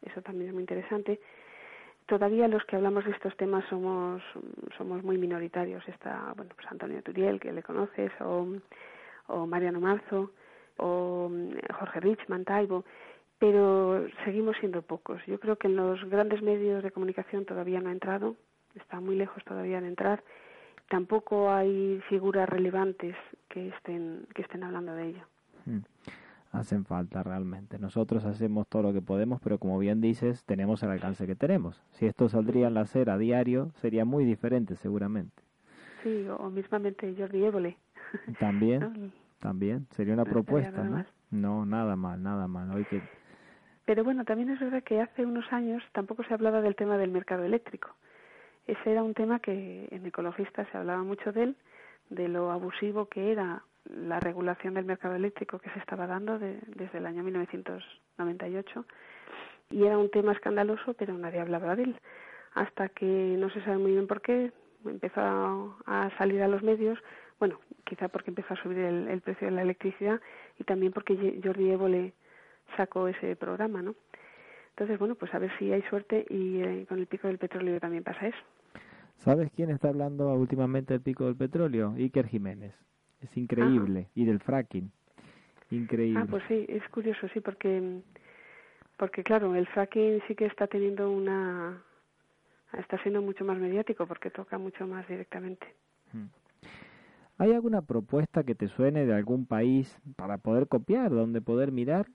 eso 0.00 0.22
también 0.22 0.48
es 0.48 0.54
muy 0.54 0.62
interesante. 0.62 1.20
Todavía 2.06 2.48
los 2.48 2.64
que 2.64 2.76
hablamos 2.76 3.04
de 3.04 3.10
estos 3.10 3.36
temas 3.36 3.66
somos 3.68 4.22
somos 4.78 5.04
muy 5.04 5.18
minoritarios. 5.18 5.86
Está 5.86 6.32
bueno 6.34 6.52
pues 6.56 6.66
Antonio 6.72 7.02
Turiel 7.02 7.38
que 7.40 7.52
le 7.52 7.62
conoces 7.62 8.10
o, 8.20 8.46
Mariano 9.46 9.80
Marzo 9.80 10.30
o 10.78 11.28
mm, 11.30 11.74
Jorge 11.78 12.00
Richman 12.00 12.46
Taibo 12.46 12.86
pero 13.38 14.06
seguimos 14.24 14.56
siendo 14.60 14.80
pocos. 14.80 15.20
Yo 15.26 15.38
creo 15.38 15.56
que 15.56 15.66
en 15.66 15.76
los 15.76 16.02
grandes 16.08 16.40
medios 16.40 16.82
de 16.82 16.90
comunicación 16.90 17.44
todavía 17.44 17.80
no 17.80 17.90
ha 17.90 17.92
entrado 17.92 18.36
está 18.74 19.00
muy 19.00 19.16
lejos 19.16 19.42
todavía 19.44 19.80
de 19.80 19.88
entrar 19.88 20.22
tampoco 20.88 21.50
hay 21.50 22.00
figuras 22.08 22.48
relevantes 22.48 23.16
que 23.48 23.68
estén 23.68 24.26
que 24.34 24.42
estén 24.42 24.64
hablando 24.64 24.94
de 24.94 25.08
ello 25.08 25.26
mm 25.66 25.78
hacen 26.54 26.84
falta 26.84 27.22
realmente. 27.22 27.78
Nosotros 27.78 28.24
hacemos 28.24 28.66
todo 28.68 28.82
lo 28.82 28.92
que 28.92 29.02
podemos, 29.02 29.40
pero 29.42 29.58
como 29.58 29.78
bien 29.78 30.00
dices, 30.00 30.44
tenemos 30.44 30.82
el 30.82 30.90
alcance 30.90 31.26
que 31.26 31.34
tenemos. 31.34 31.82
Si 31.90 32.06
esto 32.06 32.28
saldría 32.28 32.68
en 32.68 32.74
la 32.74 32.82
acera 32.82 33.14
a 33.14 33.18
diario, 33.18 33.70
sería 33.80 34.04
muy 34.04 34.24
diferente 34.24 34.76
seguramente. 34.76 35.42
Sí, 36.02 36.26
o 36.38 36.50
mismamente 36.50 37.14
Jordi 37.18 37.44
Évole. 37.44 37.76
También, 38.38 39.12
también, 39.40 39.86
sería 39.90 40.14
una 40.14 40.24
propuesta, 40.24 40.84
¿no? 40.84 41.04
No, 41.30 41.66
nada 41.66 41.96
mal, 41.96 42.22
nada 42.22 42.46
mal. 42.46 42.70
Hoy 42.70 42.84
que... 42.84 43.02
Pero 43.84 44.04
bueno, 44.04 44.24
también 44.24 44.50
es 44.50 44.60
verdad 44.60 44.82
que 44.82 45.00
hace 45.00 45.26
unos 45.26 45.52
años 45.52 45.82
tampoco 45.92 46.22
se 46.24 46.32
hablaba 46.32 46.62
del 46.62 46.76
tema 46.76 46.96
del 46.96 47.10
mercado 47.10 47.44
eléctrico. 47.44 47.90
Ese 48.66 48.92
era 48.92 49.02
un 49.02 49.14
tema 49.14 49.40
que 49.40 49.88
en 49.90 50.06
ecologistas 50.06 50.66
se 50.70 50.78
hablaba 50.78 51.02
mucho 51.02 51.32
de 51.32 51.42
él, 51.44 51.56
de 52.10 52.28
lo 52.28 52.50
abusivo 52.50 53.06
que 53.06 53.32
era 53.32 53.62
la 53.84 54.20
regulación 54.20 54.74
del 54.74 54.86
mercado 54.86 55.14
eléctrico 55.14 55.58
que 55.58 55.70
se 55.70 55.78
estaba 55.78 56.06
dando 56.06 56.38
desde 56.38 56.98
el 56.98 57.06
año 57.06 57.22
1998 57.22 58.86
y 59.70 59.84
era 59.84 59.98
un 59.98 60.10
tema 60.10 60.32
escandaloso, 60.32 60.94
pero 60.94 61.14
nadie 61.14 61.40
hablaba 61.40 61.76
de 61.76 61.84
él. 61.84 62.00
Hasta 62.54 62.88
que 62.88 63.36
no 63.38 63.50
se 63.50 63.62
sabe 63.62 63.78
muy 63.78 63.92
bien 63.92 64.06
por 64.06 64.20
qué 64.20 64.52
empezó 64.84 65.20
a, 65.86 66.10
salir 66.18 66.42
a 66.42 66.48
los 66.48 66.62
medios, 66.62 66.98
bueno, 67.38 67.58
quizá 67.84 68.08
porque 68.08 68.30
empezó 68.30 68.54
a 68.54 68.62
subir 68.62 68.78
el, 68.78 69.20
precio 69.20 69.48
de 69.48 69.52
la 69.52 69.62
electricidad 69.62 70.20
y 70.58 70.64
también 70.64 70.92
porque 70.92 71.40
Jordi 71.42 71.70
Evo 71.70 71.88
le 71.88 72.12
sacó 72.76 73.08
ese 73.08 73.36
programa, 73.36 73.82
¿no? 73.82 73.94
Entonces, 74.74 74.98
bueno, 74.98 75.14
pues 75.14 75.32
a 75.32 75.38
ver 75.38 75.56
si 75.56 75.72
hay 75.72 75.82
suerte 75.82 76.26
y 76.28 76.60
eh, 76.60 76.84
con 76.88 76.98
el 76.98 77.06
pico 77.06 77.28
del 77.28 77.38
petróleo 77.38 77.78
también 77.78 78.02
pasa 78.02 78.26
eso. 78.26 78.38
¿Sabes 79.18 79.52
quién 79.54 79.70
está 79.70 79.88
hablando 79.88 80.34
últimamente 80.34 80.94
del 80.94 81.00
pico 81.00 81.26
del 81.26 81.36
petróleo? 81.36 81.94
Iker 81.96 82.26
Jiménez. 82.26 82.74
Es 83.20 83.36
increíble. 83.36 84.08
Y 84.16 84.24
del 84.24 84.40
fracking. 84.40 84.90
Increíble. 85.70 86.20
Ah, 86.20 86.26
pues 86.28 86.42
sí, 86.48 86.66
es 86.68 86.86
curioso, 86.88 87.28
sí, 87.32 87.40
porque, 87.40 88.00
porque 88.96 89.22
claro, 89.22 89.54
el 89.54 89.66
fracking 89.68 90.20
sí 90.26 90.34
que 90.34 90.46
está 90.46 90.66
teniendo 90.66 91.08
una... 91.08 91.80
está 92.76 92.98
siendo 92.98 93.22
mucho 93.22 93.44
más 93.44 93.56
mediático 93.56 94.08
porque 94.08 94.30
toca 94.30 94.58
mucho 94.58 94.88
más 94.88 95.06
directamente. 95.06 95.66
Hmm. 96.12 96.26
¿Hay 97.38 97.52
alguna 97.52 97.82
propuesta 97.82 98.42
que 98.42 98.56
te 98.56 98.66
suene 98.66 99.06
de 99.06 99.14
algún 99.14 99.46
país 99.46 99.96
para 100.16 100.38
poder 100.38 100.66
copiar, 100.66 101.10
donde 101.10 101.40
poder 101.40 101.70
mirar? 101.70 102.06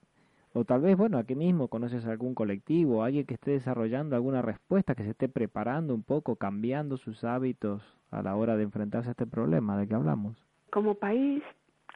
O 0.53 0.65
tal 0.65 0.81
vez, 0.81 0.97
bueno, 0.97 1.19
aquí 1.19 1.35
mismo 1.35 1.67
conoces 1.67 2.05
algún 2.05 2.33
colectivo, 2.33 3.03
alguien 3.03 3.25
que 3.25 3.35
esté 3.35 3.51
desarrollando 3.51 4.15
alguna 4.15 4.41
respuesta, 4.41 4.95
que 4.95 5.03
se 5.03 5.11
esté 5.11 5.29
preparando 5.29 5.93
un 5.93 6.03
poco, 6.03 6.37
cambiando 6.37 6.97
sus 6.97 7.23
hábitos 7.23 7.83
a 8.09 8.23
la 8.23 8.35
hora 8.35 8.57
de 8.57 8.63
enfrentarse 8.63 9.09
a 9.09 9.11
este 9.11 9.27
problema 9.27 9.77
de 9.77 9.87
que 9.87 9.93
hablamos. 9.93 10.43
Como 10.71 10.95
país, 10.95 11.43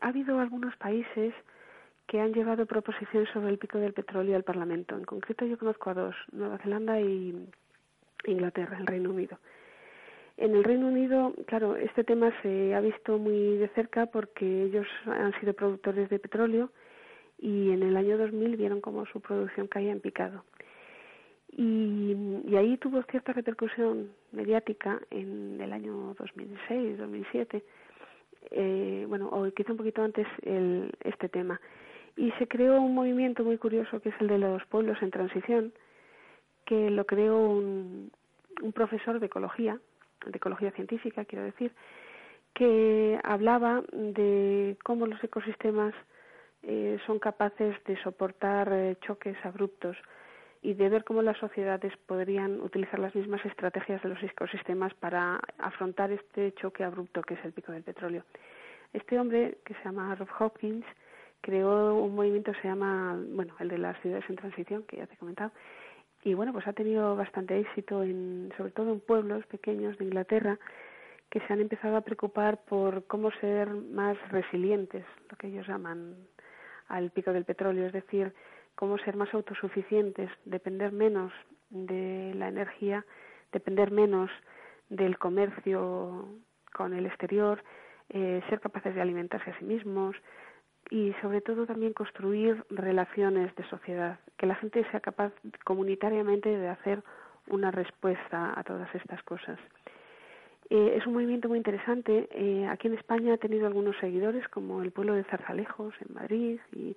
ha 0.01 0.09
habido 0.09 0.39
algunos 0.39 0.75
países 0.77 1.33
que 2.07 2.19
han 2.19 2.33
llevado 2.33 2.67
proposiciones 2.67 3.29
sobre 3.33 3.49
el 3.49 3.57
pico 3.57 3.79
del 3.79 3.93
petróleo 3.93 4.35
al 4.35 4.43
Parlamento. 4.43 4.95
En 4.95 5.05
concreto, 5.05 5.45
yo 5.45 5.57
conozco 5.57 5.89
a 5.89 5.93
dos, 5.95 6.15
Nueva 6.31 6.59
Zelanda 6.59 7.01
y 7.01 7.47
Inglaterra, 8.27 8.77
el 8.77 8.85
Reino 8.85 9.09
Unido. 9.09 9.39
En 10.37 10.55
el 10.55 10.63
Reino 10.63 10.87
Unido, 10.87 11.33
claro, 11.47 11.75
este 11.75 12.03
tema 12.03 12.31
se 12.41 12.75
ha 12.75 12.81
visto 12.81 13.17
muy 13.17 13.57
de 13.57 13.67
cerca 13.69 14.07
porque 14.07 14.63
ellos 14.63 14.87
han 15.05 15.33
sido 15.39 15.53
productores 15.53 16.09
de 16.09 16.19
petróleo 16.19 16.69
y 17.43 17.71
en 17.71 17.83
el 17.83 17.97
año 17.97 18.17
2000 18.17 18.55
vieron 18.55 18.79
cómo 18.79 19.05
su 19.05 19.19
producción 19.19 19.67
caía 19.67 19.91
en 19.91 19.99
picado. 19.99 20.45
Y, 21.51 22.15
y 22.47 22.55
ahí 22.55 22.77
tuvo 22.77 23.03
cierta 23.03 23.33
repercusión 23.33 24.11
mediática 24.31 25.01
en 25.11 25.59
el 25.59 25.73
año 25.73 26.15
2006, 26.17 26.97
2007 26.97 27.63
eh, 28.51 29.05
bueno, 29.09 29.27
o 29.27 29.49
quizá 29.51 29.71
un 29.71 29.77
poquito 29.77 30.01
antes 30.01 30.25
el, 30.43 30.91
este 31.03 31.27
tema. 31.27 31.59
Y 32.15 32.31
se 32.39 32.47
creó 32.47 32.81
un 32.81 32.95
movimiento 32.95 33.43
muy 33.43 33.57
curioso 33.57 33.99
que 33.99 34.09
es 34.09 34.15
el 34.21 34.27
de 34.27 34.37
los 34.37 34.65
pueblos 34.67 35.01
en 35.01 35.11
transición, 35.11 35.73
que 36.65 36.89
lo 36.89 37.05
creó 37.05 37.39
un, 37.39 38.09
un 38.61 38.71
profesor 38.71 39.19
de 39.19 39.25
ecología, 39.25 39.79
de 40.25 40.37
ecología 40.37 40.71
científica, 40.71 41.25
quiero 41.25 41.43
decir, 41.43 41.73
que 42.53 43.19
hablaba 43.23 43.83
de 43.91 44.77
cómo 44.83 45.07
los 45.07 45.21
ecosistemas 45.23 45.93
eh, 46.63 46.97
son 47.05 47.19
capaces 47.19 47.75
de 47.85 48.01
soportar 48.01 48.71
eh, 48.71 48.97
choques 49.01 49.37
abruptos 49.43 49.97
y 50.61 50.73
de 50.73 50.87
ver 50.87 51.03
cómo 51.03 51.21
las 51.21 51.37
sociedades 51.37 51.91
podrían 52.07 52.61
utilizar 52.61 52.99
las 52.99 53.13
mismas 53.13 53.45
estrategias 53.45 54.01
de 54.01 54.09
los 54.09 54.23
ecosistemas 54.23 54.93
para 54.93 55.41
afrontar 55.57 56.11
este 56.11 56.53
choque 56.53 56.85
abrupto 56.85 57.21
que 57.21 57.33
es 57.33 57.43
el 57.43 57.51
pico 57.51 57.73
del 57.73 57.83
petróleo. 57.83 58.23
Este 58.93 59.19
hombre, 59.19 59.57
que 59.65 59.73
se 59.73 59.83
llama 59.83 60.15
Rob 60.15 60.29
Hopkins, 60.39 60.85
creó 61.41 61.95
un 61.95 62.15
movimiento 62.15 62.53
que 62.53 62.61
se 62.61 62.67
llama, 62.69 63.19
bueno, 63.31 63.53
el 63.59 63.67
de 63.67 63.77
las 63.77 63.99
ciudades 64.01 64.23
en 64.29 64.37
transición, 64.37 64.83
que 64.83 64.97
ya 64.97 65.07
te 65.07 65.15
he 65.15 65.17
comentado, 65.17 65.51
y 66.23 66.33
bueno, 66.35 66.53
pues 66.53 66.65
ha 66.67 66.73
tenido 66.73 67.17
bastante 67.17 67.59
éxito, 67.59 68.01
en, 68.01 68.53
sobre 68.55 68.71
todo 68.71 68.93
en 68.93 69.01
pueblos 69.01 69.45
pequeños 69.47 69.97
de 69.97 70.05
Inglaterra, 70.05 70.57
que 71.29 71.41
se 71.41 71.51
han 71.51 71.59
empezado 71.59 71.97
a 71.97 72.01
preocupar 72.01 72.63
por 72.63 73.05
cómo 73.07 73.31
ser 73.41 73.67
más 73.69 74.15
resilientes, 74.29 75.03
lo 75.29 75.35
que 75.35 75.47
ellos 75.47 75.67
llaman 75.67 76.15
al 76.87 77.11
pico 77.11 77.33
del 77.33 77.45
petróleo, 77.45 77.87
es 77.87 77.93
decir, 77.93 78.33
cómo 78.75 78.97
ser 78.99 79.15
más 79.15 79.33
autosuficientes, 79.33 80.29
depender 80.45 80.91
menos 80.91 81.31
de 81.69 82.33
la 82.35 82.47
energía, 82.47 83.05
depender 83.51 83.91
menos 83.91 84.29
del 84.89 85.17
comercio 85.17 86.27
con 86.73 86.93
el 86.93 87.05
exterior, 87.05 87.63
eh, 88.09 88.41
ser 88.49 88.59
capaces 88.59 88.93
de 88.95 89.01
alimentarse 89.01 89.51
a 89.51 89.59
sí 89.59 89.65
mismos 89.65 90.15
y 90.89 91.13
sobre 91.21 91.41
todo 91.41 91.65
también 91.65 91.93
construir 91.93 92.63
relaciones 92.69 93.55
de 93.55 93.63
sociedad, 93.69 94.19
que 94.37 94.45
la 94.45 94.55
gente 94.55 94.85
sea 94.91 94.99
capaz 94.99 95.33
comunitariamente 95.63 96.49
de 96.49 96.67
hacer 96.67 97.03
una 97.47 97.71
respuesta 97.71 98.53
a 98.57 98.63
todas 98.63 98.93
estas 98.93 99.21
cosas. 99.23 99.59
Eh, 100.69 100.95
es 100.97 101.05
un 101.05 101.13
movimiento 101.13 101.49
muy 101.49 101.57
interesante. 101.57 102.27
Eh, 102.31 102.65
aquí 102.67 102.87
en 102.87 102.95
España 102.95 103.33
ha 103.33 103.37
tenido 103.37 103.67
algunos 103.67 103.97
seguidores, 103.97 104.47
como 104.47 104.81
el 104.81 104.91
pueblo 104.91 105.13
de 105.13 105.23
Zarzalejos 105.25 105.93
en 106.07 106.13
Madrid 106.13 106.59
y 106.75 106.95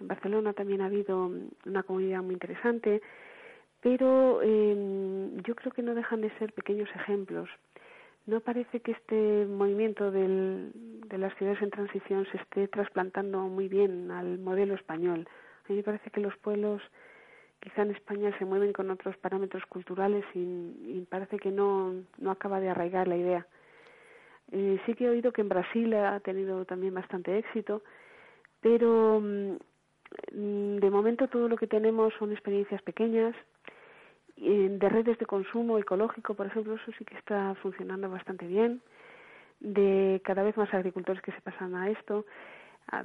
en 0.00 0.08
Barcelona 0.08 0.52
también 0.52 0.80
ha 0.80 0.86
habido 0.86 1.30
una 1.66 1.82
comunidad 1.82 2.22
muy 2.22 2.34
interesante, 2.34 3.02
pero 3.80 4.40
eh, 4.42 5.30
yo 5.44 5.54
creo 5.54 5.72
que 5.72 5.82
no 5.82 5.94
dejan 5.94 6.20
de 6.20 6.30
ser 6.38 6.52
pequeños 6.52 6.88
ejemplos. 6.94 7.48
No 8.26 8.40
parece 8.40 8.80
que 8.80 8.92
este 8.92 9.46
movimiento 9.46 10.10
del, 10.10 10.70
de 11.08 11.18
las 11.18 11.34
ciudades 11.36 11.60
en 11.60 11.70
transición 11.70 12.26
se 12.30 12.38
esté 12.38 12.68
trasplantando 12.68 13.40
muy 13.48 13.68
bien 13.68 14.10
al 14.12 14.38
modelo 14.38 14.74
español. 14.74 15.26
A 15.64 15.68
mí 15.72 15.76
me 15.76 15.82
parece 15.82 16.10
que 16.10 16.20
los 16.20 16.36
pueblos 16.38 16.82
quizá 17.62 17.82
en 17.82 17.92
España 17.92 18.36
se 18.38 18.44
mueven 18.44 18.72
con 18.72 18.90
otros 18.90 19.16
parámetros 19.16 19.64
culturales 19.66 20.24
y, 20.34 21.06
parece 21.08 21.38
que 21.38 21.50
no, 21.50 21.94
no 22.18 22.30
acaba 22.30 22.60
de 22.60 22.68
arraigar 22.68 23.08
la 23.08 23.16
idea. 23.16 23.46
Eh, 24.50 24.78
sí 24.84 24.94
que 24.94 25.06
he 25.06 25.08
oído 25.08 25.32
que 25.32 25.40
en 25.40 25.48
Brasil 25.48 25.94
ha 25.94 26.20
tenido 26.20 26.64
también 26.66 26.92
bastante 26.92 27.38
éxito, 27.38 27.82
pero 28.60 29.22
Mm, 30.32 30.76
de 30.76 30.90
momento 30.90 31.28
todo 31.28 31.48
lo 31.48 31.56
que 31.56 31.66
tenemos 31.66 32.12
son 32.18 32.32
experiencias 32.32 32.82
pequeñas. 32.82 33.34
De 34.36 34.88
redes 34.88 35.18
de 35.18 35.26
consumo 35.26 35.78
ecológico, 35.78 36.34
por 36.34 36.46
ejemplo, 36.46 36.74
eso 36.74 36.90
sí 36.98 37.04
que 37.04 37.16
está 37.16 37.54
funcionando 37.62 38.10
bastante 38.10 38.46
bien, 38.46 38.80
de 39.60 40.20
cada 40.24 40.42
vez 40.42 40.56
más 40.56 40.72
agricultores 40.74 41.22
que 41.22 41.30
se 41.30 41.40
pasan 41.42 41.76
a 41.76 41.90
esto, 41.90 42.24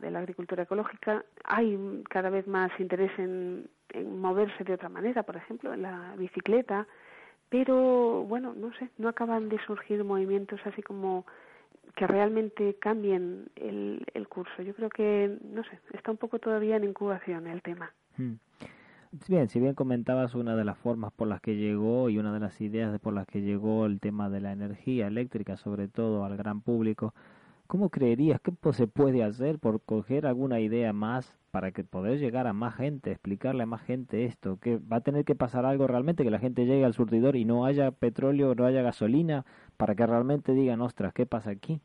de 0.01 0.11
la 0.11 0.19
agricultura 0.19 0.63
ecológica. 0.63 1.23
Hay 1.43 2.03
cada 2.09 2.29
vez 2.29 2.47
más 2.47 2.71
interés 2.79 3.11
en, 3.17 3.69
moverse 4.05 4.63
de 4.63 4.73
otra 4.73 4.89
manera, 4.89 5.23
por 5.23 5.37
ejemplo, 5.37 5.73
en 5.73 5.81
la 5.81 6.13
bicicleta, 6.17 6.85
pero 7.49 8.23
bueno, 8.23 8.53
no 8.53 8.73
sé, 8.73 8.89
no 8.97 9.07
acaban 9.07 9.47
de 9.49 9.57
surgir 9.65 10.03
movimientos 10.03 10.59
así 10.65 10.81
como 10.81 11.25
que 11.95 12.05
realmente 12.05 12.75
cambien 12.75 13.47
el, 13.55 14.05
el 14.13 14.27
curso. 14.27 14.61
Yo 14.61 14.75
creo 14.75 14.89
que, 14.89 15.37
no 15.41 15.63
sé, 15.63 15.79
está 15.93 16.11
un 16.11 16.17
poco 16.17 16.37
todavía 16.37 16.75
en 16.75 16.83
incubación 16.83 17.47
el 17.47 17.61
tema. 17.61 17.91
Hmm. 18.17 18.33
Bien, 19.27 19.47
si 19.47 19.59
bien 19.59 19.73
comentabas 19.73 20.35
una 20.35 20.55
de 20.55 20.65
las 20.65 20.77
formas 20.77 21.13
por 21.13 21.27
las 21.27 21.41
que 21.41 21.55
llegó 21.55 22.09
y 22.09 22.17
una 22.17 22.33
de 22.33 22.39
las 22.39 22.59
ideas 22.59 22.99
por 22.99 23.13
las 23.13 23.25
que 23.25 23.41
llegó 23.41 23.85
el 23.85 23.99
tema 23.99 24.29
de 24.29 24.41
la 24.41 24.51
energía 24.51 25.07
eléctrica, 25.07 25.55
sobre 25.57 25.87
todo 25.87 26.25
al 26.25 26.35
gran 26.35 26.61
público, 26.61 27.13
¿cómo 27.67 27.89
creerías 27.89 28.39
que 28.41 28.51
se 28.73 28.87
puede 28.87 29.23
hacer 29.23 29.59
por 29.59 29.81
coger 29.81 30.25
alguna 30.25 30.59
idea 30.59 30.93
más 30.93 31.37
para 31.51 31.71
que 31.71 31.83
poder 31.83 32.19
llegar 32.19 32.47
a 32.47 32.53
más 32.53 32.75
gente, 32.75 33.11
explicarle 33.11 33.63
a 33.63 33.67
más 33.67 33.81
gente 33.83 34.25
esto? 34.25 34.57
¿Que 34.59 34.77
va 34.77 34.97
a 34.97 35.01
tener 35.01 35.25
que 35.25 35.35
pasar 35.35 35.65
algo 35.65 35.87
realmente, 35.87 36.23
que 36.23 36.31
la 36.31 36.39
gente 36.39 36.65
llegue 36.65 36.85
al 36.85 36.93
surtidor 36.93 37.35
y 37.35 37.45
no 37.45 37.65
haya 37.65 37.91
petróleo, 37.91 38.55
no 38.55 38.65
haya 38.65 38.81
gasolina, 38.81 39.45
para 39.77 39.95
que 39.95 40.07
realmente 40.07 40.53
digan, 40.53 40.81
ostras, 40.81 41.13
¿qué 41.13 41.25
pasa 41.25 41.51
aquí? 41.51 41.81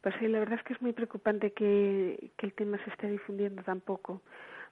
Pues 0.00 0.14
sí, 0.18 0.26
la 0.26 0.40
verdad 0.40 0.58
es 0.58 0.64
que 0.64 0.72
es 0.72 0.82
muy 0.82 0.92
preocupante 0.92 1.52
que, 1.52 2.32
que 2.36 2.46
el 2.46 2.54
tema 2.54 2.76
se 2.84 2.90
esté 2.90 3.08
difundiendo 3.08 3.62
tan 3.62 3.80
poco, 3.80 4.20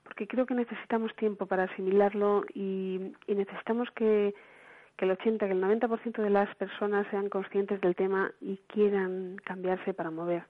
porque 0.02 0.26
creo 0.26 0.44
que 0.44 0.54
necesitamos 0.54 1.14
tiempo 1.14 1.46
para 1.46 1.64
asimilarlo 1.64 2.44
y, 2.52 3.12
y 3.28 3.34
necesitamos 3.34 3.88
que, 3.92 4.34
que 5.00 5.06
el 5.06 5.12
80, 5.12 5.46
que 5.46 5.52
el 5.52 5.62
90% 5.62 6.22
de 6.22 6.28
las 6.28 6.54
personas 6.56 7.06
sean 7.10 7.30
conscientes 7.30 7.80
del 7.80 7.96
tema 7.96 8.32
y 8.38 8.58
quieran 8.66 9.36
cambiarse 9.42 9.94
para 9.94 10.10
mover, 10.10 10.42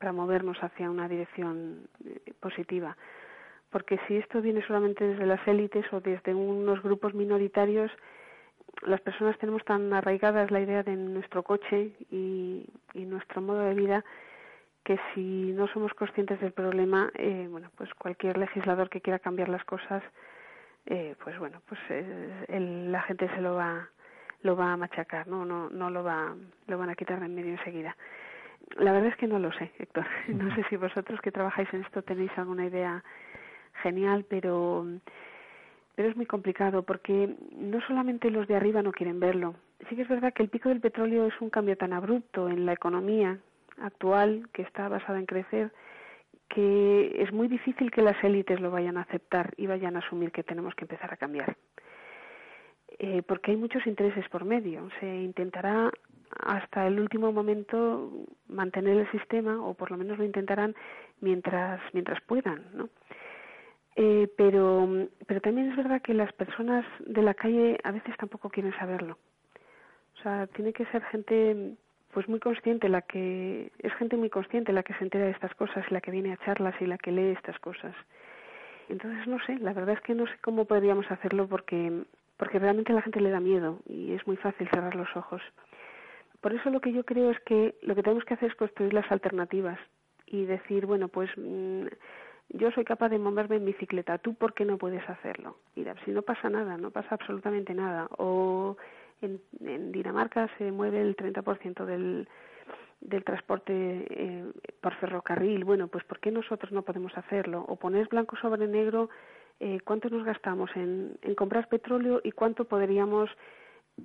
para 0.00 0.10
movernos 0.10 0.58
hacia 0.64 0.90
una 0.90 1.08
dirección 1.08 1.86
eh, 2.04 2.32
positiva. 2.40 2.96
Porque 3.70 4.00
si 4.08 4.16
esto 4.16 4.42
viene 4.42 4.66
solamente 4.66 5.04
desde 5.04 5.26
las 5.26 5.46
élites 5.46 5.84
o 5.92 6.00
desde 6.00 6.34
unos 6.34 6.82
grupos 6.82 7.14
minoritarios, 7.14 7.92
las 8.84 9.00
personas 9.00 9.38
tenemos 9.38 9.64
tan 9.64 9.92
arraigadas 9.92 10.50
la 10.50 10.60
idea 10.60 10.82
de 10.82 10.96
nuestro 10.96 11.44
coche 11.44 11.92
y, 12.10 12.66
y 12.94 13.04
nuestro 13.04 13.42
modo 13.42 13.60
de 13.60 13.74
vida 13.74 14.04
que 14.82 14.98
si 15.14 15.52
no 15.52 15.68
somos 15.68 15.94
conscientes 15.94 16.40
del 16.40 16.50
problema, 16.50 17.12
eh, 17.14 17.46
bueno, 17.48 17.70
pues 17.76 17.94
cualquier 17.94 18.38
legislador 18.38 18.90
que 18.90 19.00
quiera 19.00 19.20
cambiar 19.20 19.48
las 19.48 19.64
cosas, 19.64 20.02
eh, 20.86 21.14
pues 21.22 21.38
bueno, 21.38 21.62
pues 21.68 21.80
eh, 21.90 22.44
el, 22.48 22.90
la 22.90 23.02
gente 23.02 23.28
se 23.34 23.40
lo 23.40 23.54
va 23.54 23.88
lo 24.42 24.56
va 24.56 24.72
a 24.72 24.76
machacar, 24.76 25.28
no 25.28 25.44
no 25.44 25.70
no 25.70 25.90
lo 25.90 26.02
va 26.02 26.34
lo 26.66 26.78
van 26.78 26.90
a 26.90 26.96
quitar 26.96 27.20
de 27.20 27.26
en 27.26 27.34
medio 27.34 27.52
enseguida. 27.52 27.96
La 28.76 28.92
verdad 28.92 29.10
es 29.10 29.16
que 29.16 29.26
no 29.26 29.38
lo 29.38 29.52
sé, 29.52 29.70
Héctor. 29.78 30.06
No 30.28 30.54
sé 30.54 30.64
si 30.68 30.76
vosotros 30.76 31.20
que 31.20 31.32
trabajáis 31.32 31.72
en 31.72 31.82
esto 31.82 32.02
tenéis 32.02 32.30
alguna 32.36 32.66
idea 32.66 33.04
genial, 33.82 34.24
pero 34.28 34.86
pero 35.94 36.08
es 36.08 36.16
muy 36.16 36.26
complicado 36.26 36.82
porque 36.82 37.36
no 37.54 37.80
solamente 37.86 38.30
los 38.30 38.48
de 38.48 38.56
arriba 38.56 38.82
no 38.82 38.92
quieren 38.92 39.20
verlo. 39.20 39.54
Sí 39.88 39.96
que 39.96 40.02
es 40.02 40.08
verdad 40.08 40.32
que 40.32 40.42
el 40.42 40.48
pico 40.48 40.68
del 40.68 40.80
petróleo 40.80 41.26
es 41.26 41.40
un 41.40 41.50
cambio 41.50 41.76
tan 41.76 41.92
abrupto 41.92 42.48
en 42.48 42.66
la 42.66 42.72
economía 42.72 43.38
actual 43.80 44.48
que 44.52 44.62
está 44.62 44.88
basada 44.88 45.18
en 45.18 45.26
crecer 45.26 45.70
que 46.54 47.22
es 47.22 47.32
muy 47.32 47.48
difícil 47.48 47.90
que 47.90 48.02
las 48.02 48.22
élites 48.22 48.60
lo 48.60 48.70
vayan 48.70 48.98
a 48.98 49.02
aceptar 49.02 49.54
y 49.56 49.66
vayan 49.66 49.96
a 49.96 50.00
asumir 50.00 50.30
que 50.30 50.42
tenemos 50.42 50.74
que 50.74 50.84
empezar 50.84 51.12
a 51.12 51.16
cambiar. 51.16 51.56
Eh, 52.98 53.22
porque 53.26 53.52
hay 53.52 53.56
muchos 53.56 53.86
intereses 53.86 54.28
por 54.28 54.44
medio. 54.44 54.88
Se 55.00 55.06
intentará 55.06 55.90
hasta 56.40 56.86
el 56.86 57.00
último 57.00 57.32
momento 57.32 58.10
mantener 58.48 58.98
el 58.98 59.10
sistema, 59.10 59.62
o 59.62 59.74
por 59.74 59.90
lo 59.90 59.96
menos 59.96 60.18
lo 60.18 60.24
intentarán 60.24 60.74
mientras, 61.20 61.80
mientras 61.94 62.20
puedan, 62.22 62.64
¿no? 62.74 62.88
Eh, 63.96 64.28
pero, 64.36 65.08
pero 65.26 65.40
también 65.40 65.70
es 65.70 65.76
verdad 65.76 66.02
que 66.02 66.14
las 66.14 66.32
personas 66.32 66.84
de 67.00 67.22
la 67.22 67.34
calle 67.34 67.78
a 67.82 67.92
veces 67.92 68.16
tampoco 68.18 68.50
quieren 68.50 68.74
saberlo. 68.78 69.18
O 70.18 70.22
sea, 70.22 70.46
tiene 70.48 70.72
que 70.72 70.86
ser 70.86 71.02
gente 71.04 71.76
pues 72.12 72.28
muy 72.28 72.40
consciente 72.40 72.88
la 72.88 73.02
que 73.02 73.72
es 73.78 73.92
gente 73.94 74.16
muy 74.16 74.30
consciente 74.30 74.72
la 74.72 74.82
que 74.82 74.94
se 74.94 75.04
entera 75.04 75.24
de 75.24 75.32
estas 75.32 75.54
cosas 75.54 75.90
la 75.90 76.00
que 76.00 76.10
viene 76.10 76.32
a 76.32 76.36
charlas 76.44 76.74
y 76.80 76.86
la 76.86 76.98
que 76.98 77.10
lee 77.10 77.32
estas 77.32 77.58
cosas. 77.58 77.94
Entonces 78.88 79.26
no 79.26 79.38
sé, 79.46 79.58
la 79.58 79.72
verdad 79.72 79.94
es 79.94 80.00
que 80.02 80.14
no 80.14 80.26
sé 80.26 80.32
cómo 80.42 80.66
podríamos 80.66 81.10
hacerlo 81.10 81.48
porque 81.48 82.04
porque 82.36 82.58
realmente 82.58 82.92
a 82.92 82.96
la 82.96 83.02
gente 83.02 83.20
le 83.20 83.30
da 83.30 83.40
miedo 83.40 83.78
y 83.86 84.12
es 84.12 84.26
muy 84.26 84.36
fácil 84.36 84.68
cerrar 84.68 84.94
los 84.94 85.16
ojos. 85.16 85.42
Por 86.40 86.52
eso 86.52 86.70
lo 86.70 86.80
que 86.80 86.92
yo 86.92 87.04
creo 87.04 87.30
es 87.30 87.40
que 87.40 87.76
lo 87.82 87.94
que 87.94 88.02
tenemos 88.02 88.24
que 88.24 88.34
hacer 88.34 88.50
es 88.50 88.56
construir 88.56 88.92
las 88.92 89.10
alternativas 89.12 89.78
y 90.26 90.44
decir, 90.44 90.86
bueno, 90.86 91.08
pues 91.08 91.30
mm, 91.36 91.86
yo 92.48 92.70
soy 92.72 92.84
capaz 92.84 93.10
de 93.10 93.18
moverme 93.18 93.56
en 93.56 93.64
bicicleta, 93.64 94.18
¿tú 94.18 94.34
por 94.34 94.54
qué 94.54 94.64
no 94.64 94.76
puedes 94.76 95.08
hacerlo? 95.08 95.58
Y 95.76 95.84
si 96.04 96.10
no 96.10 96.22
pasa 96.22 96.50
nada, 96.50 96.76
no 96.76 96.90
pasa 96.90 97.14
absolutamente 97.14 97.74
nada. 97.74 98.08
O 98.18 98.76
en, 99.22 99.40
en 99.64 99.92
Dinamarca 99.92 100.48
se 100.58 100.70
mueve 100.70 101.00
el 101.00 101.16
30% 101.16 101.84
del, 101.84 102.28
del 103.00 103.24
transporte 103.24 103.72
eh, 103.74 104.44
por 104.80 104.94
ferrocarril. 104.96 105.64
Bueno, 105.64 105.88
pues 105.88 106.04
¿por 106.04 106.20
qué 106.20 106.30
nosotros 106.30 106.72
no 106.72 106.82
podemos 106.82 107.16
hacerlo? 107.16 107.64
O 107.68 107.76
poner 107.76 108.08
blanco 108.08 108.36
sobre 108.36 108.66
negro 108.66 109.08
eh, 109.60 109.80
cuánto 109.84 110.08
nos 110.10 110.24
gastamos 110.24 110.70
en, 110.76 111.16
en 111.22 111.34
comprar 111.34 111.68
petróleo 111.68 112.20
y 112.24 112.32
cuánto 112.32 112.64
podríamos 112.64 113.30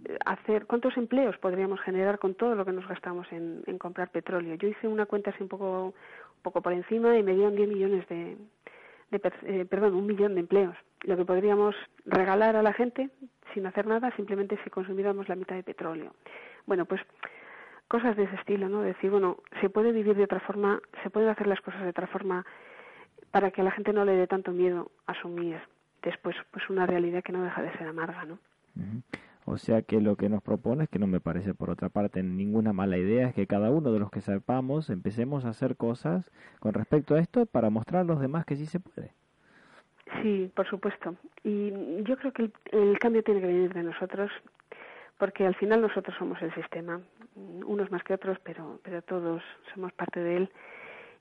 eh, 0.07 0.17
hacer, 0.25 0.65
cuántos 0.65 0.95
empleos 0.97 1.37
podríamos 1.37 1.81
generar 1.81 2.19
con 2.19 2.35
todo 2.35 2.55
lo 2.55 2.65
que 2.65 2.73
nos 2.73 2.87
gastamos 2.87 3.27
en, 3.31 3.63
en 3.65 3.77
comprar 3.77 4.09
petróleo. 4.11 4.55
Yo 4.55 4.67
hice 4.67 4.87
una 4.87 5.05
cuenta 5.05 5.31
así 5.31 5.43
un 5.43 5.49
poco 5.49 5.93
poco 6.41 6.61
por 6.61 6.73
encima 6.73 7.17
y 7.17 7.23
me 7.23 7.33
dieron 7.33 7.55
10 7.55 7.69
millones 7.69 8.07
de, 8.07 8.37
eh, 9.11 9.65
perdón, 9.65 9.95
un 9.95 10.05
millón 10.05 10.35
de 10.35 10.41
empleos. 10.41 10.75
Lo 11.03 11.15
que 11.15 11.25
podríamos 11.25 11.75
regalar 12.05 12.55
a 12.55 12.63
la 12.63 12.73
gente 12.73 13.09
sin 13.53 13.65
hacer 13.65 13.85
nada 13.87 14.11
simplemente 14.15 14.59
si 14.63 14.69
consumiéramos 14.69 15.29
la 15.29 15.35
mitad 15.35 15.55
de 15.55 15.63
petróleo. 15.63 16.13
Bueno, 16.65 16.85
pues 16.85 17.01
cosas 17.87 18.15
de 18.17 18.23
ese 18.23 18.35
estilo, 18.35 18.67
¿no? 18.69 18.81
Decir, 18.81 19.09
bueno, 19.09 19.37
se 19.61 19.69
puede 19.69 19.91
vivir 19.91 20.15
de 20.15 20.23
otra 20.23 20.39
forma, 20.41 20.81
se 21.03 21.09
pueden 21.09 21.29
hacer 21.29 21.47
las 21.47 21.61
cosas 21.61 21.81
de 21.83 21.89
otra 21.89 22.07
forma 22.07 22.45
para 23.31 23.51
que 23.51 23.61
a 23.61 23.63
la 23.63 23.71
gente 23.71 23.93
no 23.93 24.05
le 24.05 24.13
dé 24.13 24.27
tanto 24.27 24.51
miedo 24.51 24.91
asumir 25.05 25.59
después 26.01 26.35
pues 26.51 26.69
una 26.69 26.85
realidad 26.85 27.23
que 27.23 27.31
no 27.31 27.43
deja 27.43 27.61
de 27.61 27.71
ser 27.77 27.87
amarga, 27.87 28.25
¿no? 28.25 28.39
O 29.45 29.57
sea 29.57 29.81
que 29.81 30.01
lo 30.01 30.17
que 30.17 30.29
nos 30.29 30.43
propones, 30.43 30.89
que 30.89 30.99
no 30.99 31.07
me 31.07 31.21
parece 31.21 31.53
por 31.53 31.69
otra 31.69 31.89
parte 31.89 32.21
ninguna 32.21 32.73
mala 32.73 32.97
idea, 32.97 33.29
es 33.29 33.33
que 33.33 33.47
cada 33.47 33.71
uno 33.71 33.91
de 33.91 33.99
los 33.99 34.11
que 34.11 34.21
sepamos 34.21 34.89
empecemos 34.89 35.45
a 35.45 35.49
hacer 35.49 35.77
cosas 35.77 36.29
con 36.59 36.73
respecto 36.73 37.15
a 37.15 37.19
esto 37.19 37.45
para 37.45 37.69
mostrar 37.69 38.01
a 38.01 38.05
los 38.05 38.19
demás 38.19 38.45
que 38.45 38.55
sí 38.55 38.65
se 38.65 38.79
puede. 38.79 39.13
Sí, 40.21 40.51
por 40.55 40.67
supuesto. 40.67 41.15
Y 41.43 41.71
yo 42.03 42.17
creo 42.17 42.31
que 42.31 42.43
el, 42.43 42.53
el 42.71 42.99
cambio 42.99 43.23
tiene 43.23 43.41
que 43.41 43.47
venir 43.47 43.73
de 43.73 43.83
nosotros, 43.83 44.31
porque 45.17 45.45
al 45.45 45.55
final 45.55 45.81
nosotros 45.81 46.15
somos 46.17 46.41
el 46.41 46.53
sistema, 46.53 47.01
unos 47.35 47.91
más 47.91 48.03
que 48.03 48.13
otros, 48.13 48.37
pero, 48.43 48.79
pero 48.83 49.01
todos 49.01 49.41
somos 49.73 49.91
parte 49.93 50.19
de 50.19 50.37
él. 50.37 50.49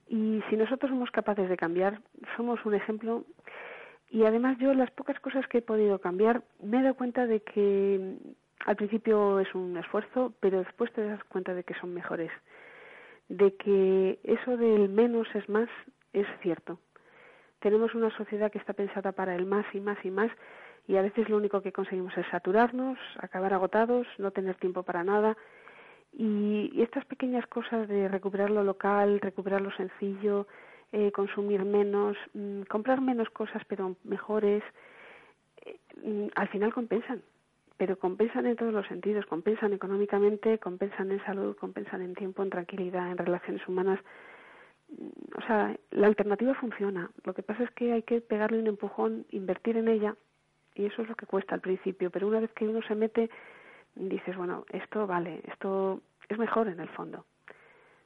Y 0.09 0.43
si 0.49 0.57
nosotros 0.57 0.91
somos 0.91 1.11
capaces 1.11 1.49
de 1.49 1.57
cambiar, 1.57 2.01
somos 2.37 2.65
un 2.65 2.75
ejemplo. 2.75 3.25
Y 4.11 4.25
además 4.25 4.57
yo 4.59 4.73
las 4.73 4.91
pocas 4.93 5.19
cosas 5.21 5.47
que 5.49 5.59
he 5.59 5.63
podido 5.63 5.99
cambiar, 5.99 6.43
me 6.63 6.79
he 6.79 6.83
dado 6.83 6.95
cuenta 6.95 7.27
de 7.27 7.41
que 7.41 8.17
al 8.65 8.77
principio 8.77 9.41
es 9.41 9.53
un 9.55 9.77
esfuerzo, 9.77 10.33
pero 10.41 10.59
después 10.59 10.93
te 10.93 11.05
das 11.05 11.23
cuenta 11.25 11.55
de 11.55 11.65
que 11.65 11.75
son 11.75 11.93
mejores. 11.93 12.31
De 13.29 13.57
que 13.57 14.21
eso 14.23 14.57
del 14.57 14.89
menos 14.89 15.27
es 15.35 15.49
más 15.49 15.69
es 16.13 16.27
cierto. 16.41 16.79
Tenemos 17.61 17.95
una 17.95 18.11
sociedad 18.17 18.51
que 18.51 18.59
está 18.59 18.73
pensada 18.73 19.13
para 19.13 19.35
el 19.35 19.47
más 19.47 19.67
y 19.75 19.81
más 19.81 19.99
y 20.05 20.11
más 20.11 20.31
y 20.89 20.97
a 20.97 21.03
veces 21.03 21.29
lo 21.29 21.37
único 21.37 21.63
que 21.63 21.73
conseguimos 21.73 22.17
es 22.17 22.27
saturarnos, 22.29 22.99
acabar 23.19 23.53
agotados, 23.53 24.07
no 24.19 24.31
tener 24.31 24.55
tiempo 24.57 24.83
para 24.83 25.03
nada. 25.03 25.37
Y, 26.13 26.81
estas 26.81 27.05
pequeñas 27.05 27.47
cosas 27.47 27.89
de 27.89 28.09
recuperar 28.09 28.51
lo 28.51 28.63
local, 28.63 29.21
recuperar 29.21 29.61
lo 29.61 29.73
sencillo, 29.73 30.47
eh, 30.93 31.11
consumir 31.11 31.65
menos, 31.65 32.17
mm, 32.35 32.63
comprar 32.63 33.01
menos 33.01 33.29
cosas 33.31 33.63
pero 33.67 33.97
mejores, 34.05 34.63
eh, 35.65 35.79
mm, 36.03 36.27
al 36.37 36.49
final 36.49 36.73
compensan. 36.73 37.23
Pero 37.77 37.99
compensan 37.99 38.47
en 38.47 38.57
todos 38.57 38.73
los 38.73 38.87
sentidos, 38.87 39.27
compensan 39.27 39.73
económicamente, 39.73 40.59
compensan 40.59 41.11
en 41.11 41.23
salud, 41.25 41.57
compensan 41.57 42.01
en 42.01 42.15
tiempo, 42.15 42.43
en 42.43 42.51
tranquilidad, 42.51 43.11
en 43.11 43.19
relaciones 43.19 43.67
humanas. 43.69 44.01
O 45.37 45.41
sea, 45.43 45.77
la 45.91 46.07
alternativa 46.07 46.55
funciona. 46.55 47.11
Lo 47.25 47.35
que 47.35 47.43
pasa 47.43 47.65
es 47.65 47.71
que 47.73 47.93
hay 47.93 48.03
que 48.03 48.21
pegarle 48.21 48.59
un 48.61 48.67
empujón, 48.69 49.27
invertir 49.31 49.77
en 49.77 49.89
ella, 49.89 50.17
y 50.75 50.85
eso 50.87 51.03
es 51.03 51.09
lo 51.09 51.15
que 51.17 51.27
cuesta 51.27 51.55
al 51.55 51.61
principio. 51.61 52.11
Pero 52.11 52.29
una 52.29 52.41
vez 52.41 52.51
que 52.53 52.67
uno 52.69 52.81
se 52.83 52.95
mete, 52.95 53.29
dices, 53.95 54.37
bueno, 54.37 54.65
esto 54.71 55.07
vale, 55.07 55.41
esto 55.49 56.01
es 56.29 56.39
mejor 56.39 56.69
en 56.69 56.81
el 56.81 56.89
fondo. 56.91 57.25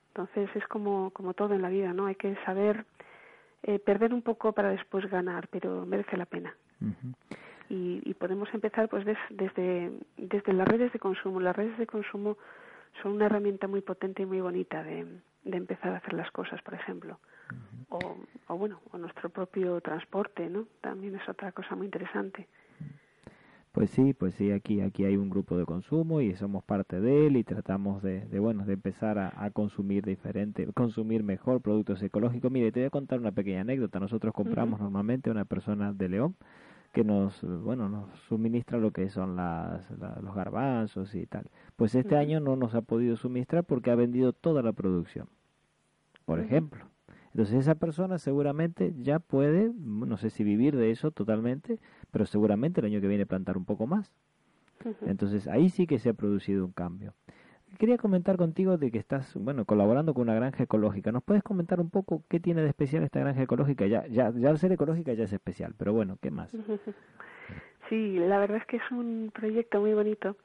Entonces 0.09 0.49
es 0.57 0.67
como, 0.69 1.11
como 1.13 1.35
todo 1.35 1.55
en 1.55 1.63
la 1.63 1.69
vida, 1.69 1.93
¿no? 1.93 2.07
Hay 2.07 2.17
que 2.17 2.35
saber 2.45 2.85
eh, 3.63 3.79
perder 3.79 4.13
un 4.15 4.23
poco 4.23 4.53
para 4.53 4.71
después 4.71 5.09
ganar, 5.11 5.49
pero 5.49 5.85
merece 5.87 6.17
la 6.17 6.27
pena. 6.27 6.55
Y, 7.69 8.01
y 8.05 8.15
podemos 8.15 8.53
empezar 8.53 8.89
pues 8.89 9.05
des- 9.05 9.19
desde, 9.31 9.93
desde 10.17 10.53
las 10.53 10.67
redes 10.67 10.93
de 10.93 10.99
consumo. 10.99 11.39
Las 11.41 11.55
redes 11.55 11.77
de 11.79 11.87
consumo 11.87 12.37
son 13.03 13.13
una 13.13 13.27
herramienta 13.27 13.69
muy 13.69 13.81
potente 13.81 14.23
y 14.23 14.27
muy 14.27 14.41
bonita 14.41 14.83
de, 14.83 15.07
de 15.45 15.57
empezar 15.57 15.93
a 15.93 15.99
hacer 15.99 16.15
las 16.15 16.31
cosas, 16.31 16.61
por 16.63 16.75
ejemplo. 16.75 17.19
o, 17.89 18.17
o 18.49 18.57
bueno, 18.57 18.81
o 18.93 18.99
nuestro 18.99 19.29
propio 19.31 19.81
transporte, 19.81 20.49
¿no? 20.49 20.67
También 20.81 21.17
es 21.17 21.29
otra 21.29 21.53
cosa 21.53 21.75
muy 21.75 21.87
interesante. 21.87 22.47
Pues 23.73 23.91
sí, 23.91 24.15
pues 24.15 24.35
sí, 24.35 24.51
aquí, 24.51 24.81
aquí 24.81 25.05
hay 25.05 25.17
un 25.17 25.31
grupo 25.31 25.57
de 25.57 25.65
consumo 25.65 26.21
y 26.21 26.35
somos 26.35 26.65
parte 26.65 27.01
de 27.01 27.29
él 27.29 27.37
y 27.37 27.45
tratamos 27.45 28.03
de, 28.03 28.27
de 28.27 28.41
bueno, 28.41 28.65
de 28.65 28.73
empezar 28.73 29.17
a, 29.19 29.33
a 29.37 29.51
consumir 29.53 30.05
diferente, 30.05 30.67
consumir 30.75 31.23
mejor 31.23 31.61
productos 31.61 32.03
ecológicos. 32.03 32.51
Mire, 32.51 32.73
te 32.73 32.81
voy 32.81 32.89
a 32.89 32.91
contar 32.91 33.21
una 33.21 33.31
pequeña 33.31 33.61
anécdota. 33.61 34.01
Nosotros 34.01 34.35
compramos 34.35 34.81
normalmente 34.81 35.31
a 35.31 35.33
una 35.33 35.45
persona 35.45 35.93
de 35.93 36.09
León 36.09 36.35
que 36.93 37.05
nos, 37.05 37.43
bueno, 37.43 37.89
nos 37.89 38.11
suministra 38.29 38.79
lo 38.79 38.91
que 38.91 39.09
son 39.11 39.37
las, 39.37 39.89
la- 39.99 40.19
los 40.23 40.35
garbanzos 40.35 41.15
y 41.15 41.27
tal. 41.27 41.47
Pues 41.77 41.95
este 41.95 42.17
año 42.17 42.41
no 42.41 42.57
nos 42.57 42.75
ha 42.75 42.83
podido 42.83 43.17
suministrar 43.17 43.65
porque 43.65 43.91
ha 43.91 43.95
vendido 43.95 44.33
toda 44.33 44.63
la 44.63 44.73
producción, 44.73 45.29
por 46.25 46.41
ejemplo. 46.41 46.85
Entonces 47.33 47.61
esa 47.61 47.77
persona 47.77 48.19
seguramente 48.19 48.93
ya 48.99 49.21
puede, 49.21 49.71
no 49.79 50.17
sé 50.17 50.31
si 50.31 50.43
vivir 50.43 50.77
de 50.77 50.91
eso 50.91 51.13
totalmente, 51.13 51.79
pero 52.11 52.27
seguramente 52.27 52.81
el 52.81 52.87
año 52.87 53.01
que 53.01 53.07
viene 53.07 53.25
plantar 53.25 53.57
un 53.57 53.65
poco 53.65 53.87
más. 53.87 54.13
Entonces 55.07 55.47
ahí 55.47 55.69
sí 55.69 55.87
que 55.87 55.99
se 56.01 56.09
ha 56.09 56.15
producido 56.15 56.65
un 56.65 56.73
cambio. 56.73 57.15
Quería 57.79 57.97
comentar 57.97 58.37
contigo 58.37 58.77
de 58.77 58.91
que 58.91 58.99
estás, 58.99 59.35
bueno, 59.37 59.65
colaborando 59.65 60.13
con 60.13 60.23
una 60.25 60.35
granja 60.35 60.65
ecológica. 60.65 61.13
¿Nos 61.13 61.23
puedes 61.23 61.43
comentar 61.43 61.81
un 61.81 61.91
poco 61.91 62.23
qué 62.29 62.41
tiene 62.41 62.63
de 62.63 62.69
especial 62.69 63.03
esta 63.05 63.21
granja 63.21 63.43
ecológica? 63.43 63.87
Ya, 63.87 64.07
ya, 64.07 64.27
al 64.27 64.59
ser 64.59 64.73
ecológica 64.73 65.13
ya 65.13 65.25
es 65.25 65.33
especial, 65.33 65.75
pero 65.79 65.93
bueno, 65.93 66.19
¿qué 66.21 66.31
más? 66.31 66.55
Sí, 67.89 68.21
la 68.21 68.39
verdad 68.39 68.59
es 68.59 68.67
que 68.67 68.77
es 68.77 68.91
un 68.93 69.33
proyecto 69.35 69.81
muy 69.81 69.95
bonito 69.95 70.37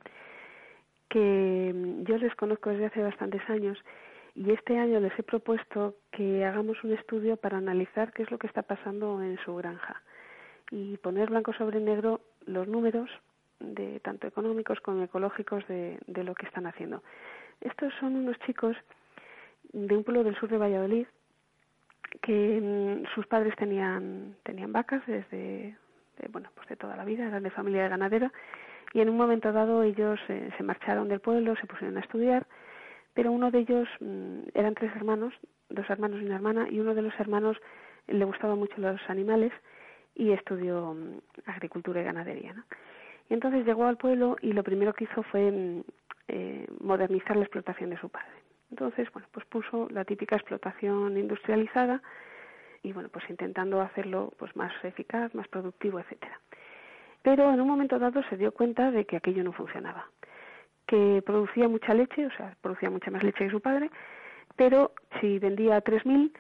que 1.10 1.72
mm, 1.76 2.04
yo 2.06 2.18
les 2.18 2.34
conozco 2.36 2.72
desde 2.72 2.88
hace 2.88 3.04
bastantes 3.04 3.48
años 3.50 3.78
y 4.34 4.52
este 4.52 4.78
año 4.78 5.00
les 5.00 5.18
he 5.18 5.24
propuesto 5.24 5.96
que 6.12 6.44
hagamos 6.44 6.84
un 6.84 6.94
estudio 6.94 7.38
para 7.38 7.60
analizar 7.60 8.12
qué 8.14 8.24
es 8.24 8.32
lo 8.32 8.40
que 8.40 8.48
está 8.48 8.64
pasando 8.64 9.22
en 9.22 9.38
su 9.46 9.56
granja 9.56 10.02
y 10.72 10.98
poner 10.98 11.30
blanco 11.30 11.54
sobre 11.54 11.80
negro 11.80 12.22
los 12.48 12.68
números 12.68 13.10
de 13.74 13.99
tanto 14.01 14.28
económicos 14.28 14.80
como 14.82 15.03
ecológicos 15.03 15.68
de, 15.68 15.97
de 16.05 16.24
lo 16.24 16.36
que 16.36 16.45
están 16.45 16.68
haciendo. 16.68 17.01
Estos 17.61 17.93
son 17.99 18.16
unos 18.16 18.38
chicos 18.39 18.76
de 19.74 19.97
un 19.97 20.03
pueblo 20.03 20.24
del 20.24 20.36
sur 20.36 20.49
de 20.49 20.57
Valladolid 20.57 21.07
que 22.22 22.59
mm, 22.61 23.13
sus 23.13 23.26
padres 23.28 23.55
tenían 23.55 24.36
tenían 24.43 24.72
vacas 24.72 25.05
desde 25.05 25.78
de, 26.18 26.28
bueno 26.30 26.49
pues 26.55 26.68
de 26.70 26.76
toda 26.76 26.95
la 26.95 27.05
vida 27.05 27.26
eran 27.28 27.43
de 27.43 27.49
familia 27.49 27.84
de 27.84 27.89
ganadera 27.89 28.32
y 28.93 29.01
en 29.01 29.09
un 29.09 29.18
momento 29.18 29.51
dado 29.51 29.84
ellos 29.84 30.20
eh, 30.30 30.49
se 30.57 30.63
marcharon 30.63 31.07
del 31.07 31.20
pueblo 31.20 31.55
se 31.55 31.68
pusieron 31.68 31.97
a 31.97 32.01
estudiar 32.01 32.47
pero 33.13 33.32
uno 33.32 33.51
de 33.51 33.59
ellos 33.59 33.88
mm, 33.99 34.39
eran 34.53 34.76
tres 34.76 34.95
hermanos 34.95 35.34
dos 35.70 35.89
hermanos 35.89 36.22
y 36.22 36.26
una 36.26 36.36
hermana 36.36 36.68
y 36.70 36.80
uno 36.80 36.95
de 36.95 37.01
los 37.01 37.20
hermanos 37.20 37.57
le 38.07 38.26
gustaban 38.26 38.59
mucho 38.59 38.76
los 38.78 39.01
animales 39.09 39.51
y 40.16 40.32
estudió 40.32 40.93
mm, 40.93 41.20
agricultura 41.47 42.01
y 42.01 42.05
ganadería 42.05 42.53
¿no? 42.53 42.63
Y 43.30 43.34
entonces 43.34 43.66
llegó 43.66 43.86
al 43.86 43.98
pueblo 43.98 44.38
y 44.42 44.54
lo 44.54 44.64
primero 44.64 44.94
que 44.94 45.06
hizo 45.06 45.24
fue 45.24 45.52
mm, 45.52 45.84
eh, 46.28 46.68
modernizar 46.80 47.36
la 47.36 47.44
explotación 47.44 47.90
de 47.90 48.00
su 48.00 48.10
padre 48.10 48.46
entonces, 48.72 49.12
bueno, 49.14 49.28
pues 49.32 49.46
puso 49.46 49.88
la 49.92 50.06
típica 50.06 50.36
explotación 50.36 51.18
industrializada 51.18 52.02
y 52.84 52.94
bueno, 52.94 53.10
pues 53.10 53.24
intentando 53.30 53.82
hacerlo 53.82 54.34
pues 54.38 54.56
más 54.56 54.72
eficaz, 54.84 55.34
más 55.34 55.48
productivo, 55.48 56.00
etcétera. 56.00 56.40
Pero 57.22 57.52
en 57.52 57.62
un 57.62 57.68
momento 57.68 57.98
dado 58.00 58.22
se 58.24 58.38
dio 58.38 58.52
cuenta 58.52 58.92
de 58.92 59.06
que 59.06 59.18
aquello 59.18 59.44
no 59.44 59.54
funcionaba, 59.54 60.10
que 60.86 61.24
producía 61.26 61.68
mucha 61.68 61.94
leche, 61.94 62.26
o 62.26 62.32
sea, 62.32 62.56
producía 62.62 62.90
mucha 62.90 63.10
más 63.12 63.24
leche 63.24 63.46
que 63.46 63.50
su 63.50 63.62
padre, 63.62 63.90
pero 64.56 64.92
si 65.20 65.40
vendía 65.40 65.84
3.000 65.84 66.32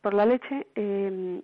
por 0.00 0.14
la 0.14 0.26
leche, 0.26 0.66
eh, 0.74 1.40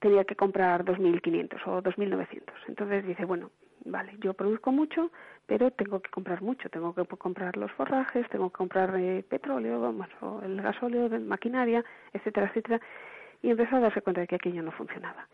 tenía 0.00 0.24
que 0.24 0.36
comprar 0.36 0.84
2.500 0.84 1.60
o 1.66 1.82
2.900. 1.82 2.42
Entonces 2.68 3.06
dice, 3.06 3.24
bueno, 3.24 3.50
vale, 3.84 4.16
yo 4.20 4.34
produzco 4.34 4.72
mucho, 4.72 5.10
pero 5.46 5.70
tengo 5.70 6.00
que 6.00 6.10
comprar 6.10 6.42
mucho, 6.42 6.68
tengo 6.68 6.94
que 6.94 7.04
comprar 7.04 7.56
los 7.56 7.70
forrajes, 7.72 8.28
tengo 8.28 8.50
que 8.50 8.56
comprar 8.56 8.94
eh, 8.96 9.24
petróleo, 9.28 9.92
bueno, 9.92 10.40
el 10.42 10.60
gasóleo, 10.60 11.08
maquinaria, 11.20 11.84
etcétera, 12.12 12.48
etcétera, 12.48 12.80
y 13.42 13.50
empezó 13.50 13.76
a 13.76 13.80
darse 13.80 14.02
cuenta 14.02 14.20
de 14.20 14.26
que 14.26 14.36
aquello 14.36 14.62
no 14.62 14.72
funcionaba. 14.72 15.26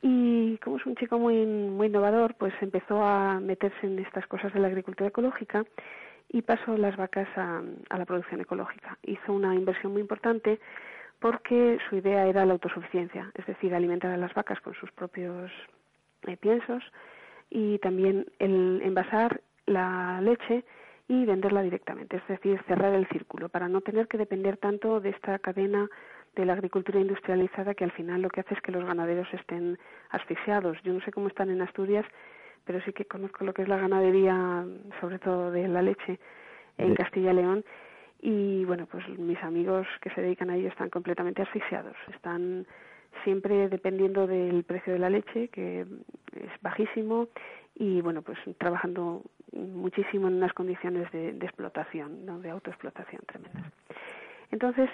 Y 0.00 0.58
como 0.58 0.76
es 0.76 0.86
un 0.86 0.94
chico 0.94 1.18
muy, 1.18 1.44
muy 1.44 1.88
innovador, 1.88 2.34
pues 2.34 2.54
empezó 2.60 3.02
a 3.02 3.40
meterse 3.40 3.86
en 3.86 3.98
estas 3.98 4.26
cosas 4.26 4.52
de 4.52 4.60
la 4.60 4.68
agricultura 4.68 5.08
ecológica 5.08 5.64
y 6.28 6.42
pasó 6.42 6.76
las 6.76 6.96
vacas 6.96 7.28
a, 7.36 7.62
a 7.88 7.98
la 7.98 8.04
producción 8.04 8.40
ecológica. 8.40 8.96
Hizo 9.02 9.32
una 9.32 9.54
inversión 9.54 9.92
muy 9.92 10.02
importante 10.02 10.60
porque 11.18 11.78
su 11.88 11.96
idea 11.96 12.26
era 12.26 12.46
la 12.46 12.52
autosuficiencia, 12.52 13.32
es 13.34 13.46
decir, 13.46 13.74
alimentar 13.74 14.12
a 14.12 14.16
las 14.16 14.32
vacas 14.34 14.60
con 14.60 14.74
sus 14.74 14.92
propios 14.92 15.50
eh, 16.26 16.36
piensos 16.36 16.82
y 17.50 17.78
también 17.78 18.26
el 18.38 18.80
envasar 18.82 19.40
la 19.66 20.20
leche 20.20 20.64
y 21.08 21.24
venderla 21.24 21.62
directamente, 21.62 22.18
es 22.18 22.28
decir, 22.28 22.60
cerrar 22.66 22.94
el 22.94 23.08
círculo 23.08 23.48
para 23.48 23.68
no 23.68 23.80
tener 23.80 24.08
que 24.08 24.18
depender 24.18 24.58
tanto 24.58 25.00
de 25.00 25.10
esta 25.10 25.38
cadena 25.38 25.88
de 26.36 26.44
la 26.44 26.52
agricultura 26.52 27.00
industrializada 27.00 27.74
que 27.74 27.84
al 27.84 27.92
final 27.92 28.22
lo 28.22 28.28
que 28.28 28.40
hace 28.40 28.54
es 28.54 28.60
que 28.60 28.72
los 28.72 28.84
ganaderos 28.84 29.26
estén 29.32 29.78
asfixiados. 30.10 30.76
Yo 30.82 30.92
no 30.92 31.00
sé 31.00 31.10
cómo 31.10 31.28
están 31.28 31.50
en 31.50 31.62
Asturias, 31.62 32.04
pero 32.64 32.80
sí 32.82 32.92
que 32.92 33.06
conozco 33.06 33.44
lo 33.44 33.54
que 33.54 33.62
es 33.62 33.68
la 33.68 33.78
ganadería, 33.78 34.64
sobre 35.00 35.18
todo 35.18 35.50
de 35.50 35.66
la 35.66 35.80
leche, 35.80 36.20
en 36.76 36.94
Castilla 36.94 37.32
y 37.32 37.36
León. 37.36 37.64
Y 38.20 38.64
bueno, 38.66 38.86
pues 38.86 39.08
mis 39.18 39.42
amigos 39.42 39.86
que 40.02 40.10
se 40.10 40.20
dedican 40.20 40.50
a 40.50 40.56
ello 40.56 40.68
están 40.68 40.90
completamente 40.90 41.42
asfixiados. 41.42 41.96
Están 42.14 42.66
siempre 43.24 43.68
dependiendo 43.68 44.26
del 44.26 44.64
precio 44.64 44.92
de 44.92 44.98
la 44.98 45.10
leche, 45.10 45.48
que 45.48 45.82
es 45.82 46.62
bajísimo, 46.62 47.28
y 47.74 48.00
bueno, 48.00 48.22
pues 48.22 48.38
trabajando 48.58 49.22
muchísimo 49.52 50.28
en 50.28 50.34
unas 50.34 50.52
condiciones 50.52 51.10
de, 51.12 51.32
de 51.32 51.46
explotación, 51.46 52.26
¿no? 52.26 52.38
de 52.40 52.50
autoexplotación 52.50 53.22
tremendas. 53.26 53.72
Entonces, 54.50 54.88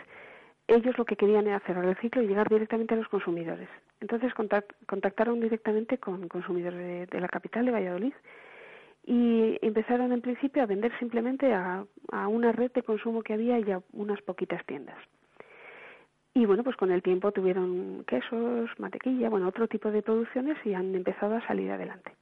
ellos 0.67 0.97
lo 0.99 1.05
que 1.05 1.17
querían 1.17 1.47
era 1.47 1.61
cerrar 1.61 1.85
el 1.85 1.97
ciclo 1.97 2.23
y 2.23 2.27
llegar 2.27 2.49
directamente 2.49 2.95
a 2.95 2.97
los 2.97 3.09
consumidores. 3.09 3.69
Entonces 4.01 4.33
contact- 4.35 4.75
contactaron 4.87 5.41
directamente 5.41 5.99
con 5.99 6.29
consumidores 6.29 6.79
de, 6.79 7.07
de 7.07 7.21
la 7.21 7.29
capital, 7.29 7.67
de 7.67 7.73
Valladolid, 7.73 8.15
y 9.07 9.59
empezaron 9.61 10.13
en 10.13 10.23
principio 10.23 10.63
a 10.63 10.67
vender 10.67 10.91
simplemente 10.99 11.53
a, 11.53 11.85
a 12.11 12.29
una 12.29 12.53
red 12.53 12.73
de 12.73 12.83
consumo 12.83 13.23
que 13.23 13.35
había 13.35 13.59
y 13.59 13.71
a 13.71 13.83
unas 13.93 14.21
poquitas 14.23 14.65
tiendas. 14.65 14.97
Y 16.35 16.47
bueno, 16.47 16.65
pues 16.65 16.77
con 16.77 16.91
el 16.91 17.03
tiempo 17.03 17.31
tuvieron 17.31 18.05
quesos, 18.09 18.69
mantequilla, 18.79 19.31
bueno, 19.31 19.47
otro 19.47 19.69
tipo 19.69 19.93
de 19.93 20.03
producciones 20.03 20.59
y 20.65 20.75
han 20.75 20.93
empezado 20.95 21.37
a 21.37 21.47
salir 21.47 21.71
adelante. 21.71 22.13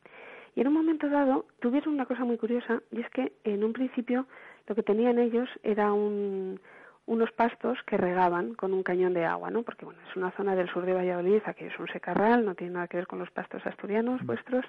Y 0.54 0.60
en 0.60 0.68
un 0.68 0.74
momento 0.74 1.08
dado 1.08 1.46
tuvieron 1.60 1.94
una 1.94 2.04
cosa 2.04 2.24
muy 2.24 2.36
curiosa 2.36 2.82
y 2.90 3.00
es 3.00 3.08
que 3.08 3.32
en 3.44 3.64
un 3.64 3.72
principio 3.72 4.26
lo 4.66 4.74
que 4.74 4.82
tenían 4.82 5.18
ellos 5.18 5.48
era 5.62 5.94
un, 5.94 6.60
unos 7.06 7.32
pastos 7.32 7.78
que 7.86 7.96
regaban 7.96 8.52
con 8.52 8.74
un 8.74 8.82
cañón 8.82 9.14
de 9.14 9.24
agua, 9.24 9.50
¿no? 9.50 9.62
Porque 9.62 9.86
bueno, 9.86 10.00
es 10.08 10.14
una 10.14 10.30
zona 10.32 10.54
del 10.54 10.68
sur 10.68 10.84
de 10.84 10.92
Valladolid, 10.92 11.40
aquí 11.46 11.64
es 11.64 11.78
un 11.78 11.88
secarral, 11.88 12.44
no 12.44 12.54
tiene 12.54 12.74
nada 12.74 12.88
que 12.88 12.98
ver 12.98 13.06
con 13.06 13.18
los 13.18 13.30
pastos 13.30 13.64
asturianos 13.66 14.22
vuestros 14.26 14.66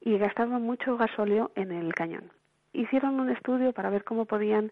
y 0.00 0.16
gastaban 0.16 0.62
mucho 0.62 0.96
gasóleo 0.96 1.50
en 1.56 1.72
el 1.72 1.92
cañón. 1.92 2.30
Hicieron 2.72 3.18
un 3.18 3.30
estudio 3.30 3.72
para 3.72 3.90
ver 3.90 4.04
cómo 4.04 4.26
podían 4.26 4.70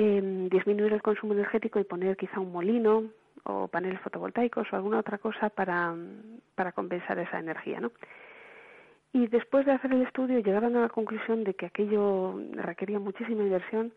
eh, 0.00 0.48
disminuir 0.48 0.92
el 0.92 1.02
consumo 1.02 1.32
energético 1.32 1.80
y 1.80 1.84
poner 1.84 2.16
quizá 2.16 2.38
un 2.38 2.52
molino 2.52 3.10
o 3.42 3.66
paneles 3.66 4.00
fotovoltaicos 4.00 4.72
o 4.72 4.76
alguna 4.76 5.00
otra 5.00 5.18
cosa 5.18 5.50
para, 5.50 5.92
compensar 6.72 7.18
esa 7.18 7.40
energía, 7.40 7.80
¿no? 7.80 7.90
Y 9.12 9.26
después 9.26 9.66
de 9.66 9.72
hacer 9.72 9.92
el 9.92 10.02
estudio 10.02 10.38
llegaron 10.38 10.76
a 10.76 10.82
la 10.82 10.88
conclusión 10.88 11.42
de 11.42 11.54
que 11.54 11.66
aquello 11.66 12.40
requería 12.52 13.00
muchísima 13.00 13.42
inversión 13.42 13.92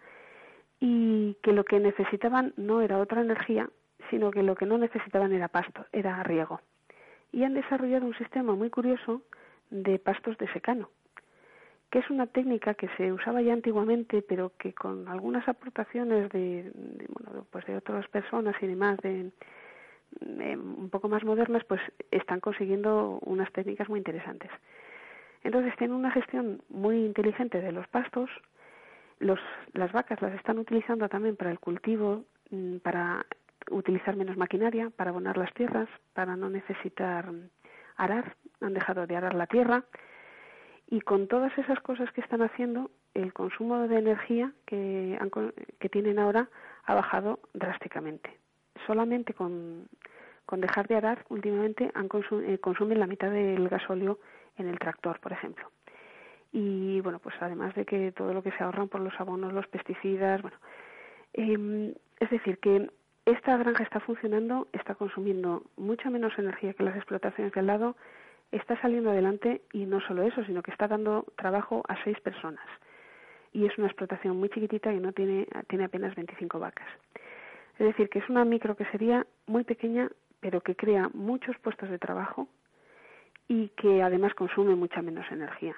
y 0.80 1.38
que 1.43 1.54
lo 1.54 1.66
que 1.66 1.80
necesitaban 1.80 2.56
no 2.58 2.82
era 2.82 2.97
otra 2.97 3.22
energía, 3.22 3.70
sino 4.10 4.32
que 4.32 4.41
lo 4.41 4.56
que 4.56 4.66
no 4.66 4.80
necesitaban 4.80 5.32
era 5.34 5.49
pasto, 5.49 5.86
era 5.91 6.24
riego. 6.24 6.62
Y 7.32 7.43
han 7.43 7.54
desarrollado 7.54 8.08
un 8.08 8.18
sistema 8.18 8.56
muy 8.56 8.72
curioso 8.72 9.22
de 9.70 9.99
pastos 9.99 10.36
de 10.39 10.52
secano, 10.52 10.89
que 11.92 12.00
es 12.00 12.10
una 12.10 12.26
técnica 12.26 12.74
que 12.74 12.88
se 12.96 13.12
usaba 13.12 13.42
ya 13.42 13.54
antiguamente, 13.54 14.22
pero 14.22 14.54
que 14.58 14.74
con 14.74 15.10
algunas 15.10 15.48
aportaciones 15.48 16.30
de, 16.30 16.72
de, 16.74 17.06
bueno, 17.10 17.46
pues 17.52 17.66
de 17.66 17.76
otras 17.76 18.08
personas 18.08 18.56
y 18.62 18.68
demás, 18.68 18.98
de, 19.00 19.32
de 20.22 20.58
un 20.58 20.89
poco 20.89 21.10
más 21.10 21.24
modernas, 21.26 21.64
pues 21.66 21.82
están 22.10 22.39
consiguiendo 22.39 23.20
unas 23.26 23.52
técnicas 23.52 23.89
muy 23.89 24.00
interesantes. 24.00 24.50
Entonces 25.44 25.76
tienen 25.78 25.96
una 25.96 26.12
gestión 26.12 26.62
muy 26.70 27.06
inteligente 27.06 27.62
de 27.62 27.74
los 27.74 27.88
pastos. 27.89 28.30
Los, 29.20 29.39
las 29.74 29.92
vacas 29.92 30.22
las 30.22 30.34
están 30.34 30.60
utilizando 30.60 31.10
también 31.10 31.36
para 31.36 31.52
el 31.52 31.60
cultivo, 31.60 32.24
mm, 32.52 32.78
para 32.78 33.26
utilizar 33.70 34.16
menos 34.16 34.38
maquinaria, 34.38 34.89
para 34.96 35.10
abonar 35.10 35.38
las 35.38 35.54
tierras, 35.54 35.89
para 36.14 36.38
no 36.38 36.50
necesitar 36.50 37.30
arar. 37.98 38.36
Han 38.62 38.74
dejado 38.74 39.06
de 39.08 39.16
arar 39.18 39.34
la 39.34 39.48
tierra. 39.48 39.84
Y 40.92 41.00
con 41.00 41.28
todas 41.28 41.58
esas 41.58 41.80
cosas 41.80 42.12
que 42.12 42.20
están 42.20 42.42
haciendo, 42.42 42.92
el 43.14 43.32
consumo 43.32 43.88
de 43.88 43.98
energía 43.98 44.52
que, 44.66 45.18
han, 45.20 45.32
que 45.80 45.88
tienen 45.88 46.20
ahora 46.20 46.50
ha 46.84 46.94
bajado 46.94 47.39
drásticamente. 47.54 48.38
Solamente 48.86 49.34
con, 49.34 49.88
dejar 50.58 50.89
de 50.89 50.98
arar, 50.98 51.26
últimamente 51.30 51.89
han 51.94 52.10
consum, 52.10 52.44
eh, 52.44 52.58
consumen 52.58 53.00
la 53.00 53.08
mitad 53.08 53.32
del 53.32 53.70
gasóleo 53.70 54.20
en 54.58 54.68
el 54.68 54.80
tractor, 54.80 55.22
por 55.22 55.32
ejemplo. 55.32 55.72
Y 56.52 57.00
bueno, 57.00 57.20
pues 57.20 57.36
además 57.39 57.74
de 57.76 57.86
que 57.86 58.12
todo 58.12 58.34
lo 58.34 58.44
que 58.44 58.52
se 58.52 58.62
ahorran 58.62 58.89
por 58.89 59.00
los 59.00 59.18
abonos, 59.18 59.54
los 59.54 59.68
pesticidas, 59.68 60.42
bueno, 60.42 60.58
eh, 61.34 61.96
es 62.20 62.30
decir, 62.30 62.58
que 62.58 62.92
esta 63.24 63.56
granja 63.56 63.84
está 63.84 64.02
funcionando, 64.02 64.68
está 64.74 64.96
consumiendo 64.96 65.64
mucha 65.78 66.10
menos 66.10 66.38
energía 66.38 66.74
que 66.74 66.84
las 66.84 66.98
explotaciones 66.98 67.54
de 67.54 67.62
al 67.62 67.68
lado, 67.68 67.96
está 68.52 68.80
saliendo 68.82 69.12
adelante 69.12 69.62
y 69.72 69.86
no 69.86 70.02
solo 70.02 70.24
eso, 70.24 70.43
sino 70.45 70.62
que 70.62 70.72
está 70.72 70.88
dando 70.88 71.26
trabajo 71.38 71.84
a 71.88 72.02
seis 72.04 72.20
personas. 72.20 72.66
Y 73.54 73.66
es 73.66 73.78
una 73.78 73.88
explotación 73.88 74.38
muy 74.38 74.49
chiquitita 74.49 74.93
y 74.93 74.99
no 74.99 75.12
tiene, 75.14 75.47
tiene 75.68 75.86
apenas 75.86 76.16
25 76.16 76.60
vacas. 76.60 76.88
Es 77.80 77.86
decir, 77.86 78.10
que 78.10 78.20
es 78.20 78.30
una 78.30 78.45
micro 78.45 78.76
que 78.76 78.86
sería 78.86 79.26
muy 79.47 79.64
pequeña, 79.64 80.10
pero 80.39 80.62
que 80.62 80.76
crea 80.76 81.10
muchos 81.14 81.58
puestos 81.60 81.89
de 81.89 81.99
trabajo 81.99 82.47
y 83.47 83.70
que 83.70 84.02
además 84.02 84.34
consume 84.34 84.76
mucha 84.76 85.02
menos 85.02 85.30
energía. 85.32 85.76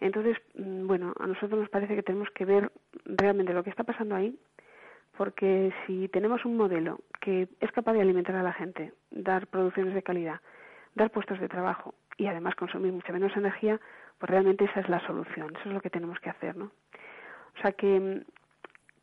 Entonces, 0.00 0.36
bueno, 0.54 1.14
a 1.18 1.26
nosotros 1.26 1.60
nos 1.60 1.70
parece 1.70 1.96
que 1.96 2.02
tenemos 2.02 2.28
que 2.30 2.44
ver 2.44 2.70
realmente 3.04 3.52
lo 3.52 3.64
que 3.64 3.70
está 3.70 3.84
pasando 3.84 4.14
ahí, 4.14 4.38
porque 5.16 5.72
si 5.86 6.08
tenemos 6.08 6.44
un 6.44 6.56
modelo 6.56 7.00
que 7.20 7.48
es 7.60 7.72
capaz 7.72 7.94
de 7.94 8.00
alimentar 8.00 8.36
a 8.36 8.42
la 8.42 8.52
gente, 8.52 8.92
dar 9.10 9.46
producciones 9.46 9.94
de 9.94 10.02
calidad, 10.02 10.40
dar 10.94 11.10
puestos 11.10 11.40
de 11.40 11.48
trabajo 11.48 11.94
y 12.16 12.26
además 12.26 12.54
consumir 12.54 12.92
mucha 12.92 13.12
menos 13.12 13.36
energía, 13.36 13.80
pues 14.18 14.30
realmente 14.30 14.64
esa 14.64 14.80
es 14.80 14.88
la 14.88 15.00
solución, 15.06 15.54
eso 15.56 15.68
es 15.68 15.74
lo 15.74 15.80
que 15.80 15.90
tenemos 15.90 16.18
que 16.20 16.30
hacer, 16.30 16.56
¿no? 16.56 16.66
O 16.66 17.60
sea 17.60 17.72
que, 17.72 18.22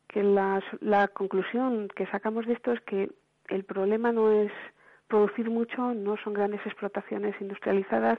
que 0.08 0.22
la, 0.22 0.62
la 0.80 1.08
conclusión 1.08 1.88
que 1.94 2.06
sacamos 2.06 2.46
de 2.46 2.54
esto 2.54 2.72
es 2.72 2.80
que 2.82 3.10
el 3.48 3.64
problema 3.64 4.12
no 4.12 4.30
es 4.30 4.52
producir 5.08 5.50
mucho, 5.50 5.92
no 5.94 6.16
son 6.16 6.32
grandes 6.32 6.64
explotaciones 6.64 7.38
industrializadas, 7.40 8.18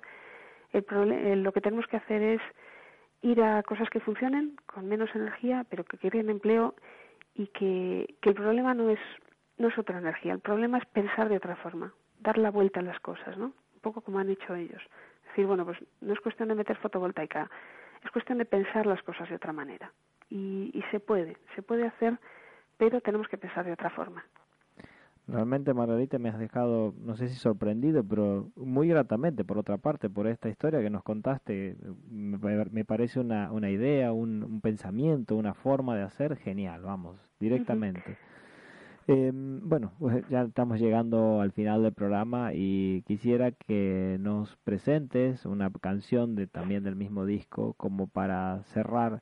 el 0.71 0.83
problema, 0.83 1.35
lo 1.35 1.51
que 1.51 1.61
tenemos 1.61 1.87
que 1.87 1.97
hacer 1.97 2.21
es 2.21 2.41
ir 3.21 3.41
a 3.41 3.63
cosas 3.63 3.89
que 3.89 3.99
funcionen 3.99 4.57
con 4.65 4.87
menos 4.87 5.09
energía, 5.15 5.65
pero 5.69 5.83
que 5.83 5.97
creen 5.97 6.29
empleo 6.29 6.75
y 7.33 7.47
que, 7.47 8.15
que 8.21 8.29
el 8.29 8.35
problema 8.35 8.73
no 8.73 8.89
es 8.89 8.99
no 9.57 9.67
es 9.67 9.77
otra 9.77 9.99
energía, 9.99 10.33
el 10.33 10.39
problema 10.39 10.79
es 10.79 10.85
pensar 10.87 11.29
de 11.29 11.37
otra 11.37 11.55
forma, 11.55 11.93
dar 12.23 12.37
la 12.37 12.51
vuelta 12.51 12.79
a 12.79 12.83
las 12.83 12.99
cosas, 12.99 13.37
¿no? 13.37 13.45
Un 13.45 13.81
poco 13.81 14.01
como 14.01 14.19
han 14.19 14.29
hecho 14.29 14.55
ellos. 14.55 14.81
Es 15.21 15.27
decir, 15.29 15.45
bueno, 15.45 15.65
pues 15.65 15.77
no 16.01 16.13
es 16.13 16.19
cuestión 16.21 16.49
de 16.49 16.55
meter 16.55 16.77
fotovoltaica, 16.77 17.49
es 18.03 18.11
cuestión 18.11 18.37
de 18.37 18.45
pensar 18.45 18.85
las 18.85 19.01
cosas 19.03 19.29
de 19.29 19.35
otra 19.35 19.53
manera. 19.53 19.91
Y, 20.29 20.71
y 20.73 20.81
se 20.91 20.99
puede, 20.99 21.37
se 21.55 21.61
puede 21.61 21.85
hacer, 21.85 22.17
pero 22.77 23.01
tenemos 23.01 23.27
que 23.27 23.37
pensar 23.37 23.65
de 23.65 23.73
otra 23.73 23.89
forma. 23.89 24.23
Realmente, 25.25 25.73
Margarita, 25.73 26.19
me 26.19 26.27
has 26.27 26.37
dejado, 26.37 26.93
no 26.99 27.15
sé 27.15 27.29
si 27.29 27.35
sorprendido, 27.35 28.03
pero 28.03 28.49
muy 28.57 28.89
gratamente, 28.89 29.45
por 29.45 29.57
otra 29.57 29.77
parte, 29.77 30.09
por 30.09 30.27
esta 30.27 30.49
historia 30.49 30.81
que 30.81 30.89
nos 30.89 31.03
contaste. 31.03 31.77
Me, 32.09 32.37
me 32.69 32.83
parece 32.83 33.21
una, 33.21 33.49
una 33.51 33.69
idea, 33.69 34.11
un, 34.11 34.43
un, 34.43 34.59
pensamiento, 34.59 35.37
una 35.37 35.53
forma 35.53 35.95
de 35.95 36.03
hacer 36.03 36.35
genial, 36.35 36.81
vamos, 36.81 37.17
directamente. 37.39 38.03
Uh 38.05 38.13
-huh. 38.13 38.32
Eh, 39.07 39.31
bueno, 39.33 39.93
pues 39.99 40.27
ya 40.29 40.43
estamos 40.43 40.79
llegando 40.79 41.41
al 41.41 41.51
final 41.51 41.83
del 41.83 41.93
programa 41.93 42.51
y 42.53 43.03
quisiera 43.03 43.51
que 43.51 44.17
nos 44.19 44.55
presentes 44.63 45.45
una 45.45 45.69
canción 45.69 46.35
de 46.35 46.47
también 46.47 46.83
del 46.83 46.95
mismo 46.95 47.25
disco 47.25 47.73
como 47.75 48.07
para 48.07 48.63
cerrar 48.63 49.21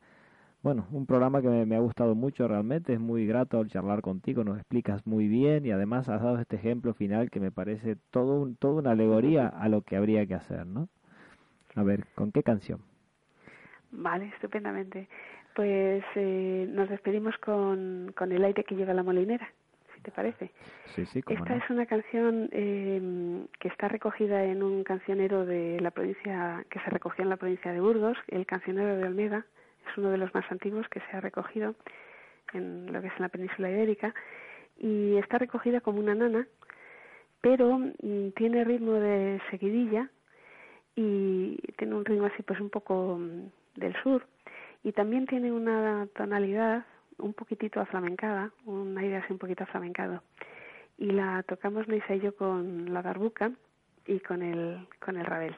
bueno, 0.64 0.86
un 0.92 1.08
programa 1.08 1.42
que 1.42 1.48
me, 1.48 1.76
ha 1.76 1.80
gustado 1.80 2.14
mucho 2.14 2.48
realmente, 2.48 2.94
es 2.94 3.00
muy 3.00 3.26
grato 3.26 3.60
al 3.60 3.68
charlar 3.68 4.02
contigo, 4.02 4.44
nos 4.44 4.58
explicas 4.58 5.08
muy 5.08 5.28
bien 5.28 5.66
y 5.66 5.72
además 5.72 6.08
has 6.08 6.22
dado 6.22 6.40
este 6.40 6.58
ejemplo 6.58 6.94
final 6.94 7.32
que 7.32 7.40
me 7.40 7.52
parece 7.52 7.96
todo 8.12 8.40
un, 8.40 8.56
toda 8.56 8.76
una 8.76 8.92
alegoría 8.92 9.48
a 9.48 9.70
lo 9.70 9.82
que 9.82 9.96
habría 9.96 10.26
que 10.28 10.36
hacer, 10.36 10.68
¿no? 10.68 10.88
A 11.76 11.84
ver, 11.84 12.06
¿con 12.14 12.32
qué 12.32 12.44
canción? 12.44 12.82
Vale, 13.92 14.28
estupendamente. 14.36 15.10
Pues 15.56 16.04
eh, 16.16 16.68
nos 16.70 16.90
despedimos 16.90 17.36
con, 17.40 18.14
con 18.16 18.32
el 18.32 18.44
aire 18.44 18.64
que 18.64 18.76
lleva 18.76 18.94
la 18.94 19.04
molinera, 19.04 19.52
si 20.02 20.06
te 20.06 20.12
parece. 20.12 20.52
Sí, 20.96 21.06
sí, 21.06 21.20
Esta 21.28 21.56
no. 21.56 21.64
es 21.64 21.70
una 21.70 21.86
canción 21.86 22.50
eh, 22.52 23.46
que 23.60 23.68
está 23.68 23.88
recogida 23.88 24.44
en 24.44 24.64
un 24.64 24.84
cancionero 24.84 25.46
de 25.46 25.80
la 25.80 25.92
provincia, 25.92 26.66
que 26.70 26.80
se 26.80 26.90
recogió 26.90 27.24
en 27.24 27.30
la 27.30 27.38
provincia 27.38 27.72
de 27.72 27.80
Burgos, 27.80 28.18
el 28.28 28.46
cancionero 28.46 28.98
de 28.98 29.06
Olmeda 29.06 29.46
es 29.90 29.98
uno 29.98 30.10
de 30.10 30.18
los 30.18 30.34
más 30.34 30.50
antiguos 30.52 30.88
que 30.90 31.02
se 31.02 31.18
ha 31.18 31.22
recogido 31.22 31.76
en 32.54 32.92
lo 32.92 33.02
que 33.02 33.08
es 33.08 33.14
en 33.16 33.22
la 33.22 33.30
península 33.30 33.70
ibérica 33.70 34.14
y 34.78 35.18
está 35.18 35.38
recogida 35.38 35.82
como 35.82 36.00
una 36.00 36.16
nana 36.16 36.48
pero 37.42 37.80
mm, 37.80 38.32
tiene 38.36 38.64
ritmo 38.64 38.94
de 38.94 39.42
seguidilla 39.50 40.10
y 40.96 41.58
tiene 41.78 41.96
un 41.96 42.06
ritmo 42.06 42.26
así 42.28 42.44
pues 42.44 42.60
un 42.60 42.70
poco 42.70 43.18
mm, 43.20 43.80
del 43.80 43.96
sur 44.04 44.26
y 44.84 44.92
también 44.92 45.26
tiene 45.26 45.52
una 45.52 46.08
tonalidad 46.16 46.86
un 47.18 47.34
poquitito 47.34 47.80
aflamencada, 47.80 48.52
un 48.66 48.98
aire 48.98 49.18
así 49.18 49.34
un 49.34 49.40
poquito 49.40 49.64
aflamencado 49.64 50.24
y 50.98 51.12
la 51.12 51.44
tocamos 51.44 51.88
Neisa 51.88 52.16
y 52.16 52.20
yo 52.20 52.36
con 52.36 52.94
la 52.94 53.02
darbuca 53.02 53.52
y 54.06 54.20
con 54.20 54.42
el 54.42 54.88
con 55.00 55.18
el 55.18 55.26
rabel 55.26 55.56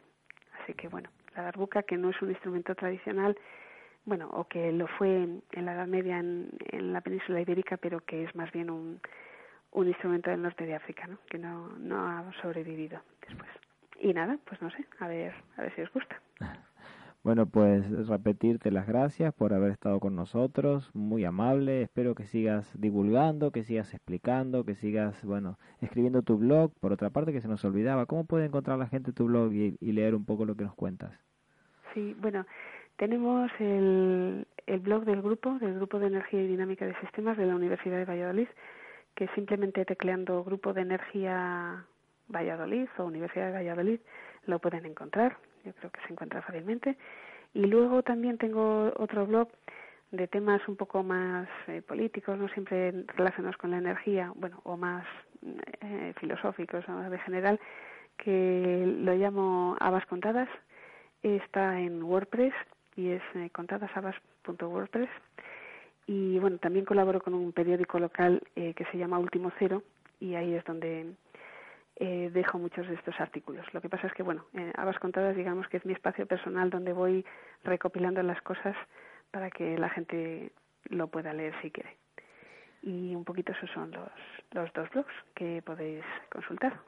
así 0.61 0.73
que 0.73 0.87
bueno 0.87 1.09
la 1.35 1.43
darbuca 1.43 1.83
que 1.83 1.97
no 1.97 2.09
es 2.09 2.21
un 2.21 2.29
instrumento 2.29 2.75
tradicional 2.75 3.37
bueno, 4.05 4.29
o 4.31 4.47
que 4.47 4.71
lo 4.71 4.87
fue 4.87 5.23
en 5.23 5.65
la 5.65 5.73
Edad 5.73 5.87
Media 5.87 6.19
en, 6.19 6.49
en, 6.71 6.91
la 6.91 7.01
península 7.01 7.39
ibérica, 7.39 7.77
pero 7.77 8.01
que 8.01 8.23
es 8.23 8.35
más 8.35 8.51
bien 8.51 8.69
un, 8.69 8.99
un 9.71 9.87
instrumento 9.87 10.29
del 10.29 10.41
norte 10.41 10.65
de 10.65 10.75
África, 10.75 11.07
¿no? 11.07 11.17
Que 11.29 11.37
no, 11.37 11.69
no 11.77 12.05
ha 12.05 12.31
sobrevivido 12.41 13.01
después. 13.27 13.49
Y 13.99 14.13
nada, 14.13 14.37
pues 14.45 14.61
no 14.61 14.69
sé, 14.71 14.85
a 14.99 15.07
ver, 15.07 15.33
a 15.57 15.61
ver 15.61 15.75
si 15.75 15.81
os 15.81 15.93
gusta. 15.93 16.19
Bueno, 17.23 17.45
pues 17.45 17.89
repetirte 18.09 18.69
las 18.69 18.85
gracias 18.85 19.33
por 19.33 19.53
haber 19.53 19.71
estado 19.71 20.01
con 20.01 20.13
nosotros, 20.13 20.91
muy 20.93 21.23
amable. 21.23 21.83
Espero 21.83 22.15
que 22.15 22.25
sigas 22.25 22.69
divulgando, 22.77 23.51
que 23.51 23.63
sigas 23.63 23.93
explicando, 23.93 24.65
que 24.65 24.75
sigas, 24.75 25.23
bueno, 25.23 25.57
escribiendo 25.79 26.21
tu 26.21 26.37
blog. 26.37 26.73
Por 26.81 26.91
otra 26.91 27.11
parte, 27.11 27.31
que 27.31 27.39
se 27.39 27.47
nos 27.47 27.63
olvidaba, 27.63 28.07
¿cómo 28.07 28.25
puede 28.25 28.45
encontrar 28.45 28.77
la 28.77 28.87
gente 28.87 29.13
tu 29.13 29.27
blog 29.27 29.53
y, 29.53 29.77
leer 29.79 30.15
un 30.15 30.25
poco 30.25 30.43
lo 30.43 30.55
que 30.55 30.65
nos 30.65 30.75
cuentas? 30.75 31.17
Sí, 31.93 32.13
bueno, 32.19 32.45
tenemos 32.97 33.49
el, 33.59 34.45
el 34.67 34.79
blog 34.81 35.05
del 35.05 35.21
grupo, 35.21 35.57
del 35.59 35.75
Grupo 35.75 35.99
de 35.99 36.07
Energía 36.07 36.41
y 36.41 36.47
Dinámica 36.47 36.85
de 36.85 36.99
Sistemas 36.99 37.37
de 37.37 37.45
la 37.45 37.55
Universidad 37.55 37.99
de 37.99 38.05
Valladolid, 38.05 38.49
que 39.15 39.29
simplemente 39.29 39.85
tecleando 39.85 40.43
Grupo 40.43 40.73
de 40.73 40.81
Energía 40.81 41.85
Valladolid 42.27 42.89
o 42.97 43.05
Universidad 43.05 43.45
de 43.45 43.53
Valladolid 43.53 43.99
lo 44.45 44.59
pueden 44.59 44.85
encontrar. 44.85 45.37
Yo 45.63 45.73
creo 45.73 45.91
que 45.91 46.01
se 46.01 46.13
encuentra 46.13 46.41
fácilmente. 46.41 46.97
Y 47.53 47.65
luego 47.65 48.03
también 48.03 48.37
tengo 48.37 48.93
otro 48.97 49.25
blog 49.25 49.49
de 50.11 50.27
temas 50.27 50.61
un 50.67 50.75
poco 50.75 51.03
más 51.03 51.47
eh, 51.67 51.81
políticos, 51.81 52.37
no 52.37 52.47
siempre 52.49 52.91
relacionados 53.15 53.57
con 53.57 53.71
la 53.71 53.77
energía, 53.77 54.31
bueno, 54.35 54.59
o 54.63 54.77
más 54.77 55.05
eh, 55.81 56.13
filosóficos 56.19 56.87
o 56.87 57.09
de 57.09 57.19
general, 57.19 57.59
que 58.17 58.85
lo 58.99 59.13
llamo 59.15 59.75
Habas 59.79 60.05
Contadas. 60.05 60.49
Está 61.21 61.79
en 61.79 62.03
WordPress 62.03 62.53
y 62.95 63.09
es 63.09 63.21
eh, 63.35 63.49
contadashabas.wordpress. 63.51 65.09
Y 66.05 66.37
bueno, 66.39 66.57
también 66.57 66.85
colaboro 66.85 67.21
con 67.21 67.33
un 67.33 67.53
periódico 67.53 67.99
local 67.99 68.41
eh, 68.55 68.73
que 68.73 68.85
se 68.85 68.97
llama 68.97 69.19
Último 69.19 69.51
Cero 69.57 69.83
y 70.19 70.35
ahí 70.35 70.53
es 70.53 70.63
donde 70.65 71.13
eh, 71.97 72.29
dejo 72.33 72.57
muchos 72.59 72.87
de 72.87 72.95
estos 72.95 73.19
artículos. 73.19 73.65
Lo 73.73 73.81
que 73.81 73.89
pasa 73.89 74.07
es 74.07 74.13
que, 74.13 74.23
bueno, 74.23 74.45
eh, 74.53 74.71
Habas 74.75 74.99
Contadas, 74.99 75.35
digamos 75.35 75.67
que 75.67 75.77
es 75.77 75.85
mi 75.85 75.93
espacio 75.93 76.25
personal 76.25 76.69
donde 76.69 76.93
voy 76.93 77.25
recopilando 77.63 78.21
las 78.23 78.41
cosas 78.41 78.75
para 79.31 79.49
que 79.51 79.77
la 79.77 79.89
gente 79.89 80.51
lo 80.85 81.07
pueda 81.07 81.33
leer 81.33 81.53
si 81.61 81.71
quiere. 81.71 81.97
Y 82.81 83.15
un 83.15 83.23
poquito 83.23 83.51
esos 83.53 83.69
son 83.71 83.91
los, 83.91 84.09
los 84.51 84.73
dos 84.73 84.89
blogs 84.91 85.13
que 85.35 85.61
podéis 85.65 86.03
consultar. 86.31 86.79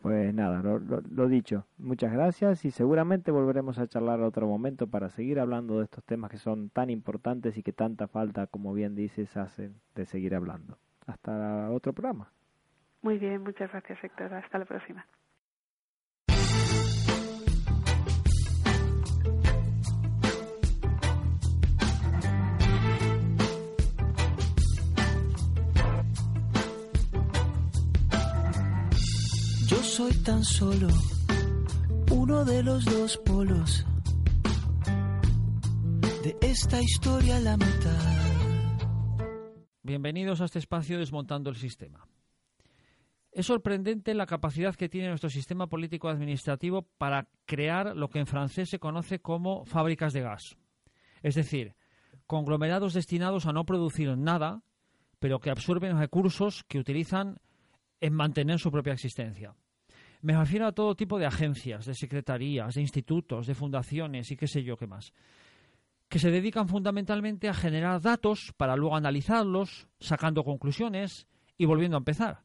Pues 0.00 0.32
nada, 0.32 0.62
lo, 0.62 0.78
lo- 0.78 1.02
lo 1.10 1.28
dicho, 1.28 1.66
muchas 1.76 2.10
gracias 2.10 2.64
y 2.64 2.70
seguramente 2.70 3.30
volveremos 3.30 3.78
a 3.78 3.86
charlar 3.86 4.20
otro 4.22 4.46
momento 4.46 4.86
para 4.86 5.10
seguir 5.10 5.38
hablando 5.38 5.76
de 5.78 5.84
estos 5.84 6.02
temas 6.04 6.30
que 6.30 6.38
son 6.38 6.70
tan 6.70 6.88
importantes 6.88 7.58
y 7.58 7.62
que 7.62 7.74
tanta 7.74 8.08
falta, 8.08 8.46
como 8.46 8.72
bien 8.72 8.94
dices, 8.94 9.36
hacen 9.36 9.74
de 9.94 10.06
seguir 10.06 10.34
hablando. 10.34 10.78
Hasta 11.06 11.70
otro 11.70 11.92
programa. 11.92 12.32
Muy 13.02 13.18
bien, 13.18 13.42
muchas 13.42 13.70
gracias, 13.70 13.98
Héctor. 14.04 14.34
Hasta 14.34 14.58
la 14.58 14.64
próxima. 14.66 15.06
Yo 29.66 29.76
soy 29.76 30.12
tan 30.24 30.44
solo 30.44 30.88
uno 32.10 32.44
de 32.44 32.62
los 32.62 32.84
dos 32.84 33.16
polos 33.18 33.86
de 36.22 36.36
esta 36.42 36.82
historia 36.82 37.40
la 37.40 37.56
mitad. 37.56 38.20
Bienvenidos 39.82 40.40
a 40.42 40.44
este 40.44 40.58
espacio 40.58 40.98
Desmontando 40.98 41.48
el 41.48 41.56
Sistema. 41.56 42.06
Es 43.32 43.46
sorprendente 43.46 44.14
la 44.14 44.26
capacidad 44.26 44.74
que 44.74 44.88
tiene 44.88 45.08
nuestro 45.08 45.30
sistema 45.30 45.68
político 45.68 46.08
administrativo 46.08 46.82
para 46.98 47.28
crear 47.46 47.96
lo 47.96 48.08
que 48.08 48.18
en 48.18 48.26
francés 48.26 48.68
se 48.68 48.78
conoce 48.78 49.20
como 49.20 49.64
fábricas 49.64 50.12
de 50.12 50.22
gas. 50.22 50.56
Es 51.22 51.36
decir, 51.36 51.76
conglomerados 52.26 52.94
destinados 52.94 53.46
a 53.46 53.52
no 53.52 53.64
producir 53.64 54.16
nada, 54.16 54.62
pero 55.18 55.38
que 55.38 55.50
absorben 55.50 55.98
recursos 55.98 56.64
que 56.64 56.78
utilizan 56.78 57.38
en 58.00 58.14
mantener 58.14 58.58
su 58.58 58.72
propia 58.72 58.94
existencia. 58.94 59.54
Me 60.22 60.36
refiero 60.36 60.66
a 60.66 60.72
todo 60.72 60.96
tipo 60.96 61.18
de 61.18 61.26
agencias, 61.26 61.86
de 61.86 61.94
secretarías, 61.94 62.74
de 62.74 62.80
institutos, 62.80 63.46
de 63.46 63.54
fundaciones 63.54 64.30
y 64.30 64.36
qué 64.36 64.48
sé 64.48 64.62
yo 64.62 64.76
qué 64.76 64.86
más 64.86 65.12
que 66.10 66.18
se 66.18 66.32
dedican 66.32 66.68
fundamentalmente 66.68 67.48
a 67.48 67.54
generar 67.54 68.00
datos 68.02 68.52
para 68.56 68.74
luego 68.74 68.96
analizarlos, 68.96 69.86
sacando 70.00 70.42
conclusiones 70.42 71.28
y 71.56 71.66
volviendo 71.66 71.96
a 71.96 71.98
empezar. 71.98 72.42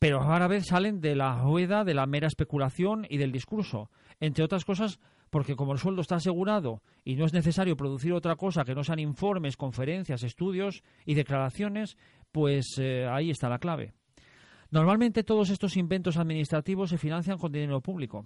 Pero 0.00 0.24
rara 0.24 0.48
vez 0.48 0.66
salen 0.66 1.00
de 1.00 1.14
la 1.14 1.42
rueda 1.42 1.84
de 1.84 1.94
la 1.94 2.06
mera 2.06 2.26
especulación 2.26 3.06
y 3.08 3.18
del 3.18 3.30
discurso, 3.30 3.90
entre 4.18 4.42
otras 4.42 4.64
cosas 4.64 4.98
porque 5.28 5.54
como 5.54 5.72
el 5.72 5.78
sueldo 5.78 6.00
está 6.00 6.16
asegurado 6.16 6.82
y 7.04 7.14
no 7.14 7.24
es 7.24 7.32
necesario 7.32 7.76
producir 7.76 8.12
otra 8.12 8.34
cosa 8.34 8.64
que 8.64 8.74
no 8.74 8.82
sean 8.82 8.98
informes, 8.98 9.56
conferencias, 9.56 10.22
estudios 10.24 10.82
y 11.06 11.14
declaraciones, 11.14 11.96
pues 12.32 12.78
eh, 12.78 13.06
ahí 13.06 13.30
está 13.30 13.48
la 13.48 13.58
clave. 13.58 13.92
Normalmente 14.70 15.22
todos 15.22 15.50
estos 15.50 15.76
inventos 15.76 16.16
administrativos 16.16 16.88
se 16.88 16.98
financian 16.98 17.36
con 17.38 17.52
dinero 17.52 17.82
público, 17.82 18.24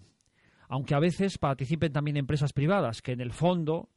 aunque 0.68 0.94
a 0.94 1.00
veces 1.00 1.38
participen 1.38 1.92
también 1.92 2.16
empresas 2.16 2.52
privadas, 2.52 3.02
que 3.02 3.12
en 3.12 3.20
el 3.20 3.32
fondo 3.32 3.88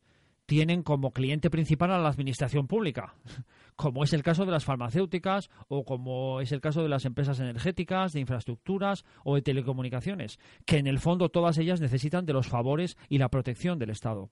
tienen 0.48 0.82
como 0.82 1.12
cliente 1.12 1.52
principal 1.52 1.92
a 1.92 2.00
la 2.00 2.10
administración 2.10 2.66
pública, 2.68 3.14
como 3.76 4.04
es 4.04 4.14
el 4.14 4.24
caso 4.24 4.46
de 4.46 4.52
las 4.52 4.66
farmacéuticas 4.66 5.50
o 5.68 5.84
como 5.86 6.42
es 6.42 6.52
el 6.52 6.62
caso 6.62 6.82
de 6.82 6.90
las 6.90 7.06
empresas 7.06 7.40
energéticas, 7.40 8.14
de 8.14 8.22
infraestructuras 8.22 9.06
o 9.24 9.36
de 9.36 9.44
telecomunicaciones, 9.44 10.40
que 10.66 10.78
en 10.78 10.88
el 10.88 10.98
fondo 11.00 11.30
todas 11.30 11.58
ellas 11.60 11.82
necesitan 11.82 12.26
de 12.26 12.34
los 12.34 12.48
favores 12.48 12.98
y 13.10 13.20
la 13.20 13.30
protección 13.30 13.78
del 13.78 13.92
Estado. 13.92 14.32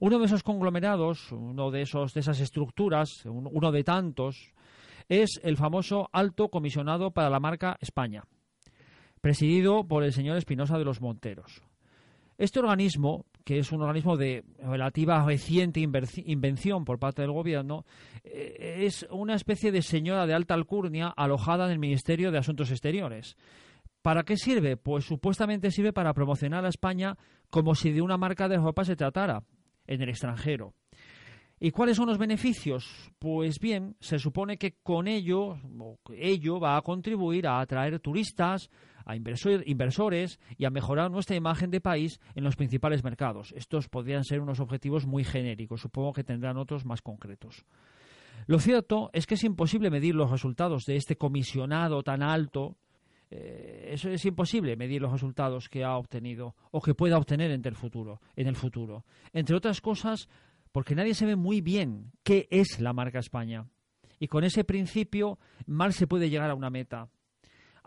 Uno 0.00 0.18
de 0.18 0.24
esos 0.26 0.42
conglomerados, 0.42 1.30
uno 1.32 1.70
de 1.70 1.82
esos 1.82 2.16
esas 2.16 2.40
estructuras, 2.40 3.24
un- 3.26 3.48
uno 3.52 3.70
de 3.70 3.84
tantos, 3.84 4.54
es 5.08 5.40
el 5.42 5.56
famoso 5.56 6.08
Alto 6.12 6.48
Comisionado 6.48 7.10
para 7.10 7.30
la 7.30 7.40
Marca 7.40 7.76
España, 7.80 8.24
presidido 9.20 9.84
por 9.86 10.04
el 10.04 10.12
señor 10.12 10.36
Espinosa 10.36 10.78
de 10.78 10.84
los 10.84 11.00
Monteros. 11.00 11.62
Este 12.36 12.60
organismo, 12.60 13.24
que 13.48 13.60
es 13.60 13.72
un 13.72 13.80
organismo 13.80 14.18
de 14.18 14.44
relativa 14.58 15.24
reciente 15.24 15.80
invención 15.80 16.84
por 16.84 16.98
parte 16.98 17.22
del 17.22 17.32
gobierno, 17.32 17.86
eh, 18.22 18.80
es 18.80 19.06
una 19.10 19.34
especie 19.34 19.72
de 19.72 19.80
señora 19.80 20.26
de 20.26 20.34
alta 20.34 20.52
alcurnia 20.52 21.08
alojada 21.16 21.64
en 21.64 21.72
el 21.72 21.78
Ministerio 21.78 22.30
de 22.30 22.36
Asuntos 22.36 22.70
Exteriores. 22.70 23.38
¿Para 24.02 24.24
qué 24.24 24.36
sirve? 24.36 24.76
Pues 24.76 25.06
supuestamente 25.06 25.70
sirve 25.70 25.94
para 25.94 26.12
promocionar 26.12 26.66
a 26.66 26.68
España 26.68 27.16
como 27.48 27.74
si 27.74 27.90
de 27.90 28.02
una 28.02 28.18
marca 28.18 28.50
de 28.50 28.58
ropa 28.58 28.84
se 28.84 28.96
tratara 28.96 29.42
en 29.86 30.02
el 30.02 30.10
extranjero. 30.10 30.74
¿Y 31.58 31.70
cuáles 31.70 31.96
son 31.96 32.08
los 32.08 32.18
beneficios? 32.18 33.10
Pues 33.18 33.58
bien, 33.60 33.96
se 33.98 34.18
supone 34.18 34.58
que 34.58 34.76
con 34.82 35.08
ello, 35.08 35.56
ello 36.14 36.60
va 36.60 36.76
a 36.76 36.82
contribuir 36.82 37.46
a 37.46 37.60
atraer 37.60 37.98
turistas, 37.98 38.68
a 39.08 39.16
inversor- 39.16 39.64
inversores 39.66 40.38
y 40.56 40.66
a 40.66 40.70
mejorar 40.70 41.10
nuestra 41.10 41.34
imagen 41.34 41.70
de 41.70 41.80
país 41.80 42.20
en 42.34 42.44
los 42.44 42.56
principales 42.56 43.02
mercados. 43.02 43.52
Estos 43.56 43.88
podrían 43.88 44.22
ser 44.22 44.40
unos 44.40 44.60
objetivos 44.60 45.06
muy 45.06 45.24
genéricos, 45.24 45.80
supongo 45.80 46.12
que 46.12 46.22
tendrán 46.24 46.58
otros 46.58 46.84
más 46.84 47.00
concretos. 47.00 47.64
Lo 48.46 48.60
cierto 48.60 49.10
es 49.12 49.26
que 49.26 49.34
es 49.34 49.44
imposible 49.44 49.90
medir 49.90 50.14
los 50.14 50.30
resultados 50.30 50.84
de 50.84 50.96
este 50.96 51.16
comisionado 51.16 52.02
tan 52.02 52.22
alto. 52.22 52.76
Eh, 53.30 53.90
eso 53.92 54.08
es 54.10 54.24
imposible 54.24 54.76
medir 54.76 55.02
los 55.02 55.12
resultados 55.12 55.68
que 55.68 55.84
ha 55.84 55.96
obtenido 55.96 56.54
o 56.70 56.80
que 56.80 56.94
pueda 56.94 57.18
obtener 57.18 57.50
en 57.50 57.62
el 57.66 57.74
futuro, 57.74 58.20
en 58.36 58.46
el 58.46 58.56
futuro. 58.56 59.04
Entre 59.32 59.56
otras 59.56 59.80
cosas, 59.80 60.28
porque 60.70 60.94
nadie 60.94 61.14
sabe 61.14 61.34
muy 61.34 61.60
bien 61.60 62.12
qué 62.22 62.46
es 62.50 62.78
la 62.80 62.92
marca 62.92 63.18
España. 63.18 63.66
Y 64.20 64.28
con 64.28 64.44
ese 64.44 64.64
principio 64.64 65.38
mal 65.66 65.92
se 65.92 66.06
puede 66.06 66.30
llegar 66.30 66.50
a 66.50 66.54
una 66.54 66.70
meta. 66.70 67.08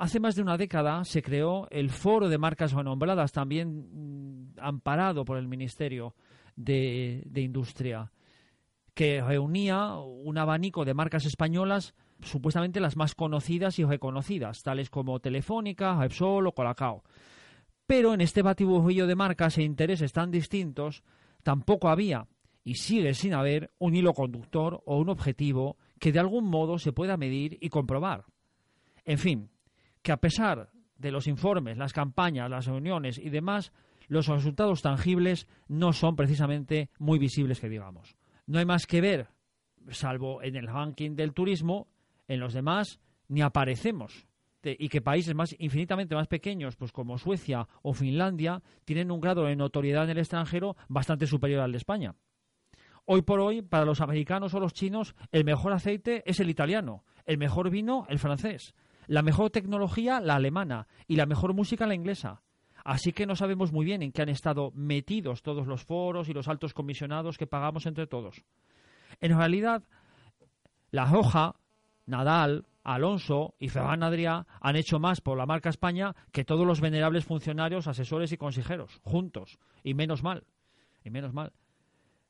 Hace 0.02 0.20
más 0.20 0.36
de 0.36 0.42
una 0.42 0.58
década 0.58 1.06
se 1.06 1.22
creó 1.22 1.68
el 1.70 1.92
Foro 1.92 2.28
de 2.28 2.40
Marcas 2.40 2.74
Renombradas, 2.74 3.32
también 3.32 4.50
mm, 4.56 4.60
amparado 4.60 5.24
por 5.24 5.38
el 5.38 5.48
Ministerio 5.48 6.16
de, 6.56 7.22
de 7.28 7.42
Industria, 7.42 8.12
que 8.96 9.22
reunía 9.22 9.94
un 9.94 10.40
abanico 10.40 10.86
de 10.86 10.96
marcas 10.96 11.28
españolas, 11.28 11.94
supuestamente 12.24 12.80
las 12.80 12.98
más 12.98 13.14
conocidas 13.14 13.78
y 13.78 13.84
reconocidas, 13.84 14.64
tales 14.64 14.90
como 14.90 15.20
Telefónica, 15.20 15.96
Repsol 15.96 16.48
o 16.48 16.54
Colacao. 16.54 17.04
Pero 17.86 18.16
en 18.16 18.22
este 18.22 18.42
batiburrillo 18.42 19.06
de 19.06 19.14
marcas 19.14 19.60
e 19.60 19.62
intereses 19.62 20.14
tan 20.14 20.32
distintos, 20.32 21.04
tampoco 21.44 21.90
había, 21.90 22.26
y 22.64 22.74
sigue 22.74 23.14
sin 23.14 23.36
haber, 23.36 23.72
un 23.78 23.96
hilo 23.96 24.16
conductor 24.16 24.82
o 24.84 24.98
un 24.98 25.10
objetivo 25.10 25.78
que 26.00 26.12
de 26.12 26.18
algún 26.18 26.46
modo 26.46 26.80
se 26.80 26.92
pueda 26.92 27.18
medir 27.18 27.60
y 27.62 27.70
comprobar. 27.70 28.26
En 29.06 29.20
fin, 29.20 29.52
que 30.02 30.12
a 30.12 30.18
pesar 30.18 30.70
de 30.98 31.12
los 31.12 31.28
informes, 31.28 31.78
las 31.78 31.94
campañas, 31.94 32.50
las 32.50 32.66
reuniones 32.66 33.18
y 33.18 33.30
demás, 33.30 33.72
los 34.08 34.28
resultados 34.28 34.82
tangibles 34.82 35.48
no 35.68 35.94
son 35.94 36.16
precisamente 36.16 36.90
muy 37.00 37.18
visibles 37.18 37.60
que 37.60 37.70
digamos. 37.70 38.16
No 38.46 38.60
hay 38.60 38.66
más 38.66 38.86
que 38.86 39.02
ver, 39.02 39.30
salvo 39.90 40.42
en 40.44 40.56
el 40.56 40.68
ranking 40.68 41.16
del 41.16 41.34
turismo, 41.34 41.88
en 42.28 42.40
los 42.40 42.54
demás 42.54 43.00
ni 43.28 43.42
aparecemos. 43.42 44.28
y 44.64 44.90
que 44.90 45.02
países 45.02 45.34
más 45.34 45.56
infinitamente 45.58 46.14
más 46.14 46.28
pequeños, 46.28 46.76
pues 46.76 46.92
como 46.92 47.18
Suecia 47.18 47.68
o 47.82 47.94
Finlandia, 47.94 48.62
tienen 48.86 49.10
un 49.10 49.20
grado 49.20 49.46
de 49.46 49.56
notoriedad 49.56 50.04
en 50.04 50.12
el 50.12 50.20
extranjero 50.20 50.76
bastante 50.88 51.26
superior 51.26 51.62
al 51.62 51.72
de 51.72 51.80
España. 51.80 52.14
Hoy 53.06 53.24
por 53.24 53.40
hoy, 53.40 53.64
para 53.64 53.86
los 53.86 54.02
americanos 54.02 54.54
o 54.54 54.60
los 54.60 54.74
chinos, 54.74 55.16
el 55.32 55.46
mejor 55.46 55.74
aceite 55.74 56.22
es 56.30 56.40
el 56.40 56.50
italiano, 56.52 57.04
el 57.26 57.40
mejor 57.40 57.72
vino 57.72 58.06
el 58.08 58.20
francés, 58.20 58.76
la 59.08 59.22
mejor 59.22 59.50
tecnología 59.50 60.20
la 60.20 60.36
alemana 60.36 60.88
y 61.08 61.16
la 61.16 61.26
mejor 61.26 61.54
música 61.54 61.88
la 61.88 61.96
inglesa. 61.96 62.42
Así 62.84 63.14
que 63.14 63.26
no 63.26 63.36
sabemos 63.36 63.72
muy 63.72 63.86
bien 63.86 64.02
en 64.02 64.12
qué 64.12 64.24
han 64.24 64.30
estado 64.30 64.72
metidos 64.74 65.44
todos 65.44 65.68
los 65.68 65.84
foros 65.84 66.30
y 66.30 66.34
los 66.34 66.48
altos 66.48 66.74
comisionados 66.74 67.38
que 67.38 67.48
pagamos 67.48 67.86
entre 67.86 68.08
todos. 68.08 68.44
En 69.20 69.38
realidad, 69.38 69.84
la 70.90 71.12
Hoja, 71.12 71.56
Nadal, 72.06 72.66
Alonso 72.84 73.54
y 73.60 73.70
Ferran 73.70 74.02
Adrià 74.02 74.46
han 74.60 74.76
hecho 74.76 75.00
más 75.00 75.22
por 75.22 75.38
la 75.38 75.46
marca 75.46 75.70
España 75.70 76.16
que 76.32 76.44
todos 76.44 76.66
los 76.66 76.82
venerables 76.82 77.26
funcionarios, 77.26 77.88
asesores 77.88 78.32
y 78.32 78.38
consejeros, 78.38 79.00
juntos. 79.04 79.60
Y 79.84 79.94
menos 79.94 80.24
mal. 80.24 80.44
Y 81.04 81.12
menos 81.12 81.34
mal. 81.34 81.54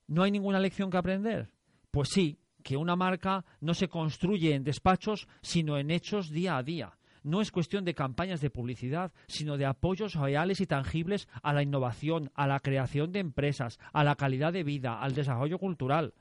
¿No 0.07 0.23
hay 0.23 0.31
ninguna 0.31 0.59
lección 0.59 0.89
que 0.89 0.97
aprender? 0.97 1.49
Pues 1.89 2.09
sí, 2.09 2.40
que 2.61 2.77
una 2.77 2.95
marca 2.95 3.45
no 3.59 3.73
se 3.73 3.89
construye 3.89 4.53
en 4.53 4.63
despachos, 4.63 5.27
sino 5.41 5.77
en 5.77 5.91
hechos 5.91 6.29
día 6.29 6.57
a 6.57 6.63
día. 6.63 6.97
No 7.23 7.41
es 7.41 7.51
cuestión 7.51 7.85
de 7.85 7.93
campañas 7.93 8.41
de 8.41 8.49
publicidad, 8.49 9.11
sino 9.27 9.57
de 9.57 9.65
apoyos 9.65 10.15
reales 10.15 10.59
y 10.59 10.65
tangibles 10.65 11.27
a 11.43 11.53
la 11.53 11.61
innovación, 11.61 12.31
a 12.33 12.47
la 12.47 12.59
creación 12.59 13.11
de 13.11 13.19
empresas, 13.19 13.79
a 13.93 14.03
la 14.03 14.15
calidad 14.15 14.53
de 14.53 14.63
vida, 14.63 15.01
al 15.01 15.13
desarrollo 15.13 15.59
cultural. 15.59 16.13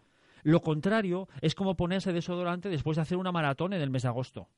Lo 0.43 0.61
contrario 0.61 1.29
es 1.41 1.55
como 1.55 1.77
ponerse 1.77 2.13
desodorante 2.13 2.69
después 2.69 2.97
de 2.97 3.03
hacer 3.03 3.17
una 3.17 3.33
maratón 3.33 3.73
en 3.73 3.81
el 3.81 3.91
mes 3.91 4.03
de 4.03 4.09
agosto. 4.09 4.49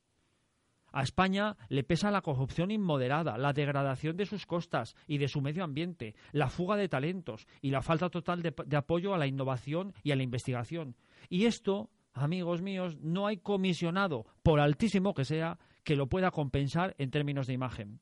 A 0.91 1.01
España 1.01 1.57
le 1.69 1.83
pesa 1.83 2.11
la 2.11 2.21
corrupción 2.21 2.69
inmoderada, 2.69 3.37
la 3.39 3.51
degradación 3.51 4.15
de 4.15 4.27
sus 4.27 4.45
costas 4.45 4.95
y 5.07 5.17
de 5.17 5.27
su 5.27 5.41
medio 5.41 5.63
ambiente, 5.63 6.13
la 6.31 6.49
fuga 6.49 6.75
de 6.75 6.87
talentos 6.87 7.47
y 7.61 7.71
la 7.71 7.81
falta 7.81 8.09
total 8.11 8.43
de, 8.43 8.53
de 8.65 8.77
apoyo 8.77 9.15
a 9.15 9.17
la 9.17 9.25
innovación 9.25 9.93
y 10.03 10.11
a 10.11 10.15
la 10.15 10.21
investigación. 10.21 10.95
Y 11.29 11.45
esto, 11.45 11.89
amigos 12.13 12.61
míos, 12.61 12.97
no 13.01 13.27
hay 13.27 13.37
comisionado, 13.37 14.25
por 14.43 14.59
altísimo 14.59 15.13
que 15.13 15.25
sea, 15.25 15.59
que 15.83 15.95
lo 15.95 16.07
pueda 16.07 16.31
compensar 16.31 16.95
en 16.97 17.11
términos 17.11 17.47
de 17.47 17.53
imagen. 17.53 17.99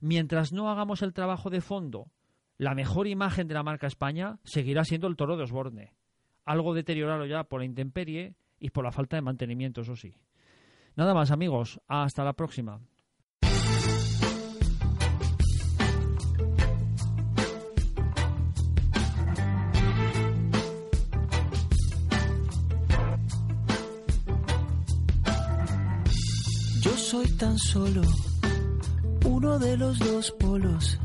Mientras 0.00 0.52
no 0.52 0.70
hagamos 0.70 1.02
el 1.02 1.12
trabajo 1.12 1.50
de 1.50 1.60
fondo, 1.60 2.10
la 2.56 2.74
mejor 2.74 3.06
imagen 3.06 3.48
de 3.48 3.54
la 3.54 3.62
marca 3.62 3.86
España 3.86 4.38
seguirá 4.44 4.84
siendo 4.84 5.06
el 5.06 5.16
toro 5.16 5.36
de 5.36 5.44
Osborne. 5.44 5.94
Algo 6.44 6.74
deteriorado 6.74 7.26
ya 7.26 7.44
por 7.44 7.60
la 7.60 7.66
intemperie 7.66 8.34
y 8.58 8.70
por 8.70 8.84
la 8.84 8.92
falta 8.92 9.16
de 9.16 9.22
mantenimiento, 9.22 9.80
eso 9.80 9.96
sí. 9.96 10.14
Nada 10.96 11.14
más, 11.14 11.30
amigos. 11.30 11.80
Hasta 11.88 12.24
la 12.24 12.34
próxima. 12.34 12.80
Tan 27.38 27.58
solo 27.58 28.02
uno 29.26 29.58
de 29.58 29.76
los 29.76 29.98
dos 29.98 30.30
polos 30.32 30.98